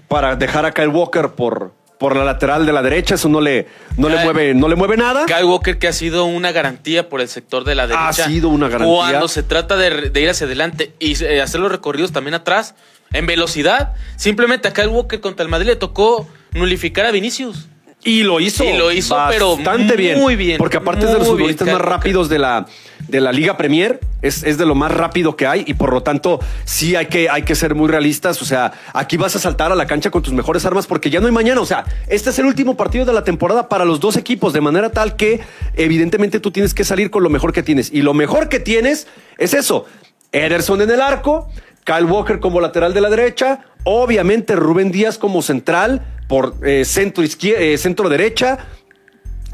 para 0.09 0.37
dejar 0.37 0.67
a 0.67 0.73
Kyle 0.73 0.89
Walker 0.89 1.31
por, 1.31 1.73
por 1.99 2.17
la 2.17 2.25
lateral 2.25 2.67
de 2.67 2.73
la 2.73 2.83
derecha. 2.83 3.17
Eso 3.17 3.29
no 3.29 3.41
le, 3.41 3.69
no 3.97 4.09
le, 4.09 4.23
mueve, 4.25 4.55
no 4.55 4.69
le 4.69 4.77
mueve 4.77 4.97
nada. 4.97 5.27
Kyle 5.27 5.45
Walker 5.45 5.79
que 5.79 5.89
ha 5.89 5.93
sido 5.93 6.25
una 6.25 6.53
garantía 6.53 7.09
por 7.09 7.21
el 7.21 7.29
sector 7.29 7.65
de 7.65 7.75
la 7.75 7.87
derecha. 7.87 8.09
Ha 8.09 8.13
sido 8.13 8.49
una 8.49 8.69
garantía. 8.69 8.97
Cuando 8.97 9.29
se 9.29 9.43
trata 9.43 9.77
de, 9.77 10.11
de 10.11 10.21
ir 10.21 10.31
hacia 10.31 10.47
adelante 10.47 10.95
y 10.99 11.23
eh, 11.23 11.43
hacer 11.43 11.61
los 11.61 11.71
recorridos 11.71 12.13
también 12.13 12.35
atrás, 12.35 12.75
en 13.13 13.27
velocidad, 13.27 13.95
simplemente 14.17 14.69
a 14.69 14.73
Kyle 14.73 14.89
Walker 14.89 15.21
contra 15.21 15.43
el 15.43 15.51
Madrid 15.51 15.67
le 15.67 15.77
tocó 15.77 16.29
nulificar 16.53 17.07
a 17.07 17.11
Vinicius. 17.11 17.69
Y 18.03 18.23
lo 18.23 18.41
hizo. 18.41 18.65
Y 18.65 18.77
lo 18.77 18.91
hizo, 18.91 19.17
pero 19.29 19.57
bastante 19.57 19.97
bien. 19.97 20.19
muy 20.19 20.37
bien, 20.37 20.59
Porque 20.59 20.79
aparte 20.79 21.05
es 21.05 21.13
de 21.13 21.19
los 21.19 21.27
bien, 21.27 21.37
futbolistas 21.37 21.69
más 21.69 21.81
rápidos 21.81 22.29
de 22.29 22.39
la, 22.39 22.67
de 23.09 23.21
la 23.21 23.31
Liga 23.31 23.57
Premier. 23.57 24.01
Es, 24.23 24.43
es 24.43 24.57
de 24.59 24.65
lo 24.65 24.75
más 24.75 24.91
rápido 24.91 25.37
que 25.37 25.47
hay. 25.47 25.65
Y 25.67 25.75
por 25.75 25.93
lo 25.93 26.03
tanto, 26.03 26.41
sí 26.65 26.97
hay 26.97 27.07
que, 27.07 27.29
hay 27.29 27.43
que 27.43 27.55
ser 27.55 27.75
muy 27.75 27.89
realistas. 27.89 28.41
O 28.41 28.45
sea, 28.45 28.73
aquí 28.95 29.17
vas 29.17 29.37
a 29.37 29.39
saltar 29.39 29.71
a 29.71 29.75
la 29.75 29.87
cancha 29.87 30.11
con 30.11 30.23
tus 30.23 30.33
mejores 30.33 30.65
armas 30.65 30.87
porque 30.87 31.11
ya 31.11 31.21
no 31.21 31.27
hay 31.27 31.33
mañana. 31.33 31.61
O 31.61 31.67
sea, 31.67 31.85
este 32.09 32.31
es 32.31 32.39
el 32.39 32.47
último 32.47 32.77
partido 32.77 33.05
de 33.05 33.13
la 33.13 33.25
temporada 33.25 33.69
para 33.69 33.85
los 33.85 34.01
dos 34.01 34.17
equipos. 34.17 34.53
De 34.53 34.63
manera 34.63 34.91
tal 34.91 35.17
que, 35.17 35.41
evidentemente, 35.75 36.41
tú 36.41 36.51
tienes 36.51 36.73
que 36.73 36.85
salir 36.85 37.11
con 37.11 37.23
lo 37.23 37.29
mejor 37.29 37.53
que 37.53 37.63
tienes. 37.63 37.93
Y 37.93 38.03
lo 38.03 38.15
mejor 38.15 38.49
que 38.49 38.61
tienes 38.61 39.09
es 39.37 39.53
eso. 39.53 39.85
Ederson 40.33 40.81
en 40.81 40.91
el 40.91 41.01
arco. 41.03 41.49
Kyle 41.85 42.05
Walker 42.05 42.41
como 42.41 42.61
lateral 42.61 42.95
de 42.95 43.01
la 43.01 43.09
derecha, 43.09 43.61
obviamente 43.85 44.57
Rubén 44.57 44.91
Díaz 44.91 45.19
como 45.19 45.43
central 45.43 46.03
por 46.29 46.55
eh, 46.65 46.85
centro 46.85 47.25
izquierda, 47.25 47.77
centro 47.79 48.09
derecha, 48.09 48.59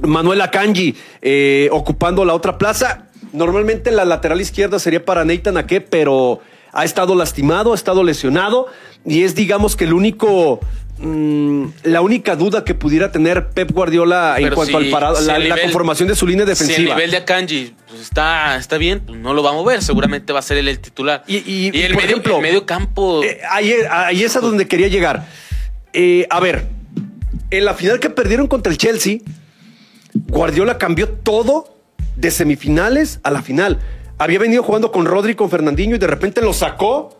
Manuel 0.03 0.41
Akanji 0.41 0.95
eh, 1.23 1.69
ocupando 1.73 2.25
la 2.25 2.35
otra 2.35 2.59
plaza. 2.59 3.07
Normalmente 3.33 3.91
la 3.91 4.05
lateral 4.05 4.41
izquierda 4.41 4.79
sería 4.79 5.05
para 5.05 5.25
Nathan 5.25 5.57
Ake, 5.57 5.81
pero 5.81 6.41
ha 6.73 6.85
estado 6.85 7.15
lastimado, 7.15 7.73
ha 7.73 7.75
estado 7.75 8.03
lesionado 8.03 8.67
y 9.05 9.23
es 9.23 9.35
digamos 9.35 9.77
que 9.77 9.85
el 9.85 9.93
único 9.93 10.61
mm, 10.99 11.67
la 11.85 12.01
única 12.01 12.37
duda 12.37 12.65
que 12.65 12.75
pudiera 12.75 13.13
tener 13.13 13.51
Pep 13.51 13.71
Guardiola 13.73 14.37
en 14.39 14.55
cuanto 14.55 14.79
si- 14.79 14.85
al 14.87 14.91
parado, 14.91 15.17
si 15.17 15.25
la, 15.27 15.37
el 15.37 15.49
la 15.49 15.55
nivel- 15.57 15.63
conformación 15.65 16.09
de 16.09 16.15
su 16.15 16.27
línea 16.27 16.45
Si 16.47 16.51
el 16.53 16.59
defensiva. 16.59 16.95
nivel 16.95 17.11
de 17.11 17.17
Akanji 17.19 17.75
pues, 17.89 18.01
está, 18.03 18.57
está 18.57 18.79
bien, 18.79 19.01
pues 19.07 19.19
no 19.19 19.35
lo 19.35 19.43
va 19.43 19.51
a 19.51 19.53
mover. 19.55 19.83
Seguramente 19.83 20.33
va 20.33 20.39
a 20.39 20.43
ser 20.43 20.57
él 20.59 20.69
el 20.69 20.79
titular. 20.79 21.23
Y- 21.27 21.37
y- 21.37 21.71
y, 21.73 21.83
el, 21.83 21.93
por 21.95 22.03
medio, 22.03 22.11
ejemplo, 22.17 22.37
el 22.37 22.43
medio 22.43 22.67
campo. 22.67 23.23
Eh, 23.23 23.41
ahí, 23.51 23.73
ahí 23.91 24.23
es 24.25 24.37
a 24.37 24.41
donde 24.41 24.67
quería 24.67 24.89
llegar. 24.89 25.27
Eh, 25.93 26.27
a 26.31 26.41
ver, 26.41 26.67
en 27.51 27.65
la 27.65 27.75
final 27.75 28.01
que 28.01 28.11
perdieron 28.11 28.47
contra 28.47 28.71
el 28.73 28.79
Chelsea, 28.79 29.19
Guardiola 30.15 30.79
cambió 30.79 31.09
todo 31.09 31.77
de 32.17 32.31
semifinales 32.31 33.21
a 33.23 33.31
la 33.31 33.43
final. 33.43 33.79
Había 34.19 34.39
venido 34.39 34.63
jugando 34.63 34.91
con 34.91 35.05
Rodri, 35.05 35.35
con 35.35 35.51
Fernandinho 35.51 35.97
y 35.97 35.99
de 35.99 36.07
repente 36.07 36.41
lo 36.41 36.53
sacó 36.55 37.19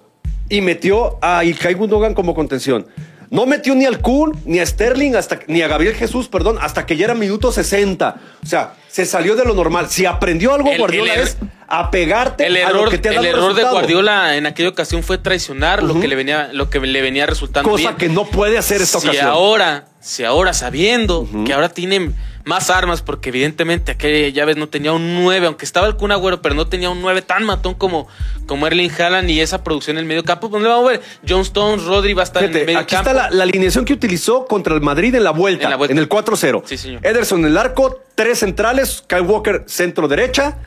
y 0.49 0.61
metió 0.63 1.19
a 1.21 1.45
Ilkay 1.45 1.75
Gundogan 1.75 2.15
como 2.15 2.35
contención. 2.35 2.87
No 3.31 3.47
metió 3.47 3.75
ni 3.75 3.85
al 3.85 4.01
Kun, 4.01 4.39
ni 4.45 4.61
a 4.61 4.67
Sterling, 4.67 5.15
hasta, 5.15 5.41
ni 5.49 5.63
a 5.63 5.69
Gabriel 5.69 5.95
Jesús, 5.95 6.29
perdón, 6.29 6.59
hasta 6.61 6.87
que 6.87 6.97
ya 6.97 7.07
era 7.07 7.15
minuto 7.15 7.53
60. 7.53 8.21
O 8.43 8.47
sea, 8.47 8.75
se 8.97 9.05
salió 9.05 9.37
de 9.37 9.45
lo 9.45 9.53
normal. 9.53 9.91
Si 9.91 10.07
aprendió 10.07 10.55
algo 10.55 10.71
El- 10.73 10.79
Guardiola 10.79 11.13
el- 11.13 11.21
es 11.21 11.37
apegarte 11.69 12.47
el 12.47 12.57
a 12.57 12.61
error, 12.61 12.85
lo 12.87 12.91
que 12.91 12.97
te 12.97 13.11
ha 13.11 13.13
el 13.13 13.17
dado 13.19 13.29
error 13.29 13.55
de. 13.55 13.63
Guardiola 13.65 14.37
en 14.39 14.47
aquella 14.47 14.71
ocasión 14.71 15.03
fue 15.03 15.19
traicionar 15.19 15.83
lo 15.83 16.01
que 16.01 16.09
le 16.09 16.17
venía, 16.17 16.49
lo 16.55 16.71
que 16.71 16.81
le 16.81 17.03
venía 17.03 17.27
resultando 17.27 17.69
Cosa 17.69 17.89
bien. 17.91 17.97
que 17.97 18.09
no 18.09 18.25
puede 18.25 18.57
hacer 18.57 18.81
esta 18.81 18.99
si 18.99 19.09
ocasión. 19.09 19.29
ahora, 19.29 19.85
si 20.01 20.25
ahora 20.25 20.55
sabiendo 20.55 21.29
que 21.45 21.53
ahora 21.53 21.69
tiene 21.69 22.11
más 22.47 22.71
armas, 22.71 23.03
porque 23.03 23.29
evidentemente 23.29 23.93
aquella 23.93 24.29
ya 24.29 24.47
ves 24.47 24.57
no 24.57 24.69
tenía 24.69 24.93
un 24.93 25.15
9, 25.23 25.47
aunque 25.47 25.67
estaba 25.67 25.89
el 25.89 25.97
Kun 25.97 26.13
Agüero, 26.13 26.41
pero 26.41 26.55
no 26.55 26.67
tenía 26.69 26.89
un 26.89 27.03
9 27.03 27.21
tan 27.21 27.45
matón 27.45 27.75
como, 27.75 28.07
como 28.47 28.67
Erling 28.67 28.91
Haaland 28.99 29.29
y 29.29 29.41
esa 29.43 29.63
producción 29.63 29.97
en 29.97 30.03
el 30.03 30.07
medio 30.07 30.25
campo, 30.25 30.49
pues 30.49 30.63
no 30.63 30.69
le 30.69 30.75
vamos 30.75 30.89
a 30.89 30.93
ver. 30.93 31.03
John 31.29 31.41
Stones, 31.43 31.85
Rodri 31.85 32.15
va 32.15 32.23
a 32.23 32.25
estar 32.25 32.43
en 32.45 32.57
el 32.57 32.65
medio 32.65 32.79
aquí 32.79 32.95
campo. 32.95 33.11
está 33.11 33.23
la, 33.25 33.31
la 33.31 33.43
alineación 33.43 33.85
que 33.85 33.93
utilizó 33.93 34.47
contra 34.47 34.75
el 34.75 34.81
Madrid 34.81 35.15
en 35.17 35.25
la 35.25 35.33
vuelta, 35.33 35.65
En 35.65 35.71
la 35.71 35.77
vuelta. 35.77 35.93
en 35.93 35.99
el 35.99 36.09
4-0. 36.09 36.63
Sí, 36.65 36.79
señor. 36.79 37.05
Ederson 37.05 37.41
en 37.41 37.47
el 37.47 37.59
arco, 37.59 38.01
tres 38.17 38.41
centrales, 38.41 39.05
Kyle 39.07 39.21
Walker 39.23 39.63
centro 39.69 40.09
derecha, 40.09 40.59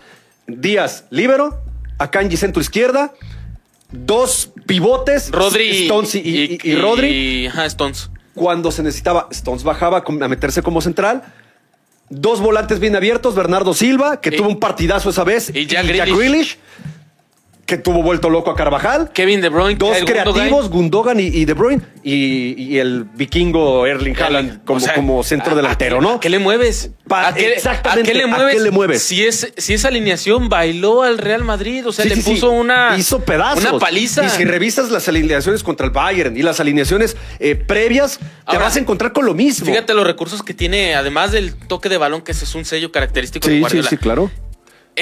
Díaz 0.48 1.04
líbero, 1.10 1.62
Akanji 1.98 2.38
centro 2.38 2.62
izquierda, 2.62 3.12
dos 3.92 4.52
pivotes, 4.66 5.30
Rodri 5.32 5.84
Stones 5.84 6.16
y, 6.16 6.20
y- 6.20 6.60
y- 6.64 6.70
y 6.72 6.76
Rodri. 6.76 7.08
y- 7.10 7.48
ajá, 7.48 7.66
Stones. 7.66 8.10
Cuando 8.36 8.72
se 8.72 8.84
necesitaba, 8.84 9.28
Stones 9.32 9.64
bajaba 9.64 10.04
a 10.08 10.28
meterse 10.28 10.62
como 10.62 10.80
central. 10.82 11.24
Dos 12.10 12.40
volantes 12.42 12.80
bien 12.80 12.96
abiertos, 12.96 13.36
Bernardo 13.36 13.74
Silva, 13.74 14.22
que 14.22 14.32
tuvo 14.32 14.48
un 14.50 14.60
partidazo 14.60 15.10
esa 15.10 15.24
vez, 15.24 15.52
y 15.54 15.66
Jack 15.68 15.86
Grealish. 15.86 16.16
Grealish, 16.18 16.58
que 17.70 17.78
tuvo 17.78 18.02
vuelto 18.02 18.30
loco 18.32 18.50
a 18.52 18.56
Carvajal. 18.56 19.12
Kevin 19.14 19.42
De 19.42 19.50
Bruyne, 19.50 19.76
Dos 19.76 19.96
creativos, 20.06 20.70
Gundogan 20.70 21.20
y, 21.20 21.28
y 21.28 21.46
De 21.46 21.54
Bruyne, 21.54 21.82
y, 22.04 22.56
y 22.58 22.80
el 22.80 23.04
vikingo 23.04 23.86
Erling 23.86 24.16
Haaland 24.20 24.64
como, 24.66 24.78
O 24.78 24.80
sea, 24.80 24.96
como 24.96 25.24
centro 25.24 25.54
¿a- 25.54 25.56
delantero, 25.56 26.02
¿no? 26.02 26.14
¿A 26.16 26.20
qué 26.20 26.30
le 26.30 26.40
mueves? 26.40 26.90
Pa- 27.08 27.28
¿A 27.30 27.34
qué, 27.36 27.54
exactamente, 27.54 28.10
¿a 28.10 28.14
qué 28.14 28.18
le 28.18 28.24
¿a 28.24 28.28
mueves? 28.28 28.56
qué 28.56 28.62
le 28.62 28.72
mueves? 28.72 29.04
Si, 29.04 29.24
es, 29.24 29.54
si 29.56 29.74
esa 29.76 29.88
alineación 29.90 30.50
bailó 30.50 31.04
al 31.04 31.20
Real 31.20 31.44
Madrid, 31.44 31.88
o 31.88 31.92
sea, 31.92 32.04
Sí, 32.04 32.10
le 32.10 32.16
sí, 32.16 32.22
sí. 32.24 32.32
puso 32.32 32.50
una. 32.52 32.96
Hizo 32.98 33.20
pedazos. 33.24 33.64
Una 33.64 33.78
paliza. 33.80 34.26
Y 34.26 34.30
si 34.30 34.46
revisas 34.46 34.90
las 34.90 35.08
alineaciones 35.08 35.62
contra 35.64 35.86
el 35.86 35.92
Bayern 35.92 36.36
y 36.36 36.42
las 36.42 36.60
alineaciones 36.60 37.16
eh, 37.40 37.56
previas, 37.56 38.20
te 38.50 38.58
vas 38.58 38.76
a 38.76 38.80
encontrar 38.80 39.14
con 39.14 39.26
lo 39.26 39.34
mismo. 39.36 39.66
Fíjate 39.68 39.94
los 39.94 40.06
recursos 40.08 40.42
que 40.42 40.54
tiene, 40.56 40.96
además 40.96 41.32
del 41.32 41.54
toque 41.56 41.88
de 41.90 41.98
balón, 42.00 42.24
que 42.24 42.32
ese 42.32 42.46
es 42.46 42.56
un 42.56 42.66
sello 42.66 42.92
característico 42.92 43.46
de 43.48 43.52
Sí, 43.54 43.58
sí, 43.58 43.62
Guardiola. 43.62 43.90
sí, 43.90 43.98
claro. 43.98 44.32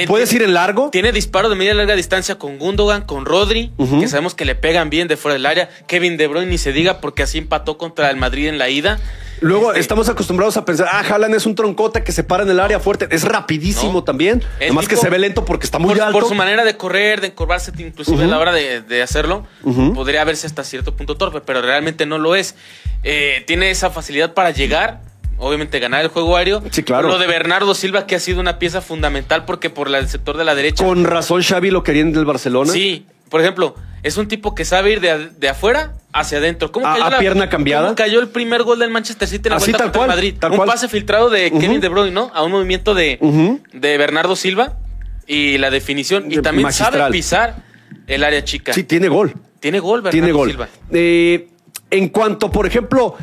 Puedes 0.07 0.31
ir 0.33 0.43
en 0.43 0.53
largo. 0.53 0.89
Tiene 0.91 1.11
disparo 1.11 1.49
de 1.49 1.55
media 1.55 1.71
y 1.73 1.75
larga 1.75 1.95
distancia 1.95 2.35
con 2.35 2.59
Gundogan, 2.59 3.01
con 3.03 3.25
Rodri, 3.25 3.71
que 3.99 4.07
sabemos 4.07 4.35
que 4.35 4.45
le 4.45 4.53
pegan 4.55 4.89
bien 4.91 5.07
de 5.07 5.17
fuera 5.17 5.33
del 5.33 5.45
área. 5.47 5.69
Kevin 5.87 6.17
De 6.17 6.27
Bruyne 6.27 6.51
ni 6.51 6.57
se 6.59 6.71
diga 6.71 7.01
porque 7.01 7.23
así 7.23 7.39
empató 7.39 7.77
contra 7.79 8.09
el 8.11 8.17
Madrid 8.17 8.47
en 8.47 8.57
la 8.59 8.69
ida. 8.69 8.99
Luego 9.39 9.69
Este, 9.69 9.81
estamos 9.81 10.09
acostumbrados 10.09 10.57
a 10.57 10.65
pensar, 10.65 10.87
ah, 10.91 11.03
Haaland 11.07 11.35
es 11.35 11.45
un 11.45 11.53
troncote 11.55 12.03
que 12.03 12.11
se 12.11 12.23
para 12.23 12.43
en 12.43 12.49
el 12.49 12.59
área 12.59 12.79
fuerte. 12.79 13.07
Es 13.11 13.23
rapidísimo 13.23 13.93
No. 13.93 14.03
también. 14.03 14.43
Además 14.57 14.87
que 14.87 14.95
se 14.95 15.09
ve 15.09 15.19
lento 15.19 15.45
porque 15.45 15.65
está 15.65 15.77
muy 15.79 15.93
por, 15.95 16.03
alto. 16.03 16.19
por 16.19 16.27
su 16.29 16.35
manera 16.35 16.63
de 16.63 16.75
correr, 16.77 17.21
de 17.21 17.27
encorvarse, 17.27 17.71
inclusive 17.77 18.23
a 18.23 18.27
la 18.27 18.39
hora 18.39 18.51
de, 18.51 18.81
de 18.81 19.01
hacerlo, 19.03 19.45
podría 19.95 20.23
verse 20.23 20.45
hasta 20.47 20.63
cierto 20.63 20.95
punto 20.95 21.17
torpe, 21.17 21.41
pero 21.41 21.61
realmente 21.61 22.05
no 22.07 22.17
lo 22.17 22.35
es. 22.35 22.55
Eh, 23.03 23.43
tiene 23.47 23.69
esa 23.71 23.89
facilidad 23.91 24.33
para 24.33 24.49
llegar 24.51 25.01
obviamente 25.37 25.79
ganar 25.79 26.01
el 26.01 26.07
juego 26.09 26.35
aéreo. 26.37 26.63
Sí, 26.71 26.83
claro. 26.83 27.07
Lo 27.07 27.17
de 27.19 27.27
Bernardo 27.27 27.73
Silva, 27.75 28.05
que 28.07 28.15
ha 28.15 28.19
sido 28.19 28.39
una 28.39 28.59
pieza 28.59 28.81
fundamental 28.81 29.45
porque 29.45 29.69
por 29.69 29.89
la- 29.89 29.99
el 29.99 30.07
sector 30.09 30.37
de 30.37 30.43
la 30.43 30.55
derecha. 30.55 30.83
Con 30.83 31.03
razón 31.03 31.41
Xavi 31.43 31.71
lo 31.71 31.83
querían 31.83 32.11
del 32.13 32.25
Barcelona. 32.25 32.71
Sí, 32.71 33.05
por 33.29 33.41
ejemplo, 33.41 33.75
es 34.03 34.17
un 34.17 34.27
tipo 34.27 34.55
que 34.55 34.65
sabe 34.65 34.91
ir 34.93 35.01
de, 35.01 35.29
de 35.37 35.49
afuera 35.49 35.93
hacia 36.13 36.37
adentro. 36.37 36.71
¿Cómo 36.71 36.85
cayó 36.85 37.03
a 37.05 37.09
la- 37.09 37.19
pierna 37.19 37.49
cambiada? 37.49 37.85
cómo 37.87 37.95
cayó 37.95 38.19
el 38.19 38.29
primer 38.29 38.63
gol 38.63 38.79
del 38.79 38.89
Manchester 38.89 39.27
City 39.27 39.47
en 39.47 39.51
la 39.51 39.57
Así, 39.57 39.65
vuelta 39.71 39.77
tal 39.77 39.85
contra 39.87 39.99
cual, 39.99 40.09
Madrid? 40.09 40.35
tal 40.39 40.51
un 40.51 40.57
cual. 40.57 40.69
pase 40.69 40.87
filtrado 40.87 41.29
de. 41.29 41.51
Kevin 41.51 41.81
De 41.81 41.89
Bruyne, 41.89 42.11
¿no? 42.11 42.31
A 42.33 42.43
un 42.43 42.51
movimiento 42.51 42.93
de, 42.93 43.19
de 43.73 43.97
Bernardo 43.97 44.35
Silva 44.35 44.77
y 45.27 45.57
la 45.57 45.69
definición. 45.69 46.31
Y 46.31 46.37
también 46.41 46.63
magistral. 46.63 46.93
sabe 46.93 47.11
pisar 47.11 47.55
el 48.07 48.23
área 48.23 48.43
chica. 48.43 48.73
Sí, 48.73 48.83
tiene 48.83 49.07
gol. 49.09 49.33
Tiene 49.59 49.79
gol, 49.79 50.01
Bernardo 50.01 50.11
tiene 50.11 50.31
gol. 50.31 50.49
Silva. 50.49 50.69
Eh, 50.91 51.49
en 51.91 52.09
cuanto, 52.09 52.49
por 52.51 52.65
ejemplo, 52.67 53.15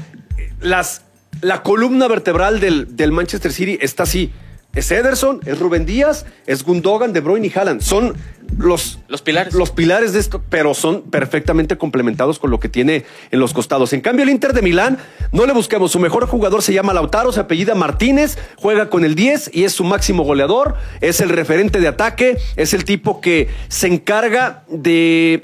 las, 0.61 1.04
la 1.45 1.63
columna 1.63 2.09
vertebral 2.09 2.59
del, 2.59 2.97
del 2.97 3.13
Manchester 3.13 3.53
City 3.53 3.79
está 3.81 4.05
así. 4.05 4.33
Es 4.75 4.91
Ederson, 4.91 5.41
es 5.47 5.61
Rubén 5.61 5.87
Díaz, 5.87 6.27
es 6.47 6.65
Gundogan, 6.65 7.13
De 7.13 7.21
Bruyne 7.21 7.47
y 7.47 7.53
Haaland. 7.57 7.81
Son 7.81 8.17
los, 8.59 8.99
Los 9.07 9.23
pilares. 9.23 9.55
los 9.55 9.71
pilares 9.71 10.13
de 10.13 10.19
esto, 10.19 10.43
pero 10.49 10.75
son 10.75 11.03
perfectamente 11.03 11.79
complementados 11.79 12.41
con 12.41 12.51
lo 12.51 12.59
que 12.59 12.69
tiene 12.69 13.05
en 13.31 13.39
los 13.39 13.53
costados. 13.55 13.93
En 13.93 14.01
cambio, 14.01 14.25
el 14.25 14.31
Inter 14.31 14.53
de 14.53 14.63
Milán, 14.63 14.99
no 15.31 15.47
le 15.47 15.53
busquemos. 15.53 15.93
Su 15.93 16.01
mejor 16.01 16.27
jugador 16.27 16.61
se 16.61 16.73
llama 16.73 16.93
Lautaro, 16.93 17.31
se 17.31 17.39
apellida 17.39 17.77
Martínez, 17.77 18.37
juega 18.57 18.91
con 18.91 19.05
el 19.05 19.15
10 19.15 19.51
y 19.53 19.63
es 19.63 19.73
su 19.73 19.85
máximo 19.85 20.25
goleador. 20.25 20.75
Es 21.01 21.21
el 21.21 21.29
referente 21.29 21.79
de 21.79 21.87
ataque, 21.87 22.39
es 22.57 22.75
el 22.75 22.85
tipo 22.85 23.21
que 23.21 23.49
se 23.69 23.87
encarga 23.87 24.65
de 24.69 25.41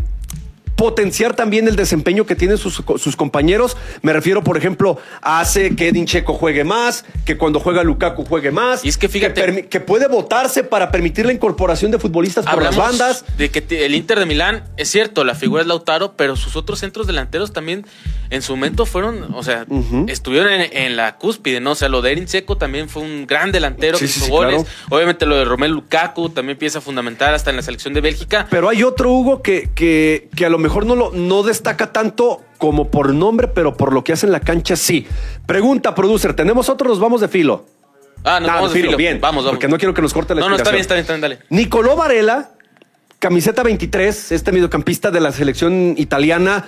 potenciar 0.80 1.36
también 1.36 1.68
el 1.68 1.76
desempeño 1.76 2.24
que 2.24 2.34
tienen 2.34 2.56
sus, 2.56 2.82
sus 2.96 3.14
compañeros. 3.14 3.76
Me 4.00 4.14
refiero, 4.14 4.42
por 4.42 4.56
ejemplo, 4.56 4.96
hace 5.20 5.76
que 5.76 5.88
Edin 5.88 6.06
Checo 6.06 6.32
juegue 6.32 6.64
más, 6.64 7.04
que 7.26 7.36
cuando 7.36 7.60
juega 7.60 7.84
Lukaku 7.84 8.24
juegue 8.24 8.50
más. 8.50 8.82
Y 8.82 8.88
es 8.88 8.96
que 8.96 9.10
fíjate- 9.10 9.68
que 9.68 9.80
puede 9.80 10.08
votarse 10.08 10.64
para 10.64 10.90
permitir 10.90 11.26
la 11.26 11.34
incorporación 11.34 11.90
de 11.90 11.98
futbolistas 11.98 12.46
por 12.46 12.62
las 12.62 12.76
bandas. 12.76 13.26
de 13.36 13.50
que 13.50 13.84
el 13.84 13.94
Inter 13.94 14.18
de 14.18 14.24
Milán, 14.24 14.64
es 14.78 14.88
cierto, 14.90 15.22
la 15.24 15.34
figura 15.34 15.60
es 15.60 15.68
Lautaro, 15.68 16.14
pero 16.16 16.34
sus 16.34 16.56
otros 16.56 16.78
centros 16.78 17.06
delanteros 17.06 17.52
también 17.52 17.84
en 18.30 18.40
su 18.40 18.52
momento 18.56 18.86
fueron, 18.86 19.34
o 19.34 19.42
sea, 19.42 19.66
estuvieron 20.06 20.50
en, 20.52 20.74
en 20.74 20.96
la 20.96 21.18
cúspide, 21.18 21.60
¿no? 21.60 21.72
O 21.72 21.74
sea, 21.74 21.90
lo 21.90 22.00
de 22.00 22.12
Erin 22.12 22.26
Seco 22.28 22.56
también 22.56 22.88
fue 22.88 23.02
un 23.02 23.26
gran 23.26 23.52
delantero 23.52 23.98
Sí, 23.98 24.04
que 24.06 24.10
hizo 24.10 24.24
sí, 24.24 24.30
goles. 24.30 24.54
claro. 24.64 24.68
Obviamente 24.88 25.26
lo 25.26 25.36
de 25.36 25.44
Romelu 25.44 25.74
Lukaku 25.74 26.30
también 26.30 26.56
pieza 26.56 26.80
fundamental 26.80 27.34
hasta 27.34 27.50
en 27.50 27.56
la 27.56 27.62
selección 27.62 27.92
de 27.92 28.00
Bélgica. 28.00 28.46
Pero 28.48 28.68
hay 28.70 28.82
otro 28.82 29.10
Hugo 29.12 29.42
que, 29.42 29.68
que, 29.74 30.28
que 30.34 30.46
a 30.46 30.48
lo 30.48 30.56
mejor 30.58 30.69
no, 30.86 30.94
lo, 30.94 31.10
no 31.12 31.42
destaca 31.42 31.92
tanto 31.92 32.42
como 32.58 32.90
por 32.90 33.12
nombre, 33.14 33.48
pero 33.48 33.76
por 33.76 33.92
lo 33.92 34.04
que 34.04 34.12
hace 34.12 34.26
en 34.26 34.32
la 34.32 34.40
cancha 34.40 34.76
sí. 34.76 35.06
Pregunta, 35.46 35.94
producer, 35.94 36.34
¿tenemos 36.34 36.68
otro? 36.68 36.88
Nos 36.88 37.00
vamos 37.00 37.20
de 37.20 37.28
filo. 37.28 37.66
Ah, 38.24 38.38
nos 38.40 38.50
Ah, 38.50 38.54
vamos 38.56 38.70
de 38.72 38.76
filo, 38.78 38.88
filo. 38.88 38.98
bien. 38.98 39.20
Vamos, 39.20 39.44
vamos. 39.44 39.56
Porque 39.56 39.68
no 39.68 39.78
quiero 39.78 39.94
que 39.94 40.02
nos 40.02 40.12
corte 40.12 40.34
la 40.34 40.40
No, 40.42 40.50
no, 40.50 40.56
está 40.56 40.70
bien, 40.70 40.80
está 40.82 40.94
bien, 40.94 41.02
está 41.02 41.12
bien, 41.14 41.20
dale. 41.22 41.38
Nicolò 41.48 41.96
Varela, 41.96 42.50
camiseta 43.18 43.62
23, 43.62 44.32
este 44.32 44.52
mediocampista 44.52 45.10
de 45.10 45.20
la 45.20 45.32
selección 45.32 45.94
italiana, 45.96 46.66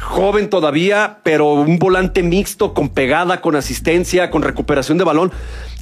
joven 0.00 0.48
todavía, 0.50 1.18
pero 1.22 1.52
un 1.52 1.78
volante 1.78 2.22
mixto, 2.22 2.74
con 2.74 2.88
pegada, 2.88 3.40
con 3.40 3.54
asistencia, 3.54 4.30
con 4.30 4.42
recuperación 4.42 4.98
de 4.98 5.04
balón. 5.04 5.32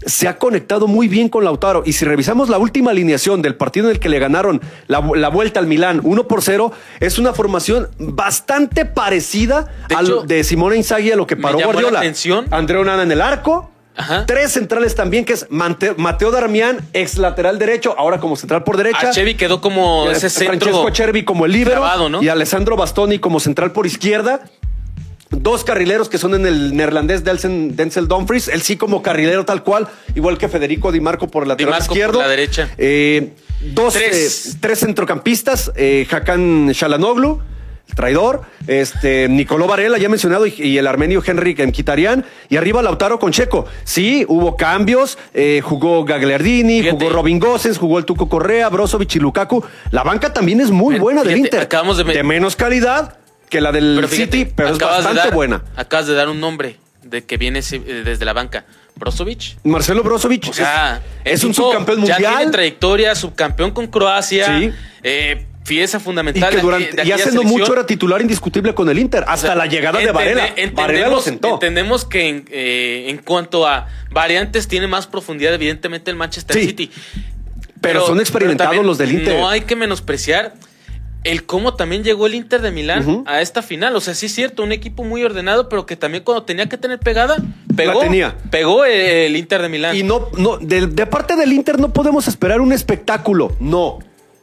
Se 0.07 0.29
ha 0.29 0.39
conectado 0.39 0.87
muy 0.87 1.09
bien 1.09 1.29
con 1.29 1.45
Lautaro. 1.45 1.83
Y 1.87 1.93
si 1.93 2.05
revisamos 2.05 2.49
la 2.49 2.59
última 2.59 2.91
alineación 2.91 3.43
del 3.43 3.55
partido 3.55 3.87
en 3.89 3.93
el 3.93 4.01
que 4.01 4.09
le 4.09 4.19
ganaron 4.19 4.61
la, 4.87 5.01
la 5.15 5.29
vuelta 5.29 5.61
al 5.61 5.67
Milán 5.67 6.01
1 6.03 6.29
por 6.29 6.43
0, 6.43 6.73
es 7.01 7.19
una 7.19 7.33
formación 7.33 7.89
bastante 7.99 8.85
parecida 8.85 9.67
De 9.89 9.95
al 9.95 10.05
hecho, 10.07 10.23
de 10.23 10.45
Simone 10.45 10.77
Inzaghi 10.77 11.13
a 11.13 11.17
lo 11.17 11.27
que 11.27 11.37
paró 11.37 11.59
Guardiola. 11.61 12.01
atención. 12.01 12.47
Andrea 12.51 12.81
Onana 12.81 13.03
en 13.03 13.13
el 13.13 13.21
arco. 13.21 13.71
Ajá. 13.95 14.25
Tres 14.25 14.53
centrales 14.53 14.95
también, 14.95 15.27
que 15.27 15.35
es 15.35 15.47
Mateo 15.51 16.31
Darmian, 16.31 16.79
ex 16.95 17.19
lateral 17.19 17.59
derecho, 17.59 17.95
ahora 17.99 18.21
como 18.21 18.37
central 18.37 18.65
por 18.65 18.79
derecha. 18.79 19.09
A 19.09 19.11
Chevy 19.11 19.35
quedó 19.35 19.61
como 19.61 20.07
Eh, 20.09 20.13
ese 20.13 20.31
centro. 20.31 20.59
Francesco 20.61 20.89
Chervi 20.91 21.25
como 21.25 21.45
el 21.45 21.53
líbero 21.53 21.73
clavado, 21.83 22.09
¿no? 22.09 22.23
y 22.23 22.29
Alessandro 22.31 22.75
Bastoni 22.77 23.19
como 23.19 23.39
central 23.39 23.73
por 23.73 23.87
izquierda. 23.87 24.41
Dos 25.33 25.65
carrileros 25.65 26.09
que 26.11 26.19
son 26.19 26.35
en 26.35 26.47
el 26.47 26.77
neerlandés 26.77 27.25
Denzel, 27.25 27.75
Denzel 27.75 28.07
Dumfries, 28.07 28.49
él 28.49 28.61
sí 28.63 28.77
como 28.77 29.03
carrilero 29.03 29.45
tal 29.45 29.63
cual, 29.63 29.89
igual 30.15 30.37
que 30.39 30.49
Federico 30.49 30.93
Di 30.93 31.01
Marco 31.01 31.27
por 31.29 31.45
el 31.45 31.49
lateral 31.49 31.71
Marco 31.73 31.87
por 31.87 31.97
izquierdo. 31.97 32.21
la 32.21 32.29
derecha. 32.29 32.69
Eh, 32.79 33.31
dos, 33.73 33.95
Tres. 33.95 34.47
eh, 34.55 34.59
tres 34.61 34.81
centrocampistas, 34.81 35.73
eh, 35.75 36.07
Hakan 36.11 36.71
Shalanoglu, 36.73 37.41
el 37.89 37.95
traidor, 37.97 38.43
este, 38.67 39.29
Nicolò 39.29 39.67
Varela, 39.67 39.97
ya 39.99 40.09
mencionado, 40.11 40.47
y, 40.47 40.55
y 40.57 40.79
el 40.79 40.87
armenio 40.87 41.23
Henrik 41.27 41.67
Mkhitaryan, 41.67 42.25
y 42.51 42.57
arriba 42.59 42.83
Lautaro 42.83 43.19
con 43.19 43.33
Checo. 43.33 43.65
Sí, 43.85 44.25
hubo 44.29 44.57
cambios, 44.57 45.17
eh, 45.35 45.61
jugó 45.65 46.05
Gagliardini, 46.05 46.81
Fíjate. 46.83 46.97
jugó 47.05 47.11
Robin 47.17 47.39
Gosens, 47.39 47.79
jugó 47.79 47.99
el 47.99 48.05
Tuco 48.05 48.29
Correa, 48.29 48.69
Brozovic 48.69 49.17
y 49.17 49.19
Lukaku. 49.19 49.65
La 49.91 50.03
banca 50.05 50.33
también 50.33 50.61
es 50.61 50.71
muy 50.71 50.95
Fíjate, 50.95 51.03
buena 51.03 51.23
del 51.25 51.39
Inter. 51.39 51.61
acabamos 51.63 51.97
de 51.97 52.05
ver- 52.05 52.23
menos 52.25 52.55
calidad 52.55 53.17
que 53.53 53.61
la 53.61 53.71
del 53.71 53.93
Pero 53.97 54.09
fíjate, 54.09 54.39
City, 54.39 54.53
pero 54.57 54.71
es 54.71 54.79
de 54.79 54.85
bastante 54.85 55.19
dar- 55.21 55.35
buena. 55.35 55.63
Acabas 55.77 56.07
de 56.07 56.15
dar 56.15 56.29
un 56.31 56.41
nombre 56.41 56.77
de 57.03 57.23
que 57.25 57.37
viene 57.37 57.59
eh, 57.61 58.03
desde 58.05 58.25
la 58.25 58.33
banca. 58.33 58.65
Brozovic. 58.97 59.57
Marcelo 59.65 60.03
Brozovic 60.03 60.49
O 60.51 60.53
sea, 60.53 61.03
es, 61.25 61.45
un 61.45 61.53
subcampeón 61.55 62.05
Ya 62.05 62.17
tiene 62.17 62.31
mundial. 62.33 62.51
trayectoria, 62.51 63.15
subcampeón 63.15 63.71
con 63.73 63.87
Croacia. 63.89 64.59
Sí. 64.59 64.71
eh, 65.03 65.47
pieza 65.67 65.99
Y, 65.99 66.01
fundamental. 66.01 66.51
que 66.51 66.57
de 66.57 66.63
durante, 66.63 66.91
aqu- 66.93 67.03
de 67.03 67.09
y 67.09 67.13
hace 67.13 67.27
no 67.27 67.31
selección. 67.33 67.61
mucho 67.61 67.73
era 67.73 67.87
titular 67.87 68.21
indiscutible 68.21 68.75
con 68.75 68.89
el 68.89 68.99
Inter, 68.99 69.23
hasta 69.29 69.35
O 69.47 69.51
sea, 69.51 69.55
la 69.55 69.67
llegada 69.67 69.99
de 70.01 70.11
Varela. 70.11 70.47
entendemos- 70.49 70.75
Varela 70.75 71.09
lo 71.09 71.21
sentó. 71.21 71.55
Entendemos 71.55 72.05
que 72.05 72.29
en, 72.29 72.45
eh, 72.51 73.07
en 73.09 73.19
cuanto 73.19 73.67
a 73.69 73.87
variantes 74.11 74.67
tiene 74.67 74.87
más 74.89 75.07
profundidad, 75.07 75.55
evidentemente, 75.55 76.11
el 76.11 76.17
Manchester 76.17 76.57
Sí. 76.57 76.67
City. 76.69 76.91
Pero 77.81 78.07
son 78.07 78.19
experimentados 78.21 78.85
los 78.85 78.99
del 78.99 79.13
Inter. 79.13 79.39
No 79.39 79.49
hay 79.49 79.63
que 79.63 79.77
menospreciar 79.77 80.55
el 81.25 81.45
cómo 81.45 81.75
también 81.75 82.03
llegó 82.05 82.27
el 82.27 82.35
Inter 82.35 82.61
de 82.61 82.71
Milán 82.71 83.25
a 83.27 83.41
esta 83.41 83.63
final. 83.63 83.95
O 83.97 84.01
sea, 84.01 84.15
sí 84.15 84.27
es 84.27 84.35
cierto, 84.35 84.63
un 84.63 84.73
equipo 84.73 85.05
muy 85.05 85.23
ordenado, 85.25 85.69
pero 85.69 85.87
que 85.87 85.97
también 85.97 86.25
cuando 86.25 86.45
tenía 86.45 86.69
que 86.69 86.77
tener 86.77 86.99
pegada, 86.99 87.37
pegó. 87.77 88.01
tenía. 88.01 88.37
Pegó 88.51 88.85
el, 88.85 88.93
el 88.93 89.37
Inter 89.37 89.63
de 89.63 89.69
Milán. 89.69 89.97
Y 89.97 90.03
no, 90.03 90.29
no, 90.37 90.59
de, 90.59 90.87
de 90.87 91.07
parte 91.07 91.37
del 91.37 91.53
Inter 91.53 91.79
no 91.79 91.93
podemos 91.93 92.29
esperar 92.29 92.61
un 92.61 92.73
espectáculo. 92.73 93.53
No. 93.61 93.99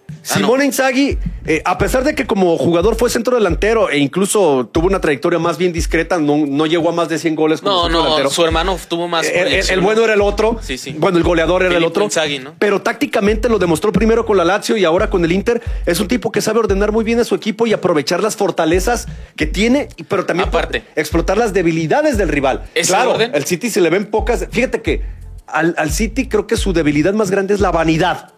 Ah, 0.09 0.19
Simone 0.23 0.65
Inzaghi, 0.65 1.17
eh, 1.45 1.61
a 1.65 1.77
pesar 1.77 2.03
de 2.03 2.13
que 2.15 2.25
como 2.27 2.57
jugador 2.57 2.95
fue 2.95 3.09
centro 3.09 3.35
delantero 3.35 3.89
e 3.89 3.97
incluso 3.97 4.69
tuvo 4.71 4.87
una 4.87 4.99
trayectoria 5.01 5.39
más 5.39 5.57
bien 5.57 5.71
discreta, 5.73 6.19
no, 6.19 6.37
no 6.45 6.65
llegó 6.65 6.89
a 6.89 6.91
más 6.91 7.09
de 7.09 7.17
100 7.17 7.35
goles 7.35 7.61
como 7.61 7.73
no, 7.75 7.81
centro 7.83 7.97
no, 7.99 8.03
delantero. 8.05 8.29
su 8.29 8.43
hermano 8.45 8.77
tuvo 8.87 9.07
más. 9.07 9.25
Eh, 9.25 9.41
el, 9.41 9.47
el- 9.53 9.69
el 9.69 9.79
bueno 9.81 9.99
¿no? 9.99 10.05
era 10.05 10.13
el 10.15 10.21
otro. 10.21 10.59
Sí, 10.61 10.77
sí. 10.77 10.95
Bueno, 10.97 11.17
el 11.17 11.23
goleador 11.23 11.63
era 11.63 11.77
el 11.77 11.83
otro. 11.83 12.03
Inzaghi, 12.03 12.39
¿no? 12.39 12.55
Pero 12.59 12.81
tácticamente 12.81 13.49
lo 13.49 13.59
demostró 13.59 13.91
primero 13.91 14.25
con 14.25 14.37
la 14.37 14.45
Lazio 14.45 14.77
y 14.77 14.85
ahora 14.85 15.09
con 15.09 15.23
el 15.25 15.31
Inter. 15.31 15.61
Es 15.85 15.99
un 15.99 16.07
tipo 16.07 16.31
que 16.31 16.41
sabe 16.41 16.59
ordenar 16.59 16.91
muy 16.91 17.03
bien 17.03 17.19
a 17.19 17.23
su 17.23 17.35
equipo 17.35 17.65
y 17.67 17.73
aprovechar 17.73 18.21
las 18.21 18.35
fortalezas 18.35 19.07
que 19.35 19.45
tiene, 19.45 19.87
pero 20.07 20.25
también 20.25 20.49
Aparte. 20.49 20.83
explotar 20.95 21.37
las 21.37 21.53
debilidades 21.53 22.17
del 22.17 22.29
rival. 22.29 22.63
Claro, 22.87 23.11
orden. 23.13 23.31
el 23.33 23.45
City 23.45 23.69
se 23.69 23.81
le 23.81 23.89
ven 23.89 24.05
pocas. 24.07 24.47
Fíjate 24.51 24.81
que 24.81 25.01
al, 25.47 25.73
al 25.77 25.91
City 25.91 26.27
creo 26.27 26.45
que 26.47 26.57
su 26.57 26.73
debilidad 26.73 27.13
más 27.13 27.31
grande 27.31 27.53
es 27.53 27.59
la 27.59 27.71
vanidad. 27.71 28.33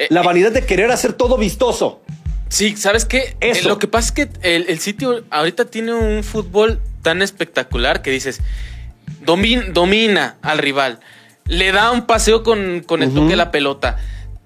Eh, 0.00 0.06
La 0.10 0.22
eh, 0.22 0.24
vanidad 0.24 0.50
de 0.52 0.64
querer 0.64 0.90
hacer 0.90 1.12
todo 1.12 1.36
vistoso. 1.36 2.00
Sí, 2.48 2.76
¿sabes 2.76 3.04
qué? 3.04 3.36
Eso. 3.40 3.60
Eh, 3.60 3.68
lo 3.68 3.78
que 3.78 3.86
pasa 3.86 4.06
es 4.08 4.12
que 4.12 4.28
el, 4.42 4.64
el 4.68 4.78
sitio 4.80 5.22
ahorita 5.30 5.66
tiene 5.66 5.92
un 5.92 6.24
fútbol 6.24 6.80
tan 7.02 7.22
espectacular 7.22 8.02
que 8.02 8.10
dices, 8.10 8.40
domin- 9.24 9.72
domina 9.72 10.36
al 10.42 10.58
rival, 10.58 10.98
le 11.46 11.70
da 11.70 11.90
un 11.90 12.06
paseo 12.06 12.42
con, 12.42 12.80
con 12.80 13.02
el 13.02 13.12
toque 13.14 13.28
de 13.30 13.36
la 13.36 13.50
pelota. 13.50 13.98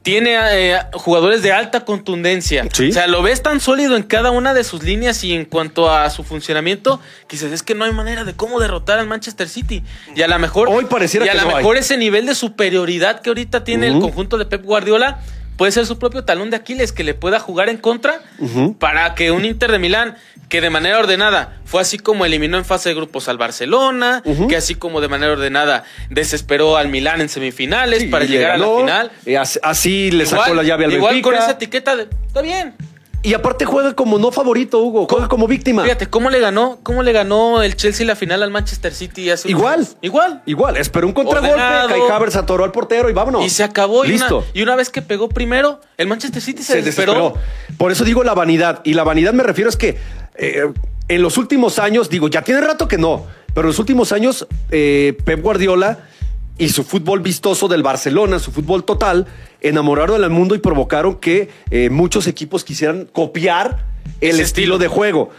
Tiene 0.02 0.36
eh, 0.52 0.78
jugadores 0.92 1.40
de 1.42 1.52
alta 1.52 1.86
contundencia. 1.86 2.66
Sí. 2.70 2.90
O 2.90 2.92
sea, 2.92 3.06
lo 3.06 3.22
ves 3.22 3.42
tan 3.42 3.58
sólido 3.58 3.96
en 3.96 4.02
cada 4.02 4.32
una 4.32 4.52
de 4.52 4.62
sus 4.62 4.82
líneas 4.82 5.24
y 5.24 5.32
en 5.32 5.46
cuanto 5.46 5.90
a 5.90 6.10
su 6.10 6.24
funcionamiento, 6.24 7.00
que 7.26 7.36
dices, 7.36 7.52
es 7.52 7.62
que 7.62 7.74
no 7.74 7.86
hay 7.86 7.92
manera 7.92 8.22
de 8.24 8.34
cómo 8.34 8.60
derrotar 8.60 8.98
al 8.98 9.06
Manchester 9.06 9.48
City. 9.48 9.82
Y 10.14 10.20
a 10.20 10.28
lo 10.28 10.38
mejor, 10.38 10.68
Hoy 10.68 10.84
pareciera 10.84 11.24
y 11.24 11.30
a 11.30 11.34
lo 11.34 11.40
no 11.44 11.48
hay. 11.48 11.56
mejor 11.56 11.78
ese 11.78 11.96
nivel 11.96 12.26
de 12.26 12.34
superioridad 12.34 13.22
que 13.22 13.30
ahorita 13.30 13.64
tiene 13.64 13.86
el 13.86 13.98
conjunto 13.98 14.36
de 14.36 14.44
Pep 14.44 14.62
Guardiola 14.62 15.20
puede 15.56 15.72
ser 15.72 15.86
su 15.86 15.98
propio 15.98 16.24
talón 16.24 16.50
de 16.50 16.56
Aquiles 16.56 16.92
que 16.92 17.04
le 17.04 17.14
pueda 17.14 17.38
jugar 17.40 17.68
en 17.68 17.76
contra 17.78 18.20
para 18.78 19.14
que 19.14 19.30
un 19.30 19.44
Inter 19.44 19.70
de 19.72 19.78
Milán 19.78 20.16
que 20.48 20.60
de 20.60 20.68
manera 20.70 20.98
ordenada 20.98 21.58
fue 21.64 21.80
así 21.80 21.98
como 21.98 22.26
eliminó 22.26 22.58
en 22.58 22.64
fase 22.64 22.90
de 22.90 22.94
grupos 22.94 23.28
al 23.28 23.38
Barcelona, 23.38 24.22
que 24.48 24.56
así 24.56 24.74
como 24.74 25.00
de 25.00 25.08
manera 25.08 25.32
ordenada 25.32 25.84
desesperó 26.10 26.76
al 26.76 26.88
Milán 26.88 27.20
en 27.20 27.28
semifinales 27.28 28.02
Sí, 28.02 28.08
para 28.08 28.24
llegar 28.24 28.52
a 28.52 28.58
la 28.58 28.66
final. 28.76 29.10
y 29.26 29.34
así, 29.36 30.10
le 30.10 30.26
sacó 30.26 30.54
la 30.54 30.62
llave 30.62 30.84
al 30.84 30.92
igual 30.92 31.14
Benfica. 31.14 31.30
con 31.30 31.42
esa 31.42 31.52
etiqueta 31.52 31.96
de 31.96 32.08
está 32.26 32.42
bien. 32.42 32.74
Y 33.24 33.32
aparte 33.32 33.64
juega 33.64 33.94
como 33.94 34.18
no 34.18 34.30
favorito, 34.30 34.80
Hugo. 34.80 35.06
Juega 35.08 35.28
como 35.28 35.48
víctima. 35.48 35.82
Fíjate 35.82 36.08
cómo 36.08 36.28
le 36.28 36.40
ganó, 36.40 36.78
cómo 36.82 37.02
le 37.02 37.10
ganó 37.12 37.62
el 37.62 37.74
Chelsea 37.74 38.06
la 38.06 38.16
final 38.16 38.42
al 38.42 38.50
Manchester 38.50 38.92
City 38.92 39.30
hace 39.30 39.48
Igual. 39.48 39.88
Igual. 40.02 40.42
Igual, 40.44 40.76
esperó 40.76 41.06
un 41.06 41.14
contragolpe. 41.14 41.56
Kai 41.56 42.00
Havertz 42.12 42.36
atoró 42.36 42.64
al 42.64 42.70
portero 42.70 43.08
y 43.08 43.14
vámonos. 43.14 43.42
Y 43.42 43.48
se 43.48 43.64
acabó. 43.64 44.04
Y 44.04 44.08
Listo. 44.08 44.38
una, 44.40 44.46
y 44.52 44.62
una 44.62 44.76
vez 44.76 44.90
que 44.90 45.00
pegó 45.00 45.30
primero, 45.30 45.80
el 45.96 46.06
Manchester 46.06 46.42
City 46.42 46.62
se, 46.62 46.74
se 46.74 46.82
desesperó. 46.82 47.14
desesperó. 47.14 47.76
Por 47.78 47.92
eso 47.92 48.04
digo 48.04 48.22
la 48.24 48.34
vanidad. 48.34 48.82
Y 48.84 48.92
la 48.92 49.04
vanidad 49.04 49.32
me 49.32 49.42
refiero 49.42 49.70
es 49.70 49.78
que 49.78 49.96
eh, 50.34 50.70
en 51.08 51.22
los 51.22 51.38
últimos 51.38 51.78
años, 51.78 52.10
digo, 52.10 52.28
ya 52.28 52.42
tiene 52.42 52.60
rato 52.60 52.88
que 52.88 52.98
no. 52.98 53.24
Pero 53.54 53.62
en 53.62 53.68
los 53.68 53.78
últimos 53.78 54.12
años, 54.12 54.46
eh, 54.70 55.16
Pep 55.24 55.40
Guardiola 55.40 56.08
y 56.56 56.68
su 56.68 56.84
fútbol 56.84 57.20
vistoso 57.20 57.68
del 57.68 57.82
Barcelona, 57.82 58.38
su 58.38 58.52
fútbol 58.52 58.84
total, 58.84 59.26
enamoraron 59.60 60.22
al 60.22 60.30
mundo 60.30 60.54
y 60.54 60.58
provocaron 60.58 61.16
que 61.16 61.48
eh, 61.70 61.90
muchos 61.90 62.26
equipos 62.26 62.64
quisieran 62.64 63.08
copiar 63.12 63.86
el 64.20 64.40
estilo. 64.40 64.78
de 64.78 64.88
juego. 64.88 65.30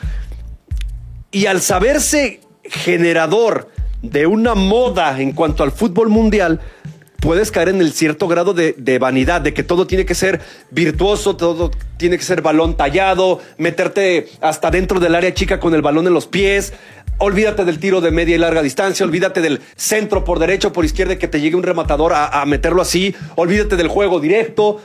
Y 1.32 1.46
al 1.46 1.62
saberse 1.62 2.42
generador 2.64 3.70
de 4.02 4.28
una 4.28 4.56
moda 4.56 5.20
en 5.20 5.32
cuanto 5.32 5.64
al 5.64 5.72
fútbol 5.72 6.10
mundial, 6.10 6.62
puedes 7.20 7.52
caer 7.52 7.70
en 7.70 7.82
el 7.82 7.92
cierto 7.94 8.28
grado 8.28 8.54
de, 8.54 8.76
de 8.78 9.00
vanidad, 9.00 9.42
de 9.42 9.54
que 9.54 9.64
todo 9.64 9.88
tiene 9.88 10.06
que 10.06 10.16
ser 10.16 10.42
virtuoso, 10.72 11.36
todo 11.36 11.72
tiene 11.98 12.18
que 12.18 12.24
ser 12.24 12.42
balón 12.42 12.78
tallado, 12.78 13.40
meterte 13.58 14.30
hasta 14.42 14.70
dentro 14.70 15.00
del 15.00 15.16
área 15.16 15.34
chica 15.34 15.60
con 15.60 15.74
el 15.74 15.82
balón 15.82 16.08
en 16.08 16.14
los 16.14 16.28
pies. 16.28 16.74
Olvídate 17.18 17.64
del 17.64 17.80
tiro 17.80 18.02
de 18.02 18.12
media 18.12 18.36
y 18.36 18.38
larga 18.38 18.62
distancia, 18.62 19.06
olvídate 19.06 19.40
del 19.40 19.62
centro 19.78 20.26
por 20.26 20.38
derecho, 20.38 20.74
por 20.74 20.84
izquierda, 20.84 21.18
que 21.18 21.30
te 21.30 21.40
llegue 21.40 21.56
un 21.56 21.64
rematador 21.64 22.12
a, 22.14 22.46
meterlo 22.46 22.82
así, 22.82 23.16
olvídate 23.36 23.78
del 23.78 23.88
juego 23.88 24.20
directo. 24.20 24.82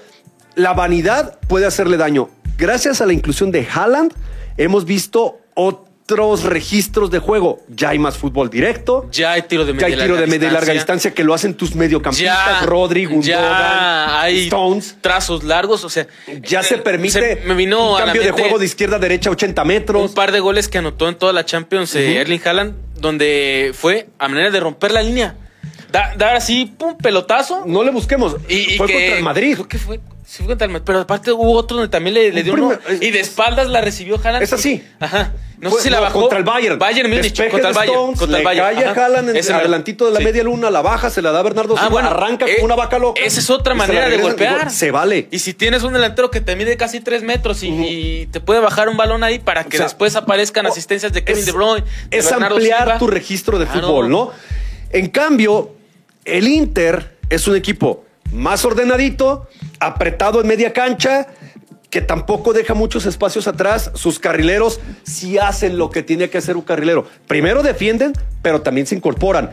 La 0.55 0.73
vanidad 0.73 1.41
puede 1.49 1.67
hacerle 1.67 1.97
daño. 1.97 2.29
Gracias 2.57 3.01
a 3.01 3.07
la 3.07 3.13
inclusión 3.13 3.51
de 3.51 3.67
Haaland, 3.67 4.13
hemos 4.57 4.85
visto 4.85 5.41
otros 6.11 6.43
registros 6.45 7.11
de 7.11 7.19
juego. 7.19 7.61
Ya 7.69 7.91
hay 7.91 7.99
más 7.99 8.17
fútbol 8.17 8.51
directo, 8.51 9.09
Ya 9.13 9.33
hay 9.33 9.43
tiro 9.43 9.65
de 9.65 9.73
ya 9.73 9.75
media 9.75 9.87
hay 9.87 10.03
tiro 10.09 10.17
de 10.17 10.27
media 10.27 10.49
y 10.49 10.51
larga 10.53 10.73
distancia 10.73 11.13
que 11.13 11.25
lo 11.25 11.35
hacen 11.35 11.55
tus 11.55 11.75
mediocampistas, 11.75 12.61
Ya, 12.61 12.67
Rodri, 12.67 13.05
Gundogan, 13.07 13.27
ya 13.27 14.21
hay 14.23 14.45
Stones. 14.45 14.97
trazos 15.01 15.45
largos, 15.45 15.85
o 15.85 15.89
sea, 15.89 16.07
Ya 16.43 16.63
se 16.63 16.77
eh, 16.77 16.79
permite 16.79 17.43
me 17.47 17.55
vino 17.55 17.91
un 17.93 17.97
a 17.97 18.01
la 18.01 18.05
cambio 18.07 18.23
de 18.23 18.33
juego 18.33 18.59
de 18.59 18.67
izquierda 18.67 18.97
a 18.97 18.99
derecha 18.99 19.31
a 19.31 19.33
80 19.33 19.63
un 19.63 19.69
metros. 19.69 20.11
par 20.13 20.33
de 20.33 20.41
goles 20.41 20.69
que 20.69 20.79
anotó 20.79 21.09
en 21.09 21.15
toda 21.17 21.33
la 21.33 21.45
Champions 21.45 21.95
eh, 21.95 22.17
Erling 22.21 22.41
Haaland, 22.45 22.75
donde 23.01 23.73
fue 23.75 24.09
a 24.19 24.29
manera 24.29 24.51
de 24.51 24.61
romper 24.61 24.93
la 24.93 25.03
línea. 25.03 25.37
Da- 25.93 26.15
dar 26.17 26.37
así, 26.37 26.67
pum, 26.79 26.97
pelotazo. 26.97 27.65
No 27.67 27.83
le 27.83 27.91
busquemos. 27.91 28.37
Y, 28.49 28.75
y 28.75 28.77
Fue 28.77 28.87
que- 28.87 28.93
contra 28.95 29.17
el 29.19 29.23
Madrid. 29.25 29.59
Fue. 29.85 30.01
Sí, 30.27 30.39
fue 30.45 30.47
contra 30.47 30.67
el 30.67 30.71
Madrid. 30.71 30.85
Pero 30.87 31.01
aparte 31.01 31.33
hubo 31.33 31.53
otro 31.53 31.77
donde 31.79 31.91
también 31.91 32.15
le, 32.15 32.31
le 32.33 32.43
dio 32.45 32.55
Un 32.55 32.61
uno. 32.63 32.79
Y 33.01 33.11
de 33.11 33.19
espaldas 33.21 33.67
la 33.69 33.81
recibió 33.81 34.21
Haaland. 34.23 34.45
Es 34.45 34.53
así. 34.53 34.85
Ajá. 35.01 35.33
No 35.59 35.69
Fue- 35.71 35.81
sé 35.81 35.89
si 35.89 35.91
la 35.91 35.99
bajó. 36.01 36.21
Contra 36.21 36.39
el 36.39 36.45
Bayern. 36.45 36.79
Bayern 36.79 37.11
Múnich. 37.11 37.37
Contra 37.51 37.69
el 37.71 37.75
Bayern. 37.75 37.95
Stones, 37.99 38.19
Contra 38.21 38.39
el 38.39 38.45
Bayern. 38.45 38.79
Ajá. 38.79 39.05
Haaland 39.07 39.29
en 39.31 39.35
mero. 39.35 39.57
adelantito 39.57 40.07
de 40.07 40.13
la 40.13 40.19
Sí. 40.19 40.25
media 40.25 40.45
luna, 40.45 40.71
la 40.71 40.81
baja, 40.83 41.11
se 41.11 41.21
la 41.21 41.33
da 41.33 41.41
a 41.41 41.43
Bernardo 41.43 41.75
Ah, 41.75 41.81
Silva, 41.81 41.91
bueno, 41.91 42.09
arranca 42.11 42.47
eh, 42.47 42.55
como 42.55 42.67
una 42.67 42.77
vaca 42.77 42.99
loca. 43.01 43.21
Esa 43.21 43.41
es 43.41 43.51
otra 43.51 43.75
manera 43.75 44.09
de 44.09 44.19
golpear. 44.19 44.59
Digo, 44.61 44.71
Se 44.71 44.91
vale. 44.93 45.27
Y 45.33 45.41
si 45.41 45.53
tienes 45.53 45.83
un 45.83 45.93
delantero 45.93 46.31
que 46.31 46.41
te 46.41 46.55
mide 46.55 46.77
casi 46.77 47.01
tres 47.01 47.23
metros 47.25 47.63
y, 47.65 47.69
y 47.69 48.27
te 48.29 48.39
puede 48.41 48.61
bajar 48.61 48.89
un 48.89 48.97
balón 48.97 49.25
ahí 49.25 49.39
para 49.41 49.65
que 49.65 49.77
O 49.77 49.79
sea, 49.79 49.87
después 49.87 50.15
aparezcan 50.17 50.65
asistencias 50.65 51.13
de 51.13 51.25
Kevin 51.25 51.41
es- 51.41 51.47
De 51.47 51.53
Bruyne. 51.53 51.85
de 52.09 52.17
Es 52.19 52.31
Bernardo 52.31 52.55
ampliar 52.55 52.79
Silva. 52.83 52.99
tu 52.99 53.07
registro 53.09 53.59
de 53.59 53.67
Claro. 53.67 53.81
fútbol, 53.89 54.09
¿no? 54.09 54.31
En 54.93 55.09
cambio, 55.09 55.73
el 56.25 56.49
Inter 56.49 57.19
es 57.29 57.47
un 57.49 57.57
equipo 57.57 58.05
más 58.33 58.65
ordenadito, 58.65 59.49
apretado 59.81 60.41
en 60.41 60.47
media 60.47 60.73
cancha, 60.73 61.27
que 61.91 62.01
tampoco 62.01 62.53
deja 62.53 62.75
muchos 62.75 63.05
espacios 63.07 63.49
atrás. 63.49 63.91
Sus 63.95 64.19
carrileros 64.19 64.81
sí 65.03 65.39
hacen 65.39 65.77
lo 65.77 65.91
que 65.91 66.03
tiene 66.03 66.31
que 66.31 66.39
hacer 66.39 66.57
un 66.57 66.63
carrilero. 66.63 67.07
Primero 67.27 67.63
defienden, 67.63 68.13
pero 68.43 68.63
también 68.63 68.87
se 68.87 68.95
incorporan. 68.95 69.51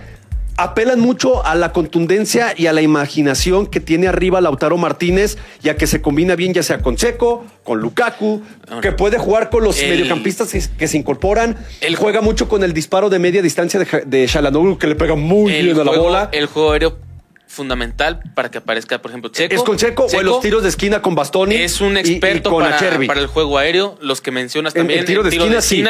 Apelan 0.60 1.00
mucho 1.00 1.46
a 1.46 1.54
la 1.54 1.72
contundencia 1.72 2.54
y 2.58 2.66
a 2.66 2.74
la 2.74 2.82
imaginación 2.82 3.68
que 3.68 3.80
tiene 3.80 4.08
arriba 4.08 4.42
Lautaro 4.42 4.76
Martínez, 4.78 5.38
ya 5.62 5.78
que 5.78 5.86
se 5.86 6.02
combina 6.02 6.36
bien 6.36 6.52
ya 6.54 6.64
sea 6.64 6.80
con 6.80 6.98
Seco, 6.98 7.46
con 7.64 7.80
Lukaku, 7.80 8.42
que 8.82 8.92
puede 8.92 9.20
jugar 9.20 9.52
con 9.52 9.64
los 9.64 9.80
el- 9.80 9.90
mediocampistas 9.92 10.52
que, 10.78 10.88
se 10.88 10.98
incorporan. 10.98 11.58
El- 11.80 11.90
Él 11.90 11.96
juega 11.96 12.22
mucho 12.22 12.50
con 12.50 12.64
el 12.64 12.74
disparo 12.74 13.10
de 13.12 13.20
media 13.20 13.44
distancia 13.44 13.80
de, 13.80 14.04
de 14.06 14.26
Shalanoglu, 14.26 14.80
que 14.80 14.88
le 14.88 14.96
pega 14.96 15.16
muy 15.16 15.54
el 15.54 15.66
bien 15.66 15.80
a 15.80 15.84
la 15.84 15.92
bola. 15.92 16.30
El 16.32 16.48
juego 16.48 16.72
aéreo 16.72 16.98
fundamental 17.46 18.20
para 18.36 18.50
que 18.52 18.58
aparezca, 18.58 19.00
por 19.00 19.12
ejemplo, 19.12 19.30
Checo. 19.32 19.54
es 19.56 19.62
con 19.64 19.78
Seco, 19.80 20.06
o 20.12 20.20
en 20.20 20.26
los 20.26 20.42
tiros 20.42 20.64
de 20.64 20.70
esquina 20.70 21.02
con 21.04 21.14
Bastoni. 21.16 21.56
Es 21.56 21.82
un 21.82 21.98
y- 21.98 22.02
y 22.02 22.12
experto 22.14 22.50
con 22.50 22.64
para, 22.64 22.78
para 23.08 23.20
el 23.20 23.28
juego 23.28 23.58
aéreo. 23.60 23.98
Los 24.02 24.22
que 24.22 24.32
mencionas 24.32 24.76
En- 24.76 24.82
también. 24.82 25.00
en 25.02 25.06
tiro 25.06 25.22
de 25.24 25.30
esquina, 25.30 25.62
sí. 25.62 25.84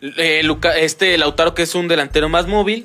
Eh, 0.00 0.42
Luca- 0.44 0.76
este 0.76 1.16
Lautaro 1.16 1.54
que 1.54 1.62
es 1.62 1.74
un 1.74 1.88
delantero 1.88 2.28
más 2.28 2.46
móvil, 2.46 2.82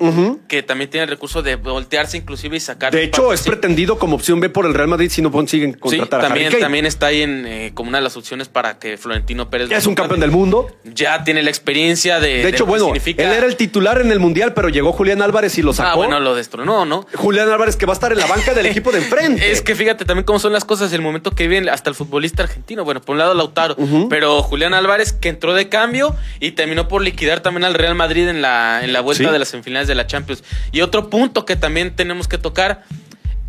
que 0.48 0.62
también 0.62 0.88
tiene 0.90 1.04
el 1.04 1.10
recurso 1.10 1.42
de 1.42 1.56
voltearse 1.56 2.16
inclusive 2.16 2.56
y 2.56 2.60
sacar. 2.60 2.92
De 2.92 3.04
hecho, 3.04 3.32
es 3.32 3.40
sí. 3.40 3.50
pretendido 3.50 3.98
como 3.98 4.16
opción 4.16 4.40
B 4.40 4.48
por 4.48 4.64
el 4.66 4.72
Real 4.74 4.88
Madrid 4.88 5.10
si 5.10 5.20
no 5.22 5.30
consiguen 5.30 5.72
Sí, 5.74 5.78
contratar 5.78 6.20
a 6.20 6.24
Harry 6.24 6.28
también, 6.28 6.50
Kane. 6.52 6.62
también 6.62 6.86
está 6.86 7.06
ahí 7.06 7.22
en, 7.22 7.46
eh, 7.46 7.70
como 7.74 7.88
una 7.90 7.98
de 7.98 8.04
las 8.04 8.16
opciones 8.16 8.48
para 8.48 8.78
que 8.78 8.96
Florentino 8.96 9.50
Pérez. 9.50 9.70
Es 9.70 9.86
un 9.86 9.94
campeón 9.94 10.20
del 10.20 10.30
mundo. 10.30 10.68
Ya 10.84 11.22
tiene 11.24 11.42
la 11.42 11.50
experiencia 11.50 12.18
de. 12.18 12.42
De 12.42 12.48
hecho, 12.48 12.64
bueno, 12.66 12.86
significa- 12.86 13.22
él 13.22 13.32
era 13.32 13.46
el 13.46 13.56
titular 13.56 14.00
en 14.00 14.10
el 14.10 14.18
Mundial, 14.18 14.54
pero 14.54 14.68
llegó 14.70 14.92
Julián 14.92 15.20
Álvarez 15.22 15.58
y 15.58 15.62
lo 15.62 15.72
sacó. 15.74 15.90
Ah, 15.90 15.94
bueno, 15.94 16.18
lo 16.20 16.34
destronó, 16.34 16.84
¿no? 16.86 17.06
Julián 17.14 17.48
Álvarez 17.50 17.76
que 17.76 17.84
va 17.86 17.92
a 17.92 17.94
estar 17.94 18.12
en 18.12 18.18
la 18.18 18.26
banca 18.26 18.54
del 18.54 18.66
equipo 18.66 18.90
de 18.90 18.98
enfrente. 18.98 19.42
Es 19.52 19.60
que 19.60 19.74
fíjate 19.74 20.04
también 20.06 20.24
cómo 20.24 20.38
son 20.38 20.52
las 20.54 20.64
cosas, 20.64 20.92
el 20.94 21.02
momento 21.02 21.32
que 21.32 21.46
viven 21.46 21.68
hasta 21.68 21.90
el 21.90 21.94
futbolista 21.96 22.42
argentino. 22.42 22.84
Bueno, 22.84 23.00
por 23.02 23.12
un 23.14 23.18
lado 23.18 23.34
Lautaro, 23.34 23.76
pero 24.08 24.42
Julián 24.42 24.72
Álvarez 24.72 25.12
que 25.12 25.28
entró 25.28 25.52
de 25.52 25.68
cambio 25.68 26.16
y 26.40 26.52
terminó 26.52 26.88
por 26.88 27.01
liquidar 27.02 27.40
también 27.40 27.64
al 27.64 27.74
Real 27.74 27.94
Madrid 27.94 28.28
en 28.28 28.40
la, 28.42 28.80
en 28.82 28.92
la 28.92 29.00
vuelta 29.00 29.24
Sí. 29.24 29.30
de 29.30 29.38
las 29.38 29.48
semifinales 29.48 29.88
de 29.88 29.94
la 29.94 30.06
Champions. 30.06 30.42
Y 30.72 30.80
otro 30.80 31.10
punto 31.10 31.44
que 31.44 31.56
también 31.56 31.94
tenemos 31.94 32.28
que 32.28 32.38
tocar, 32.38 32.84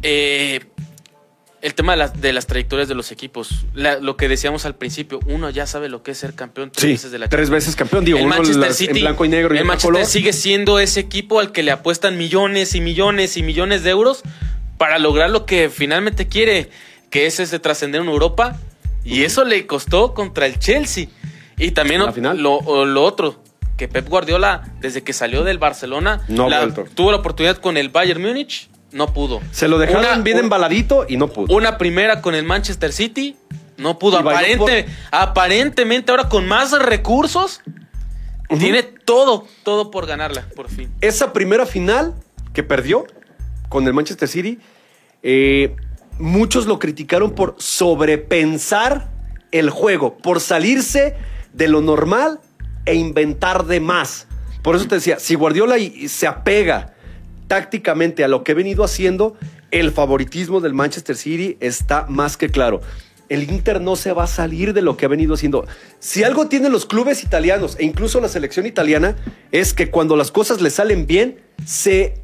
eh, 0.01 0.61
el 1.61 1.75
tema 1.75 1.93
de 1.93 1.97
las, 1.97 2.19
de 2.19 2.33
las 2.33 2.45
trayectorias 2.45 2.89
de 2.89 2.95
los 2.95 3.11
equipos. 3.13 3.65
La- 3.73 3.97
lo 3.97 4.17
que 4.17 4.27
decíamos 4.27 4.65
al 4.65 4.75
principio, 4.75 5.21
uno 5.27 5.49
ya 5.49 5.65
sabe 5.65 5.87
lo 5.87 6.03
que 6.03 6.11
es 6.11 6.17
ser 6.17 6.33
campeón 6.33 6.71
tres 6.71 6.81
Sí, 6.81 6.91
veces 6.91 7.11
de 7.11 7.19
la 7.19 7.29
tres 7.29 7.43
Champions. 7.47 7.63
veces 7.63 7.75
campeón. 7.77 8.03
Digo, 8.03 8.17
el 8.17 8.25
uno 8.25 8.35
Manchester 8.35 8.67
las- 8.67 8.75
City 8.75 8.97
en 8.97 9.01
blanco 9.05 9.23
y 9.23 9.29
negro 9.29 9.55
y 9.55 9.59
el 9.59 9.63
Manchester 9.65 9.91
color. 9.93 10.05
sigue 10.05 10.33
siendo 10.33 10.79
ese 10.79 10.99
equipo 10.99 11.39
al 11.39 11.53
que 11.53 11.63
le 11.63 11.71
apuestan 11.71 12.17
millones 12.17 12.75
y 12.75 12.81
millones 12.81 13.37
y 13.37 13.43
millones 13.43 13.83
de 13.83 13.91
euros 13.91 14.23
para 14.77 14.99
lograr 14.99 15.29
lo 15.29 15.45
que 15.45 15.69
finalmente 15.69 16.27
quiere, 16.27 16.69
que 17.09 17.27
es 17.27 17.39
ese 17.39 17.59
trascender 17.59 18.01
en 18.01 18.07
Europa. 18.09 18.59
Y 19.05 19.23
eso 19.23 19.45
le 19.45 19.65
costó 19.67 20.13
contra 20.13 20.45
el 20.47 20.59
Chelsea. 20.59 21.07
Y 21.57 21.71
también 21.71 22.01
lo, 22.01 22.85
lo 22.85 23.03
otro, 23.03 23.42
que 23.77 23.87
Pep 23.87 24.07
Guardiola, 24.07 24.63
desde 24.79 25.03
que 25.03 25.13
salió 25.13 25.43
del 25.43 25.57
Barcelona, 25.57 26.21
No 26.27 26.49
la- 26.49 26.67
tuvo 26.95 27.11
la 27.11 27.17
oportunidad 27.17 27.57
con 27.57 27.75
el 27.77 27.89
Bayern 27.89 28.21
Múnich, 28.21 28.69
no 28.91 29.13
pudo. 29.13 29.41
Se 29.51 29.67
lo 29.67 29.79
dejaron 29.79 30.01
Una- 30.05 30.17
bien 30.23 30.37
un- 30.37 30.43
embaladito 30.43 31.05
y 31.09 31.17
no 31.17 31.27
pudo. 31.27 31.55
una 31.55 31.77
primera 31.77 32.21
con 32.21 32.35
el 32.35 32.43
Manchester 32.45 32.93
City. 32.93 33.35
No 33.77 33.97
pudo. 33.97 34.19
Aparente, 34.19 34.85
aparentemente 35.11 36.11
ahora 36.11 36.29
con 36.29 36.47
más 36.47 36.71
recursos. 36.79 37.61
Tiene 38.59 38.83
todo, 38.83 39.47
todo 39.63 39.89
por 39.89 40.05
ganarla, 40.05 40.45
por 40.55 40.69
fin. 40.69 40.91
esa 41.01 41.33
primera 41.33 41.65
final 41.65 42.13
que 42.53 42.61
perdió 42.61 43.05
con 43.67 43.87
el 43.87 43.93
Manchester 43.93 44.27
City, 44.27 44.59
eh, 45.23 45.75
muchos 46.19 46.67
lo 46.67 46.77
criticaron 46.77 47.31
por 47.33 47.55
sobrepensar 47.57 49.09
el 49.51 49.71
juego, 49.71 50.17
por 50.19 50.39
salirse 50.39 51.15
de 51.53 51.67
lo 51.67 51.81
normal 51.81 52.41
e 52.85 52.95
inventar 52.95 53.65
de 53.65 53.79
más. 53.79 54.27
Por 54.61 54.75
eso 54.75 54.87
te 54.87 54.95
decía, 54.95 55.19
si 55.19 55.35
Guardiola 55.35 55.75
se 56.07 56.27
apega 56.27 56.93
tácticamente 57.47 58.23
a 58.23 58.27
lo 58.27 58.43
que 58.43 58.53
he 58.53 58.55
venido 58.55 58.83
haciendo, 58.83 59.35
el 59.71 59.91
favoritismo 59.91 60.61
del 60.61 60.73
Manchester 60.73 61.15
City 61.15 61.57
está 61.59 62.05
más 62.07 62.37
que 62.37 62.49
claro. 62.49 62.81
El 63.29 63.49
Inter 63.49 63.81
no 63.81 63.95
se 63.95 64.13
va 64.13 64.25
a 64.25 64.27
salir 64.27 64.73
de 64.73 64.81
lo 64.81 64.97
que 64.97 65.05
ha 65.05 65.09
venido 65.09 65.33
haciendo. 65.33 65.65
Si 65.99 66.23
algo 66.23 66.47
tienen 66.47 66.71
los 66.71 66.85
clubes 66.85 67.23
italianos 67.23 67.75
e 67.79 67.85
incluso 67.85 68.21
la 68.21 68.29
selección 68.29 68.65
italiana 68.65 69.15
es 69.51 69.73
que 69.73 69.89
cuando 69.89 70.15
las 70.15 70.31
cosas 70.31 70.61
le 70.61 70.69
salen 70.69 71.07
bien, 71.07 71.39
se, 71.65 72.21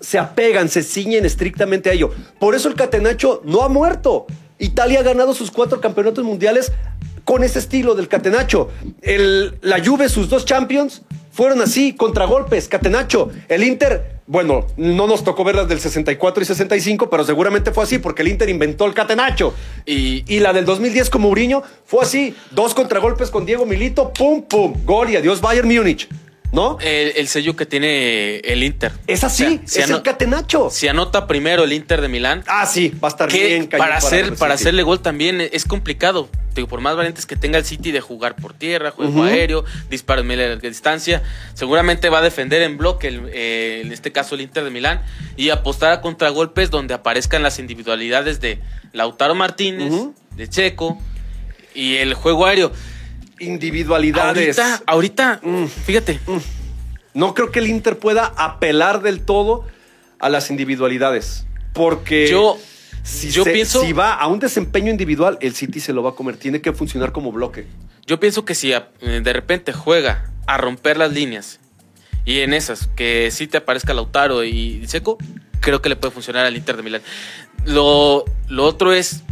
se 0.00 0.18
apegan, 0.18 0.68
se 0.68 0.82
ciñen 0.82 1.24
estrictamente 1.24 1.90
a 1.90 1.92
ello. 1.92 2.10
Por 2.40 2.54
eso 2.54 2.68
el 2.68 2.74
Catenacho 2.74 3.42
no 3.44 3.62
ha 3.62 3.68
muerto. 3.68 4.26
Italia 4.58 5.00
ha 5.00 5.04
ganado 5.04 5.34
sus 5.34 5.50
cuatro 5.50 5.80
campeonatos 5.80 6.24
mundiales 6.24 6.72
con 7.28 7.44
ese 7.44 7.58
estilo 7.58 7.94
del 7.94 8.08
Catenacho. 8.08 8.70
La 9.60 9.84
Juve, 9.84 10.08
sus 10.08 10.30
dos 10.30 10.46
champions, 10.46 11.02
fueron 11.30 11.60
así, 11.60 11.92
contragolpes, 11.92 12.68
Catenacho. 12.68 13.28
El 13.50 13.64
Inter, 13.64 14.20
bueno, 14.26 14.66
no 14.78 15.06
nos 15.06 15.24
tocó 15.24 15.44
ver 15.44 15.56
las 15.56 15.68
del 15.68 15.78
64 15.78 16.42
y 16.42 16.46
65, 16.46 17.10
pero 17.10 17.24
seguramente 17.24 17.70
fue 17.70 17.84
así 17.84 17.98
porque 17.98 18.22
el 18.22 18.28
Inter 18.28 18.48
inventó 18.48 18.86
el 18.86 18.94
Catenacho. 18.94 19.52
Y, 19.84 20.24
Y 20.26 20.40
la 20.40 20.54
del 20.54 20.64
2010 20.64 21.10
con 21.10 21.20
Mourinho 21.20 21.62
fue 21.84 22.02
así, 22.02 22.34
dos 22.52 22.72
contragolpes 22.72 23.30
con 23.30 23.44
Diego 23.44 23.66
Milito, 23.66 24.10
pum, 24.10 24.40
pum, 24.40 24.72
gol 24.86 25.10
y 25.10 25.16
adiós 25.16 25.42
Bayern 25.42 25.68
Múnich, 25.68 26.08
¿no? 26.52 26.78
el, 26.80 27.12
el 27.16 27.28
sello 27.28 27.56
que 27.56 27.66
tiene 27.66 28.36
el 28.38 28.62
Inter. 28.62 28.92
Es 29.06 29.24
así, 29.24 29.44
O 29.44 29.48
sea, 29.48 29.58
si, 29.66 29.80
es 29.80 29.90
el 29.90 30.02
Catenacho. 30.02 30.68
si 30.70 30.88
anota 30.88 31.26
primero 31.26 31.64
el 31.64 31.72
Inter 31.72 32.00
de 32.00 32.08
Milán, 32.08 32.42
Ah, 32.46 32.66
sí, 32.66 32.92
va 33.02 33.08
a 33.08 33.10
estar 33.10 33.30
bien. 33.32 33.66
cañón 33.66 33.78
para, 33.86 33.96
hacer, 33.98 34.34
para 34.36 34.54
hacerle 34.54 34.82
gol 34.82 35.00
también 35.00 35.40
es 35.40 35.64
complicado. 35.64 36.28
Digo, 36.54 36.66
por 36.66 36.80
más 36.80 36.96
valientes 36.96 37.24
que 37.26 37.36
tenga 37.36 37.56
el 37.58 37.64
City 37.64 37.92
de 37.92 38.00
jugar 38.00 38.34
por 38.34 38.52
tierra, 38.52 38.90
juego 38.90 39.22
aéreo, 39.22 39.64
disparos 39.90 40.24
de 40.24 40.28
media 40.28 40.56
distancia, 40.56 41.22
seguramente 41.54 42.08
va 42.08 42.18
a 42.18 42.22
defender 42.22 42.62
en 42.62 42.76
bloque, 42.78 43.08
el- 43.08 43.30
eh, 43.32 43.82
en 43.84 43.92
este 43.92 44.10
caso 44.10 44.34
el 44.34 44.40
Inter 44.40 44.64
de 44.64 44.70
Milán, 44.70 45.02
y 45.36 45.50
apostar 45.50 45.92
a 45.92 46.00
contragolpes 46.00 46.70
donde 46.70 46.94
aparezcan 46.94 47.42
las 47.44 47.58
individualidades 47.60 48.40
de 48.40 48.58
Lautaro 48.92 49.34
Martínez, 49.36 49.92
de 50.34 50.48
Checo 50.48 50.98
y 51.74 51.96
el 51.96 52.14
juego 52.14 52.46
aéreo. 52.46 52.72
Individualidades. 53.40 54.58
Ahorita, 54.58 54.82
ahorita, 54.86 55.40
Mm. 55.42 55.66
fíjate, 55.66 56.20
No 57.14 57.34
creo 57.34 57.50
que 57.50 57.58
el 57.58 57.66
Inter 57.66 57.98
pueda 57.98 58.26
apelar 58.36 59.02
del 59.02 59.22
todo 59.22 59.64
a 60.20 60.28
las 60.28 60.50
individualidades. 60.50 61.46
Porque 61.72 62.28
Yo, 62.28 62.58
si, 63.02 63.30
yo 63.30 63.42
se- 63.44 63.50
pienso, 63.52 63.80
si 63.82 63.92
va 63.92 64.12
a 64.14 64.26
un 64.28 64.38
desempeño 64.38 64.90
individual, 64.90 65.36
el 65.40 65.54
City 65.54 65.80
se 65.80 65.92
lo 65.92 66.02
va 66.02 66.10
a 66.10 66.14
comer. 66.14 66.36
Tiene 66.36 66.60
que 66.60 66.72
funcionar 66.72 67.10
como 67.12 67.32
bloque. 67.32 67.66
yo 68.06 68.20
pienso 68.20 68.44
que 68.44 68.54
si 68.54 68.72
eh, 68.72 68.80
de 69.00 69.32
repente 69.32 69.72
juega 69.72 70.30
a 70.46 70.56
romper 70.58 70.96
las 70.96 71.12
líneas 71.12 71.58
y 72.24 72.40
en 72.40 72.54
esas 72.54 72.86
que 72.96 73.30
sí 73.30 73.46
te 73.48 73.56
aparezca 73.58 73.92
Lautaro 73.94 74.44
y 74.44 74.86
Seco, 74.86 75.18
creo 75.60 75.82
que 75.82 75.88
le 75.88 75.96
puede 75.96 76.12
funcionar 76.12 76.46
al 76.46 76.56
Inter 76.56 76.76
de 76.76 76.82
Milán. 76.82 77.02
Lo, 77.66 78.24
lo 78.48 78.64
otro 78.64 78.92
es, 78.92 79.22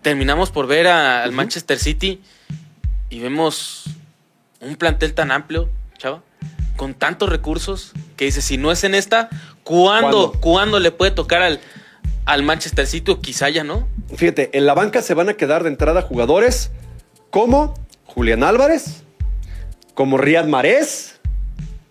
terminamos 0.00 0.50
por 0.50 0.66
ver 0.66 0.86
a- 0.86 1.24
al. 1.24 1.32
Manchester 1.32 1.78
City 1.78 2.20
y 3.12 3.20
vemos 3.20 3.84
un 4.60 4.76
plantel 4.76 5.12
tan 5.12 5.30
amplio, 5.30 5.68
chava, 5.98 6.22
con 6.76 6.94
tantos 6.94 7.28
recursos, 7.28 7.92
que 8.16 8.24
dice, 8.24 8.40
si 8.40 8.56
no 8.56 8.72
es 8.72 8.84
en 8.84 8.94
esta, 8.94 9.28
¿cuándo, 9.64 10.30
¿Cuándo? 10.30 10.40
¿cuándo 10.40 10.80
le 10.80 10.92
puede 10.92 11.10
tocar 11.10 11.42
al, 11.42 11.60
al 12.24 12.42
Manchester 12.42 12.86
City 12.86 13.10
o 13.10 13.20
quizá 13.20 13.50
ya 13.50 13.64
no? 13.64 13.86
Fíjate, 14.16 14.56
en 14.56 14.64
la 14.64 14.72
banca 14.72 15.02
se 15.02 15.12
van 15.12 15.28
a 15.28 15.34
quedar 15.34 15.62
de 15.62 15.68
entrada 15.68 16.00
jugadores 16.00 16.70
como 17.28 17.74
Julián 18.06 18.42
Álvarez, 18.42 19.02
como 19.92 20.16
Riyad 20.16 20.46
Mahrez, 20.46 21.11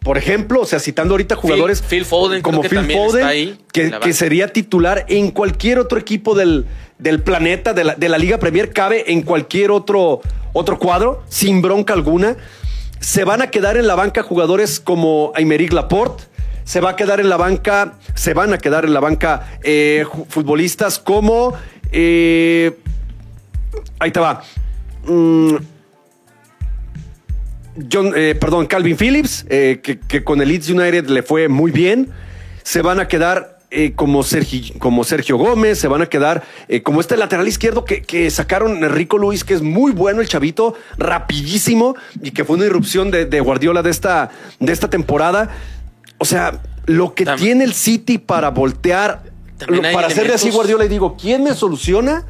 por 0.03 0.17
ejemplo, 0.17 0.61
o 0.61 0.65
sea, 0.65 0.79
citando 0.79 1.13
ahorita 1.13 1.35
jugadores 1.35 1.81
Phil 1.81 2.05
Foden, 2.05 2.41
como 2.41 2.61
que 2.61 2.69
Phil 2.69 2.91
Foden, 2.91 3.23
ahí, 3.23 3.59
que, 3.71 4.13
sería 4.13 4.47
titular 4.47 5.05
en 5.07 5.29
cualquier 5.29 5.77
otro 5.77 5.99
equipo 5.99 6.33
del, 6.33 6.65
del 6.97 7.21
planeta, 7.21 7.73
de 7.73 7.83
la, 7.83 7.95
de 7.95 8.09
la 8.09 8.17
Liga 8.17 8.39
Premier, 8.39 8.73
cabe 8.73 9.11
en 9.11 9.21
cualquier 9.21 9.69
otro, 9.69 10.21
otro 10.53 10.79
cuadro, 10.79 11.23
sin 11.29 11.61
bronca 11.61 11.93
alguna. 11.93 12.35
Se 12.99 13.25
van 13.25 13.43
a 13.43 13.51
quedar 13.51 13.77
en 13.77 13.85
la 13.85 13.93
banca 13.93 14.23
jugadores 14.23 14.79
como 14.79 15.31
Aymeric 15.35 15.71
Laporte, 15.71 16.23
se 16.63 16.81
va 16.81 16.91
a 16.91 16.95
quedar 16.95 17.19
en 17.19 17.29
la 17.29 17.37
banca, 17.37 17.99
se 18.15 18.33
van 18.33 18.53
a 18.53 18.57
quedar 18.57 18.85
en 18.85 18.93
la 18.93 19.01
banca 19.01 19.59
eh, 19.63 20.05
futbolistas 20.29 20.97
como. 20.97 21.53
eh, 21.91 22.75
ahí 23.99 24.11
te 24.11 24.19
va. 24.19 24.41
Mm, 25.05 25.55
John, 27.91 28.13
eh, 28.15 28.35
perdón, 28.39 28.65
Calvin 28.67 28.97
Phillips, 28.97 29.45
eh, 29.49 29.79
que, 29.81 29.99
que 29.99 30.23
con 30.23 30.41
el 30.41 30.49
Leeds 30.49 30.69
United 30.69 31.07
le 31.07 31.23
fue 31.23 31.47
muy 31.47 31.71
bien. 31.71 32.09
Se 32.63 32.81
van 32.81 32.99
a 32.99 33.07
quedar 33.07 33.57
eh, 33.71 33.93
como, 33.95 34.23
Sergi- 34.23 34.77
como 34.77 35.03
Sergio 35.05 35.37
Gómez, 35.37 35.79
se 35.79 35.87
van 35.87 36.01
a 36.01 36.05
quedar 36.07 36.43
como 36.83 36.99
este 36.99 37.15
lateral 37.15 37.47
izquierdo 37.47 37.85
que, 37.85 38.01
que 38.01 38.29
sacaron 38.29 38.81
Rico 38.91 39.17
Luis, 39.17 39.43
que 39.45 39.53
es 39.53 39.61
muy 39.61 39.93
bueno 39.93 40.19
el 40.21 40.27
chavito, 40.27 40.75
rapidísimo, 40.97 41.95
y 42.21 42.31
que 42.31 42.43
fue 42.43 42.57
una 42.57 42.65
irrupción 42.65 43.09
de, 43.11 43.25
de 43.25 43.39
Guardiola 43.39 43.81
de 43.81 43.89
esta, 43.91 44.29
de 44.59 44.73
esta 44.73 44.89
temporada. 44.89 45.49
O 46.17 46.25
sea, 46.25 46.61
lo 46.85 47.15
que 47.15 47.25
tiene 47.37 47.63
el 47.63 47.73
City 47.73 48.17
para 48.17 48.49
voltear, 48.49 49.23
lo- 49.67 49.81
para 49.93 50.07
hacerle 50.07 50.33
así 50.33 50.49
Guardiola 50.51 50.83
y 50.85 50.89
digo, 50.89 51.15
¿quién 51.19 51.43
me 51.45 51.53
soluciona? 51.55 52.25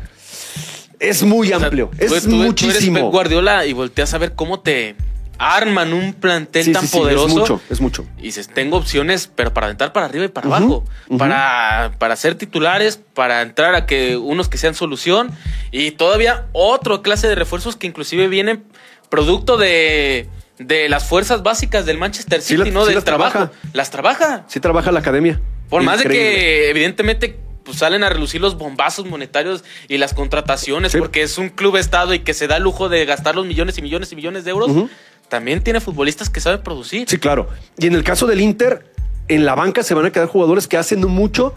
Es 0.99 1.23
muy 1.23 1.51
O 1.51 1.57
sea, 1.57 1.65
amplio, 1.67 1.89
tú- 1.97 2.05
es 2.15 2.23
tú- 2.23 2.29
tú 2.29 2.35
eres 2.35 2.45
muchísimo. 2.45 3.09
Guardiola 3.09 3.65
y 3.65 3.73
volteas 3.73 4.13
a 4.13 4.19
ver 4.19 4.33
cómo 4.35 4.59
te 4.59 4.95
arman 5.43 5.91
un 5.93 6.13
plantel 6.13 6.63
Sí, 6.65 6.71
tan 6.71 6.83
sí, 6.83 6.87
sí, 6.89 6.97
poderoso. 6.99 7.27
es 7.27 7.33
mucho, 7.35 7.61
es 7.69 7.81
mucho. 7.81 8.05
Y 8.19 8.23
dices, 8.23 8.47
tengo 8.47 8.77
opciones, 8.77 9.27
pero 9.35 9.53
para 9.53 9.65
aventar 9.67 9.91
para 9.91 10.05
arriba 10.05 10.25
y 10.25 10.27
para 10.27 10.47
abajo. 10.47 10.83
Para, 11.17 11.93
para 11.97 12.15
ser 12.15 12.35
titulares, 12.35 12.99
para 13.13 13.41
entrar 13.41 13.73
a 13.75 13.85
que 13.85 14.17
unos 14.17 14.49
que 14.49 14.57
sean 14.57 14.75
solución. 14.75 15.31
Y 15.71 15.91
todavía 15.91 16.45
otra 16.53 17.01
clase 17.01 17.27
de 17.27 17.35
refuerzos 17.35 17.75
que 17.75 17.87
inclusive 17.87 18.27
vienen 18.27 18.63
producto 19.09 19.57
de, 19.57 20.29
de 20.59 20.89
las 20.89 21.05
fuerzas 21.05 21.43
básicas 21.43 21.85
del 21.85 21.97
Manchester 21.97 22.41
City, 22.41 22.65
la- 22.65 22.71
¿no? 22.71 22.85
Del 22.85 22.95
las 22.95 23.03
trabajo. 23.03 23.31
trabaja. 23.31 23.53
Las 23.73 23.89
trabaja. 23.91 24.43
Sí 24.47 24.59
trabaja 24.59 24.91
la 24.91 24.99
academia. 24.99 25.41
Por 25.69 25.83
más 25.83 25.99
de 26.03 26.05
que 26.09 26.69
evidentemente 26.69 27.37
pues, 27.63 27.77
salen 27.77 28.03
a 28.03 28.09
relucir 28.09 28.41
los 28.41 28.57
bombazos 28.57 29.05
monetarios 29.05 29.63
y 29.87 29.97
las 29.97 30.13
contrataciones, 30.13 30.91
Sí. 30.91 30.97
porque 30.97 31.21
es 31.23 31.37
un 31.37 31.49
club 31.49 31.77
estado 31.77 32.13
y 32.13 32.19
que 32.19 32.33
se 32.33 32.47
da 32.47 32.57
el 32.57 32.63
lujo 32.63 32.89
de 32.89 33.05
gastar 33.05 33.35
los 33.35 33.45
millones 33.45 33.77
y 33.77 33.81
millones 33.81 34.11
y 34.11 34.15
millones 34.15 34.43
de 34.43 34.51
euros, 34.51 34.69
Ujú. 34.69 34.89
También 35.31 35.63
tiene 35.63 35.79
futbolistas 35.79 36.29
que 36.29 36.41
saben 36.41 36.61
producir. 36.61 37.07
Sí, 37.09 37.17
claro. 37.17 37.47
Y 37.77 37.87
en 37.87 37.95
el 37.95 38.03
caso 38.03 38.27
del 38.27 38.41
Inter, 38.41 38.85
en 39.29 39.45
la 39.45 39.55
banca 39.55 39.81
se 39.81 39.93
van 39.93 40.05
a 40.05 40.11
quedar 40.11 40.27
jugadores 40.27 40.67
que 40.67 40.75
hace 40.75 40.97
no 40.97 41.07
mucho 41.07 41.55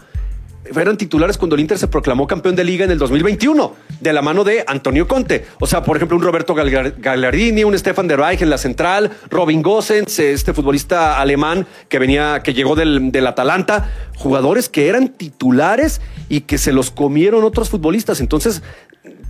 eran 0.75 0.97
titulares 0.97 1.37
cuando 1.37 1.55
el 1.55 1.61
Inter 1.61 1.77
se 1.77 1.87
proclamó 1.87 2.25
campeón 2.25 2.55
de 2.55 2.63
liga 2.63 2.85
en 2.85 2.91
el 2.91 2.97
2021, 2.97 3.75
de 3.99 4.13
la 4.13 4.21
mano 4.21 4.45
de 4.45 4.63
Antonio 4.65 5.07
Conte. 5.07 5.45
O 5.59 5.67
sea, 5.67 5.83
por 5.83 5.97
ejemplo, 5.97 6.17
un 6.17 6.23
Roberto 6.23 6.55
Gallardini, 6.55 7.65
un 7.65 7.77
Stefan 7.77 8.07
de 8.07 8.15
Reich 8.15 8.41
en 8.41 8.49
la 8.49 8.57
central, 8.57 9.11
Robin 9.29 9.61
Gosens, 9.61 10.17
este 10.17 10.53
futbolista 10.53 11.19
alemán 11.19 11.67
que 11.89 11.99
venía, 11.99 12.41
que 12.43 12.53
llegó 12.53 12.75
del, 12.75 13.11
del 13.11 13.27
Atalanta, 13.27 13.91
jugadores 14.15 14.69
que 14.69 14.87
eran 14.87 15.09
titulares 15.09 16.01
y 16.29 16.41
que 16.41 16.57
se 16.57 16.71
los 16.71 16.91
comieron 16.91 17.43
otros 17.43 17.69
futbolistas. 17.69 18.21
Entonces, 18.21 18.63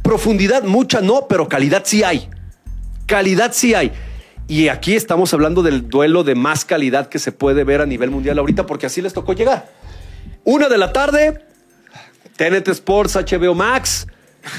profundidad 0.03 0.63
mucha 0.63 1.01
no, 1.01 1.27
pero 1.27 1.49
calidad 1.49 1.81
sí 1.85 2.03
hay. 2.03 2.29
Calidad 3.07 3.51
sí 3.53 3.73
hay. 3.73 3.91
Y 4.47 4.67
aquí 4.67 4.95
estamos 4.95 5.33
hablando 5.33 5.63
del 5.63 5.89
duelo 5.89 6.23
de 6.23 6.35
más 6.35 6.65
calidad 6.65 7.09
que 7.09 7.19
se 7.19 7.31
puede 7.31 7.63
ver 7.63 7.81
a 7.81 7.85
nivel 7.85 8.11
mundial 8.11 8.37
ahorita, 8.37 8.65
porque 8.65 8.85
así 8.85 9.01
les 9.01 9.13
tocó 9.13 9.33
llegar. 9.33 9.69
Una 10.43 10.69
de 10.69 10.77
la 10.77 10.93
tarde, 10.93 11.43
TNT 12.37 12.67
Sports, 12.69 13.15
HBO 13.15 13.55
Max. 13.55 14.07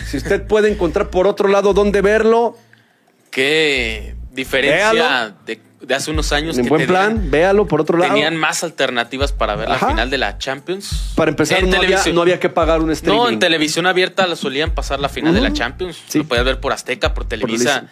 Si 0.09 0.17
usted 0.17 0.47
puede 0.47 0.73
encontrar 0.73 1.11
por 1.11 1.29
otro 1.29 1.49
lado 1.49 1.73
dónde 1.73 2.03
verlo, 2.03 2.57
Qué 3.37 4.15
diferencia 4.37 5.35
de, 5.45 5.61
de 5.81 5.95
hace 5.95 6.11
unos 6.11 6.33
años 6.33 6.57
en 6.59 6.65
que 6.65 6.69
buen 6.71 6.87
tenían- 6.87 7.15
plan, 7.17 7.31
véalo 7.31 7.67
por 7.67 7.81
otro 7.81 7.99
lado. 7.99 8.13
tenían 8.13 8.37
más 8.37 8.63
alternativas 8.63 9.33
para 9.33 9.57
ver 9.57 9.69
Ajá. 9.71 9.87
la 9.87 9.93
final 9.93 10.11
de 10.11 10.19
la 10.19 10.39
Champions. 10.39 11.13
Para 11.17 11.31
empezar, 11.31 11.61
no 11.63 11.69
había, 11.69 11.81
televisión. 11.81 12.15
no 12.15 12.23
había 12.23 12.39
que 12.41 12.49
pagar 12.49 12.81
un 12.81 12.91
streaming. 12.93 13.19
No, 13.21 13.29
en 13.29 13.39
televisión 13.39 13.87
abierta 13.87 14.35
solían 14.37 14.71
pasar 14.73 15.01
la 15.01 15.09
final 15.09 15.35
de 15.35 15.41
la. 15.41 15.53
Champions. 15.53 15.99
Sí. 16.07 16.19
Lo 16.19 16.25
podías 16.25 16.45
ver 16.45 16.61
por 16.61 16.73
Azteca, 16.73 17.15
por 17.15 17.27
Televisa. 17.27 17.87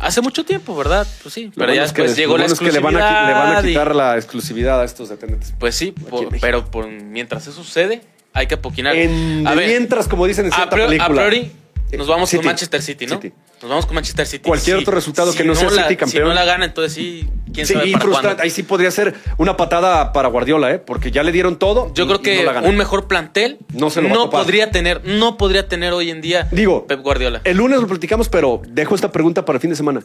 Hace 0.00 0.20
mucho 0.20 0.44
tiempo, 0.44 0.76
¿verdad? 0.76 1.06
Pues 1.22 1.32
sí. 1.34 1.50
Pero 1.54 1.66
bueno 1.68 1.74
ya 1.74 1.84
es 1.84 1.92
que- 1.92 2.02
después 2.02 2.16
llegó 2.18 2.36
la 2.36 2.44
bueno 2.44 2.54
es 2.54 2.58
que 2.60 2.72
le 2.72 2.80
van, 2.80 2.96
a, 2.96 2.98
exclusividad. 2.98 3.26
le 3.28 3.32
van 3.34 3.56
a 3.56 3.60
y- 3.60 3.68
quitar 3.68 3.94
la 3.94 4.16
exclusividad 4.16 4.80
a 4.80 4.84
estos 4.84 5.08
de 5.08 5.16
TNT 5.16 5.42
Sports. 5.42 5.56
Pues 5.58 5.74
sí, 5.76 5.92
por- 5.92 6.28
pero 6.40 6.64
por- 6.70 6.88
mientras 6.88 7.46
eso 7.46 7.62
sucede, 7.62 8.02
hay 8.34 8.46
que 8.46 8.54
apoquinar. 8.54 8.96
En, 8.96 9.46
A 9.46 9.50
de 9.50 9.56
ver, 9.56 9.68
mientras, 9.68 10.08
como 10.08 10.26
dicen 10.26 10.46
en 10.46 10.52
a 10.54 10.68
priori, 10.68 11.52
nos 11.96 12.06
vamos 12.06 12.28
City. 12.28 12.38
con 12.40 12.46
Manchester 12.46 12.82
City, 12.82 13.06
¿no? 13.06 13.20
City. 13.20 13.34
Nos 13.62 13.70
vamos 13.70 13.86
con 13.86 13.94
Manchester 13.94 14.26
City. 14.26 14.48
Cualquier 14.48 14.76
Sí. 14.76 14.82
otro 14.82 14.94
resultado 14.94 15.32
Si 15.32 15.38
que 15.38 15.44
no 15.44 15.54
sea 15.54 15.70
la- 15.70 15.82
City 15.84 15.96
campeón. 15.96 16.22
Si 16.24 16.28
no 16.28 16.34
la 16.34 16.44
gana, 16.44 16.64
entonces 16.66 16.92
sí, 16.92 17.28
quién 17.52 17.66
Sí, 17.66 17.74
sabe 17.74 17.88
y 17.88 17.92
para. 17.94 18.36
Ahí 18.42 18.50
sí 18.50 18.62
podría 18.62 18.90
ser 18.90 19.14
una 19.38 19.56
patada 19.56 20.12
para 20.12 20.28
Guardiola, 20.28 20.70
¿eh? 20.72 20.78
Porque 20.78 21.10
ya 21.10 21.22
le 21.22 21.32
dieron 21.32 21.58
todo. 21.58 21.92
Yo 21.94 22.04
y- 22.04 22.06
creo 22.06 22.20
que 22.22 22.44
no 22.44 22.68
un 22.68 22.76
mejor 22.76 23.06
plantel 23.08 23.58
No 23.72 23.90
se 23.90 24.02
lo 24.02 24.30
podría 24.30 24.70
tener, 24.70 25.04
no 25.04 25.36
podría 25.36 25.68
tener 25.68 25.92
hoy 25.92 26.10
en 26.10 26.20
día 26.20 26.46
Digo, 26.52 26.86
Pep 26.86 27.00
Guardiola. 27.02 27.40
El 27.44 27.56
lunes 27.56 27.80
lo 27.80 27.86
platicamos, 27.86 28.28
pero 28.28 28.60
dejo 28.68 28.94
esta 28.94 29.10
pregunta 29.10 29.44
para 29.44 29.56
el 29.56 29.60
fin 29.60 29.70
de 29.70 29.76
semana. 29.76 30.02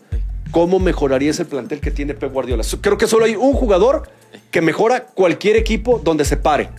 ¿Cómo 0.51 0.79
mejoraría 0.79 1.31
ese 1.31 1.45
plantel 1.45 1.79
que 1.79 1.91
tiene 1.91 2.13
Pep 2.13 2.31
Guardiola? 2.31 2.63
Creo 2.81 2.97
que 2.97 3.07
solo 3.07 3.25
hay 3.25 3.35
un 3.35 3.53
jugador 3.53 4.03
que 4.51 4.61
mejora 4.61 5.05
cualquier 5.05 5.55
equipo 5.57 5.99
donde 6.03 6.25
se 6.25 6.37
pare. 6.37 6.69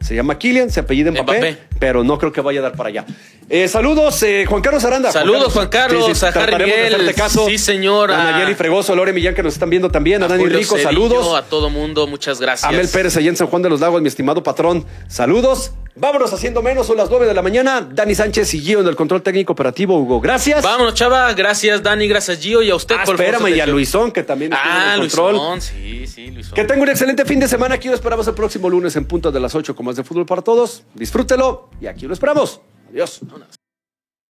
Se 0.00 0.14
llama 0.14 0.38
Kylian, 0.38 0.70
se 0.70 0.80
apellida 0.80 1.10
Mbappé, 1.10 1.32
Mbappé. 1.38 1.58
pero 1.80 2.04
no 2.04 2.16
creo 2.18 2.32
que 2.32 2.40
vaya 2.40 2.60
a 2.60 2.62
dar 2.62 2.72
para 2.76 2.90
allá. 2.90 3.04
Eh, 3.48 3.66
saludos, 3.68 4.22
eh, 4.22 4.44
Juan 4.46 4.60
Carlos 4.62 4.84
Aranda. 4.84 5.10
Saludos, 5.10 5.52
Juan 5.52 5.68
Carlos, 5.68 6.22
a 6.22 6.26
Harry 6.28 6.32
trataremos 6.34 6.74
de 6.76 6.82
Miel. 6.82 6.94
hacerte 6.94 7.14
caso. 7.14 7.46
Sí, 7.46 7.58
señor, 7.58 8.10
A 8.12 8.28
a- 8.28 8.32
Nayeli 8.32 8.54
Fregoso, 8.54 8.92
a 8.92 8.96
Lore 8.96 9.12
Millán, 9.12 9.34
que 9.34 9.42
nos 9.42 9.54
están 9.54 9.70
viendo 9.70 9.90
también. 9.90 10.22
A, 10.22 10.26
A 10.26 10.28
Dani 10.28 10.42
Julio 10.44 10.58
Rico, 10.58 10.74
Cedillo, 10.76 10.88
saludos. 10.90 11.34
A 11.36 11.42
todo 11.42 11.70
mundo, 11.70 12.06
muchas 12.06 12.40
gracias. 12.40 12.68
A 12.68 12.72
Mel 12.72 12.88
Pérez 12.88 13.16
allá 13.16 13.28
en 13.30 13.36
San 13.36 13.46
Juan 13.48 13.62
de 13.62 13.68
los 13.70 13.80
Lagos, 13.80 14.00
mi 14.02 14.08
estimado 14.08 14.42
patrón. 14.42 14.84
Saludos. 15.08 15.72
Vámonos 15.98 16.30
haciendo 16.30 16.60
menos, 16.60 16.86
son 16.86 16.98
las 16.98 17.08
9 17.08 17.24
de 17.26 17.32
la 17.32 17.40
mañana. 17.40 17.80
Dani 17.90 18.14
Sánchez 18.14 18.52
y 18.52 18.60
Gio 18.60 18.80
en 18.80 18.86
el 18.86 18.96
control 18.96 19.22
técnico 19.22 19.54
operativo. 19.54 19.96
Hugo, 19.98 20.20
gracias. 20.20 20.62
Vámonos, 20.62 20.92
chava. 20.92 21.32
Gracias, 21.32 21.82
Dani. 21.82 22.06
Gracias, 22.06 22.38
Gio. 22.38 22.60
Y 22.62 22.68
a 22.70 22.74
usted 22.74 22.96
Ah, 22.98 23.04
por 23.06 23.14
espérame, 23.14 23.48
y 23.56 23.60
a. 23.60 23.66
Luisón, 23.66 24.12
que 24.12 24.22
también 24.22 24.52
en 24.52 24.58
Ah, 24.62 24.92
el 24.96 25.00
control. 25.00 25.32
Luisón. 25.36 25.60
Sí, 25.62 26.06
sí, 26.06 26.26
Luisón. 26.32 26.52
Que 26.54 26.64
tenga 26.64 26.82
un 26.82 26.90
excelente 26.90 27.24
fin 27.24 27.40
de 27.40 27.48
semana. 27.48 27.76
Aquí 27.76 27.88
lo 27.88 27.94
esperamos 27.94 28.26
el 28.28 28.34
próximo 28.34 28.68
lunes 28.68 28.94
en 28.96 29.06
punto 29.06 29.32
de 29.32 29.40
las 29.40 29.54
8 29.54 29.74
con 29.74 29.85
más 29.86 29.96
de 29.96 30.04
fútbol 30.04 30.26
para 30.26 30.42
todos. 30.42 30.84
Disfrútelo 30.94 31.70
y 31.80 31.86
aquí 31.86 32.06
lo 32.06 32.12
esperamos. 32.12 32.60
Adiós. 32.90 33.20